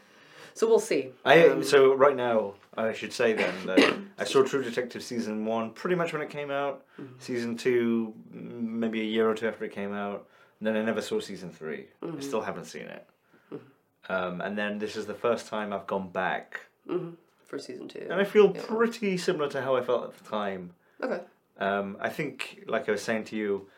[0.59, 1.11] So we'll see.
[1.25, 5.45] I Um, so right now I should say then that I saw True Detective season
[5.45, 6.85] one pretty much when it came out.
[7.01, 7.13] Mm-hmm.
[7.21, 10.27] Season two, mm, maybe a year or two after it came out.
[10.59, 12.17] And then I never saw season 3 Mm-hmm.
[12.17, 13.07] I still haven't seen it.
[14.09, 16.61] Um, and then this is the first time I've gone back,
[17.47, 18.07] for season two.
[18.11, 18.63] and I feel Yeah.
[18.67, 20.73] pretty similar to how I felt at the time.
[21.01, 21.21] Okay.
[21.59, 23.69] Um, I think, like I was saying to you,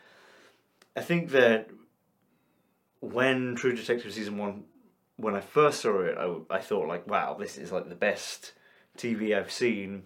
[0.95, 1.69] I think that
[3.01, 4.63] when True Detective season one,
[5.17, 8.53] when I first saw it, I, I thought like, wow, this is like the best
[8.97, 10.03] TV I've seen,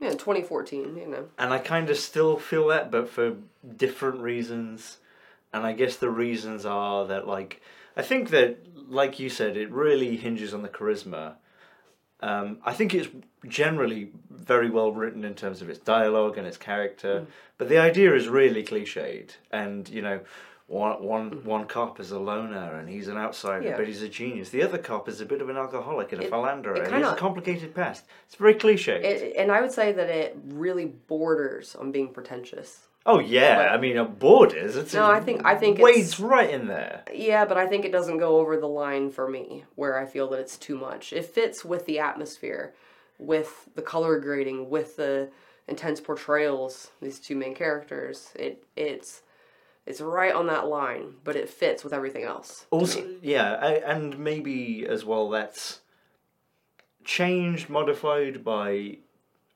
[0.00, 1.28] Yeah, 2014, you know.
[1.38, 3.36] and I kind of still feel that, but for
[3.76, 4.98] different reasons.
[5.52, 7.62] And I guess the reasons are that like
[7.96, 11.34] I think that, like you said, it really hinges on the charisma.
[12.20, 13.08] Um, I think it's
[13.46, 17.26] generally very well written in terms of its dialogue and its character,
[17.58, 19.36] but the idea is really cliched.
[19.50, 20.20] And you know,
[20.66, 21.44] one one mm.
[21.44, 23.76] one cop is a loner and he's an outsider, Yeah.
[23.76, 24.50] but he's a genius.
[24.50, 26.94] The other cop is a bit of an alcoholic and a It- philanderer, it and
[26.96, 28.04] he has a complicated past.
[28.26, 29.00] It's very cliche.
[29.02, 32.88] It, and I would say that it really borders on being pretentious.
[33.08, 34.74] oh yeah, I mean, a borders.
[34.74, 37.04] It's No, I think- I think wades it's- right in there.
[37.14, 40.28] Yeah, but I think it doesn't go over the line for me where I feel
[40.30, 41.12] that it's too much.
[41.12, 42.74] It fits with the atmosphere,
[43.20, 45.28] with the color grading, with the
[45.68, 48.32] intense portrayals these two main characters.
[48.34, 49.22] It it's
[49.86, 52.66] it's right on that line, but it fits with everything else.
[52.70, 55.80] Also, yeah, I, and maybe as well that's
[57.04, 58.98] changed, modified by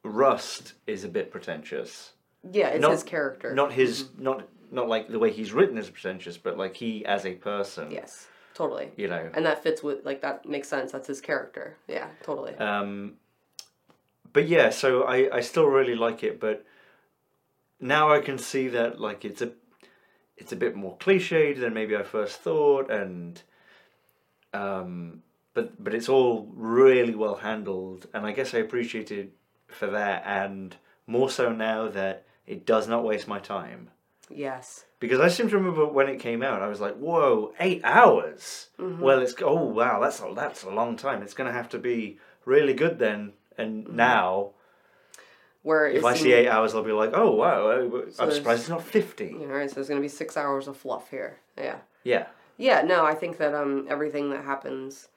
[0.05, 2.13] Rust is a bit pretentious.
[2.53, 3.55] yeah, it's not- his character.
[3.55, 7.27] Not his, not not like the way he's written is pretentious, but like he as
[7.27, 7.91] a person.
[7.91, 8.93] yes, totally.
[8.97, 9.29] You know.
[9.35, 10.93] And that fits with like that makes sense.
[10.93, 11.77] That's his character.
[11.89, 12.55] Yeah, totally.
[12.55, 13.15] Um,
[14.33, 16.65] but yeah, so I, I still really like it, but
[17.81, 19.51] now I can see that like it's a
[20.41, 23.41] it's a bit more cliched than maybe I first thought, and
[24.53, 25.23] um,
[25.55, 29.33] but but it's all really well handled, and I guess I appreciate it
[29.69, 30.75] for that, and
[31.07, 33.91] more so now that it does not waste my time.
[34.29, 34.85] yes.
[34.99, 38.69] Because I seem to remember when it came out, I was like, "Whoa, eight hours!
[38.79, 41.23] Well, it's oh wow, that's a that's a long time.
[41.23, 44.51] It's gonna have to be really good then." And now,
[45.63, 48.83] Where if I see eight hours, I'll be like, "Oh wow, I'm surprised it's not
[48.83, 49.35] 50.
[49.41, 51.39] All right, so there's gonna be six hours of fluff here.
[51.59, 51.79] Yeah.
[52.03, 52.27] Yeah,
[52.57, 55.09] Yeah, no, I think that um everything that happens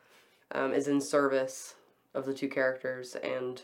[0.52, 1.76] um, is in service
[2.14, 3.64] of the two characters and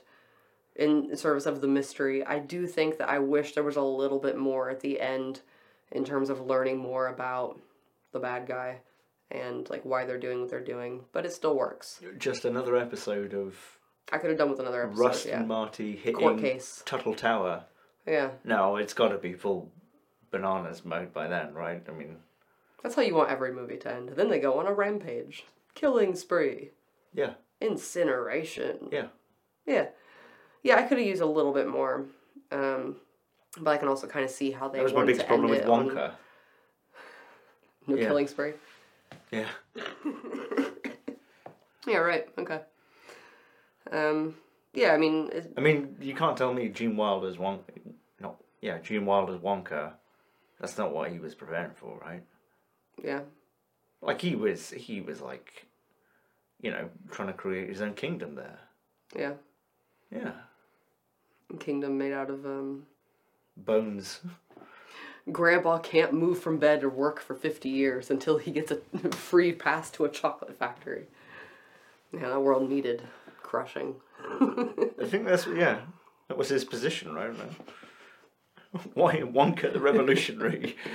[0.76, 2.26] in service of the mystery.
[2.26, 5.42] I do think that I wish there was a little bit more at the end
[5.92, 7.60] in terms of learning more about
[8.12, 8.78] the bad guy
[9.32, 12.00] and like why they're doing what they're doing, but it still works.
[12.18, 13.56] just another episode of
[14.12, 15.02] I could have done with another episode.
[15.02, 15.40] Rust yeah.
[15.40, 16.82] and Marty hitting Court case.
[16.86, 17.66] Tuttle Tower.
[18.08, 18.32] Yeah.
[18.44, 19.72] No, it's got to be full
[20.32, 21.84] bananas mode by then, right?
[21.88, 22.18] I mean,
[22.82, 24.10] That's how you want every movie to end.
[24.16, 25.46] Then they go on a rampage.
[25.76, 26.72] Killing spree.
[27.14, 28.90] yeah, Incineration.
[28.92, 29.08] Yeah.
[29.66, 29.88] Yeah.
[30.64, 32.06] Yeah, I could have used a little bit more.
[32.52, 32.98] Um,
[33.58, 35.62] but I can also kind of see how they That was my biggest problem with
[35.62, 36.12] it on Wonka.
[37.88, 38.08] No Yeah.
[38.08, 38.54] killing spree.
[39.32, 39.48] Yeah.
[41.88, 42.28] Yeah, right.
[42.38, 42.60] Okay.
[43.92, 44.36] Um,
[44.74, 47.62] yeah, I mean, it, I mean, you can't tell me Gene Wilder's Wonka.
[48.20, 49.94] Not yeah, Gene Wilder's Wonka.
[50.60, 52.24] That's not what he was preparing for, right?
[53.04, 53.22] yeah.
[54.02, 55.66] Like he was, he was like,
[56.62, 58.60] you know, trying to create his own kingdom there.
[59.16, 59.34] Yeah.
[60.12, 60.32] Yeah,
[61.60, 62.88] Kingdom made out of um,
[63.58, 64.22] bones.
[65.32, 68.78] Grandpa can't move from bed or work for 50 years until he gets a
[69.12, 71.06] free pass to a chocolate factory.
[72.12, 73.04] Yeah, that world needed
[73.50, 73.96] crushing.
[75.02, 75.80] I think that's yeah,
[76.28, 77.34] that was his position, right?
[78.94, 80.76] Why Wonka the revolutionary?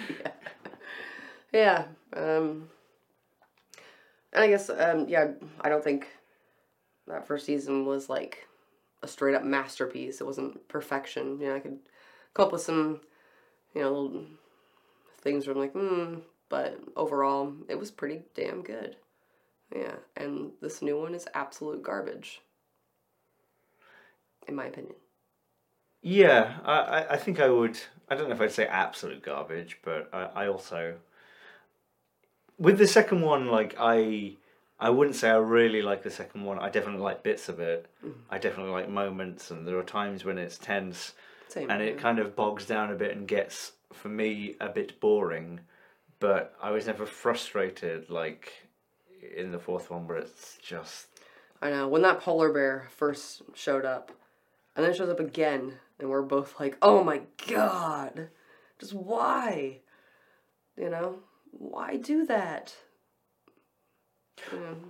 [1.52, 1.84] Yeah.
[2.12, 2.68] Um,
[4.32, 5.28] and I guess, um, yeah,
[5.60, 6.08] I don't think
[7.06, 8.48] that first season was like
[9.04, 10.20] a straight up masterpiece.
[10.20, 11.38] It wasn't perfection.
[11.38, 11.78] You know, I could
[12.34, 13.02] come up with some,
[13.72, 14.24] you know, little
[15.20, 16.14] things where I'm like, hmm,
[16.48, 18.96] but overall, it was pretty damn good.
[19.74, 22.40] Yeah, and this new one is absolute garbage.
[24.46, 24.94] In my opinion.
[26.02, 27.78] Yeah, I, I- think I would.
[28.10, 30.96] I don't know if I'd say absolute garbage, but I, I also
[32.58, 34.34] with the second one, like I,
[34.78, 36.58] I wouldn't say I really like the second one.
[36.58, 37.86] I definitely like bits of it.
[38.04, 38.12] Mm.
[38.30, 41.14] I definitely like moments, and there are times when it's tense,
[41.48, 41.70] Same.
[41.70, 45.60] and it kind of bogs down a bit and gets for me a bit boring.
[46.20, 48.52] But I was never frustrated like
[49.36, 51.06] in the fourth one, where it's just
[51.62, 51.88] I know.
[51.88, 54.12] When that polar bear first showed up,
[54.76, 58.28] and then it shows up again, and we're both like, oh my god.
[58.78, 59.80] Just why?
[60.76, 61.20] You know?
[61.52, 62.74] Why do that?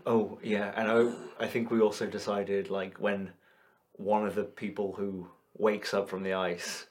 [0.07, 0.91] Oh yeah, and
[1.39, 3.31] I I think we also decided like when
[3.93, 6.87] one of the people who wakes up from the ice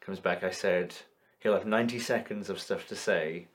[0.00, 0.94] comes back, I said
[1.38, 3.48] he'll have ninety seconds of stuff to say.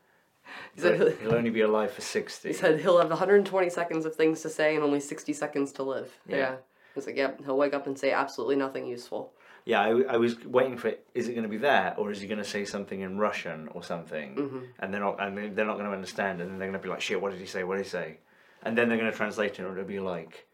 [0.75, 2.49] He said, but he'll only be alive for sixty.
[2.49, 5.83] he said he'll have 120 seconds of things to say and only 60 seconds to
[5.83, 6.11] live.
[6.27, 6.37] Yeah.
[6.37, 6.55] Yeah.
[6.95, 9.31] It's like, yep, he'll wake up and say absolutely nothing useful.
[9.65, 12.27] Yeah, I, I was waiting for is it going to be there, or is he
[12.27, 14.59] going to say something in Russian or something, Mm-hmm.
[14.79, 16.83] and they're not and they- they're not going to understand, and then they're going to
[16.85, 17.63] be like, shit, what did he say?
[17.63, 18.17] What did he say?
[18.63, 20.47] And then they're going to translate it, and it'll be like,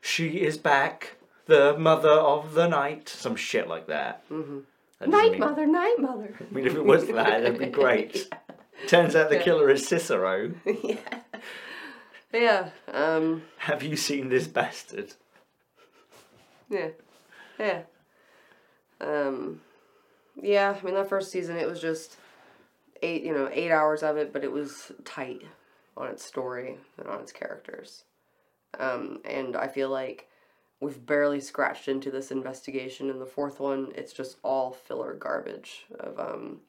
[0.00, 4.28] she is back, the mother of the night, some shit like that.
[4.30, 5.10] Mm-hmm.
[5.10, 6.34] Night mother, night mother.
[6.50, 8.28] I mean, if it was that, that'd be great.
[8.88, 10.52] Turns out the killer is Cicero.
[10.82, 11.20] yeah.
[12.32, 12.70] Yeah.
[12.92, 15.14] Um, Have you seen this bastard?
[16.68, 16.88] Yeah.
[17.58, 17.82] Yeah.
[19.00, 19.60] Um
[20.40, 22.16] yeah, I mean that first season it was just
[23.02, 25.42] eight you know, eight hours of it, but it was tight
[25.96, 28.04] on its story and on its characters.
[28.80, 30.28] Um, and I feel like
[30.80, 33.92] we've barely scratched into this investigation in the fourth one.
[33.94, 36.60] It's just all filler garbage of um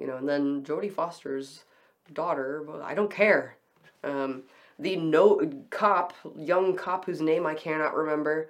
[0.00, 1.64] you know, and then Jodie Foster's
[2.12, 3.56] daughter, I don't care.
[4.02, 4.44] Um,
[4.78, 8.48] the no cop, young cop whose name I cannot remember,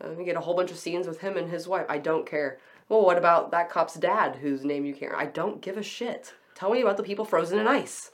[0.00, 1.84] uh, we get a whole bunch of scenes with him and his wife.
[1.88, 2.58] I don't care.
[2.88, 5.14] Well, what about that cop's dad, whose name you can't?
[5.14, 6.32] I don't give a shit.
[6.54, 8.12] Tell me about the people frozen in ice.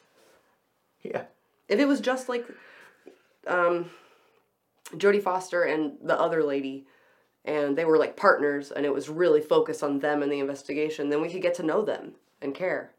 [1.02, 1.24] Yeah.
[1.68, 2.46] If it was just like
[3.46, 3.90] um,
[4.96, 6.86] Jodie Foster and the other lady,
[7.44, 11.10] and they were like partners, and it was really focused on them and the investigation,
[11.10, 12.90] then we could get to know them and care.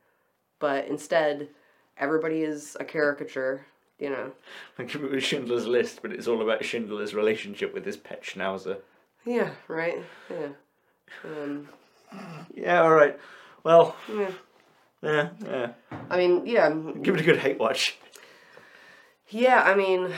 [0.60, 1.50] But instead,
[1.98, 3.66] everybody is a caricature,
[4.00, 4.32] you know.
[4.80, 8.78] Like it was Schindler's List, but it's all about Schindler's relationship with his pet schnauzer.
[9.26, 10.04] Yeah, right?
[10.30, 10.48] Yeah.
[11.24, 11.70] Um,
[12.54, 13.18] Yeah, all right.
[13.64, 14.32] Well, yeah.
[15.02, 15.72] yeah, yeah.
[16.10, 16.70] I mean, yeah.
[17.02, 17.98] Give it a good hate watch.
[19.30, 20.14] Yeah, I mean,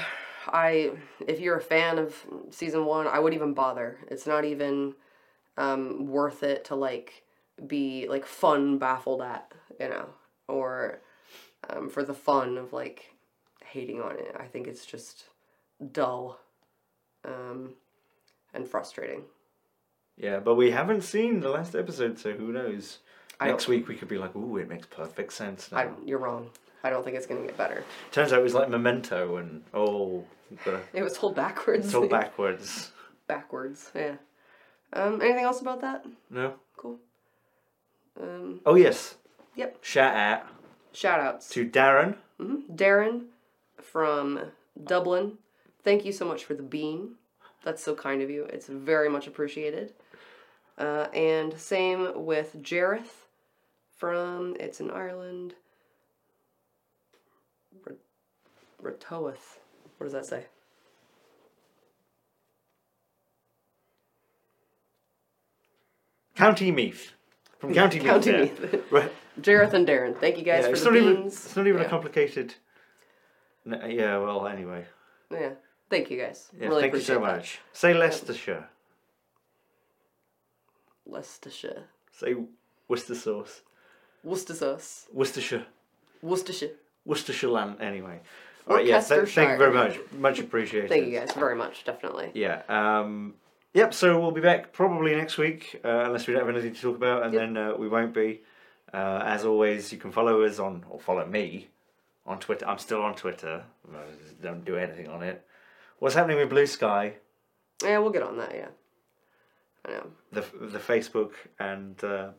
[0.48, 0.92] I
[1.28, 2.16] if you're a fan of
[2.50, 3.98] season one, I wouldn't even bother.
[4.10, 4.96] It's not even
[5.58, 7.24] um, worth it to like
[7.66, 10.10] be like fun baffled at, you know,
[10.48, 11.00] or
[11.70, 13.16] um, for the fun of like
[13.64, 14.36] hating on it.
[14.40, 15.26] I think it's just
[15.92, 16.40] dull
[17.24, 17.74] um,
[18.54, 19.24] and frustrating.
[20.18, 23.00] Yeah, but we haven't seen the last episode, so who knows?
[23.40, 25.78] I Next week we could be like, ooh, it makes perfect sense now.
[25.80, 26.50] I, you're wrong.
[26.86, 27.84] I don't think it's gonna get better.
[28.12, 30.24] Turns out it was like Memento, and oh,
[30.94, 31.94] It was told backwards.
[31.94, 32.92] all backwards.
[33.28, 33.92] backwards.
[33.96, 34.16] Yeah.
[34.94, 35.22] Um.
[35.22, 36.06] Anything else about that?
[36.30, 36.54] No.
[36.78, 37.00] Cool.
[38.22, 39.16] Um, oh yes.
[39.56, 39.78] Yep.
[39.82, 40.48] Shout out
[40.94, 42.16] shout outs to Darren.
[42.40, 42.76] Mm-hmm.
[42.76, 43.26] Darren
[43.82, 44.40] from
[44.82, 45.38] Dublin.
[45.84, 47.16] Thank you so much for the bean.
[47.64, 48.46] That's so kind of you.
[48.46, 49.94] It's very much appreciated.
[50.78, 53.26] Uh, and same with Jareth
[53.96, 55.56] from, it's in Ireland,
[58.84, 59.60] Ratoath.
[59.98, 60.46] What does that say?
[66.36, 67.14] County Meath.
[67.60, 68.08] From County Meath.
[68.08, 68.42] County yeah.
[68.42, 68.92] Meath.
[68.92, 69.12] Right.
[69.42, 71.16] Jareth and Darren, thank you guys Yeah, for it's the not even.
[71.16, 71.46] beans.
[71.46, 71.88] It's not even yeah.
[71.88, 72.56] a complicated.
[73.66, 74.18] No, yeah.
[74.18, 74.48] Well.
[74.48, 74.86] Anyway.
[75.32, 75.52] Yeah,
[75.90, 76.50] thank you guys.
[76.58, 77.22] Yeah, really thank you so that.
[77.22, 77.60] much.
[77.74, 78.70] Say Leicestershire.
[81.08, 82.36] Leicestershire, Say
[82.88, 83.62] Worcester sauce.
[84.24, 85.66] Worcester sauce, Worcestershire.
[86.22, 86.72] Worcestershire.
[87.06, 87.78] Worcestershire land.
[87.80, 88.22] Anyway.
[88.68, 88.86] All right.
[88.86, 89.00] Yeah.
[89.02, 90.00] th- thank you very much.
[90.14, 90.90] Much appreciated.
[90.90, 92.32] Thank you guys very much, definitely.
[92.34, 92.64] Yeah.
[92.68, 93.36] Um,
[93.76, 93.94] yep.
[93.94, 96.96] So we'll be back probably next week, uh, unless we don't have anything to talk
[96.96, 97.42] about, and Yep.
[97.42, 98.42] then uh, we won't be.
[98.94, 101.68] Uh, as always, you can follow us on or follow me
[102.26, 102.66] on Twitter.
[102.68, 103.64] I'm still on Twitter.
[103.94, 103.98] I
[104.42, 105.46] don't do anything on it.
[106.00, 107.14] What's happening with Bluesky?
[107.84, 108.54] Yeah, we'll get on that.
[108.56, 108.70] Yeah,
[109.86, 110.08] I know.
[110.32, 112.30] The the Facebook and uh,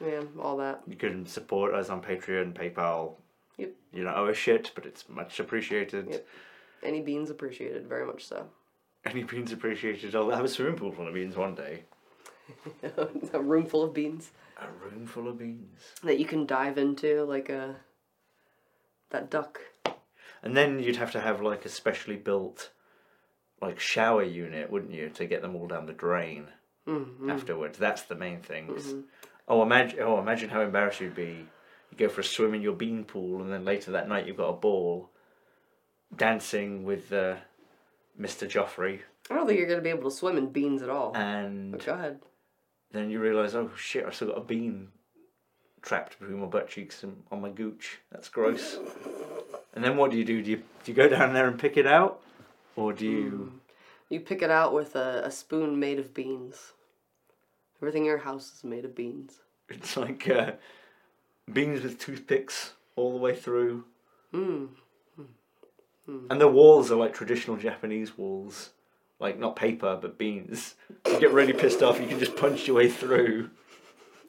[0.00, 0.82] Yeah, all that.
[0.86, 3.14] you can support us on Patreon, PayPal.
[3.58, 3.72] Yep.
[3.92, 6.06] You don't owe us shit, but it's much appreciated.
[6.10, 6.26] Yep.
[6.82, 8.46] Any beans appreciated, very much so.
[9.06, 10.14] Any beans appreciated.
[10.14, 11.84] I'll have a swimming pool full of beans one day.
[13.32, 14.30] a room full of beans
[14.60, 15.80] A room full of beans.
[16.04, 17.76] that you can dive into, like a
[19.10, 19.60] that duck.
[20.42, 22.70] And then you'd have to have like a specially built
[23.62, 26.48] like shower unit, wouldn't you, to get them all down the drain
[26.86, 27.30] Mm-hmm.
[27.30, 27.78] afterwards.
[27.78, 28.94] That's the main things.
[29.48, 31.46] Oh imagine oh imagine how embarrassed you'd be.
[31.90, 34.36] You go for a swim in your bean pool and then later that night you've
[34.36, 35.10] got a ball
[36.14, 37.36] dancing with uh,
[38.20, 38.48] Mr.
[38.48, 41.12] Joffrey I don't think you're gonna be able to swim in beans at all.
[41.16, 42.20] and but go ahead.
[42.92, 44.88] then you realise, oh shit, I've still got a bean
[45.82, 47.98] trapped between my butt cheeks and on my gooch.
[48.10, 48.76] That's gross.
[49.74, 50.42] And then what do you do?
[50.42, 52.22] Do you do you go down there and pick it out,
[52.76, 53.52] or do you?
[54.08, 56.72] You pick it out with a, a spoon made of beans.
[57.82, 59.40] Everything in your house is made of beans.
[59.68, 60.52] It's like uh,
[61.52, 63.84] beans with toothpicks all the way through,
[64.32, 64.68] Mm.
[66.06, 66.26] Hmm.
[66.30, 68.70] and the walls are like traditional Japanese walls,
[69.18, 70.74] like not paper but beans.
[71.06, 73.50] You get really pissed off, you can just punch your way through.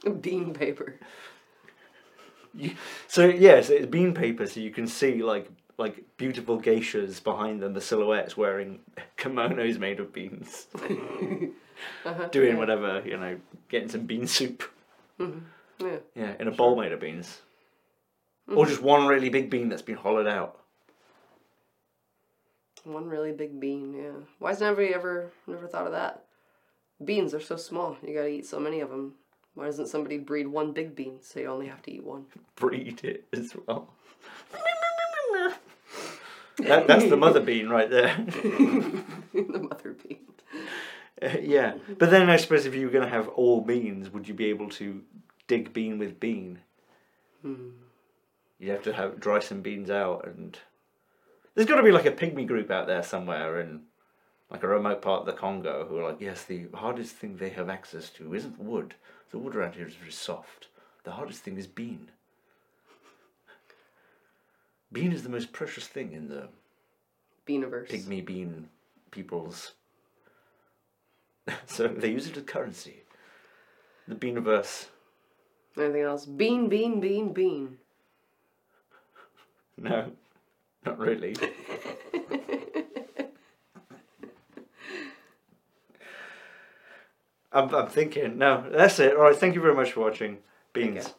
[0.22, 1.00] Bean paper.
[2.58, 2.76] You,
[3.08, 7.74] so yes, it's bean paper, so you can see like like beautiful geishas behind them,
[7.74, 8.80] the silhouettes wearing
[9.18, 10.68] kimonos made of beans,
[12.06, 13.38] uh-huh, doing whatever you know,
[13.70, 14.64] getting some bean soup.
[15.20, 15.98] Mm-hmm, yeah.
[16.16, 17.42] Yeah, in a bowl made of beans,
[18.48, 18.70] or mm-hmm.
[18.72, 20.60] just one really big bean that's been hollowed out.
[22.88, 24.24] One really big bean, yeah.
[24.40, 26.24] Why has nobody ever never thought of that?
[27.04, 27.98] Beans are so small.
[28.02, 29.16] You gotta eat so many of them.
[29.56, 32.28] Why doesn't somebody breed one big bean so you only have to eat one?
[32.56, 33.90] Breed it as well.
[36.60, 38.16] that, that's the mother bean right there.
[38.28, 40.20] the mother bean.
[41.22, 44.28] Uh, yeah, but then I suppose if you were going to have all beans, would
[44.28, 45.02] you be able to
[45.48, 46.60] dig bean with bean?
[48.60, 50.58] You'd have to have dry some beans out, and
[51.58, 53.82] there's got to be like a pygmy group out there somewhere in
[54.52, 57.50] like a remote part of the Congo who are like, yes, the hardest thing they
[57.50, 58.94] have access to isn't wood.
[59.32, 60.68] The wood around here is very soft.
[61.04, 62.12] The hardest thing is bean.
[64.94, 66.48] Bean is the most precious thing in the
[67.48, 67.90] Beaniverse.
[67.90, 68.70] pygmy bean
[69.10, 69.72] peoples.
[71.66, 73.02] so they use it as currency.
[74.08, 74.86] The beaniverse.
[75.76, 76.28] Anything else?
[76.28, 77.80] Bean, bean, bean, bean.
[79.76, 80.12] No,
[80.88, 81.36] not really.
[87.52, 88.38] I'm, I'm thinking.
[88.38, 89.16] No, that's it.
[89.16, 89.36] All right.
[89.36, 90.38] Thank you very much for watching.
[90.74, 91.06] Beans.
[91.06, 91.14] Okay.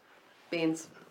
[0.50, 0.88] Beans.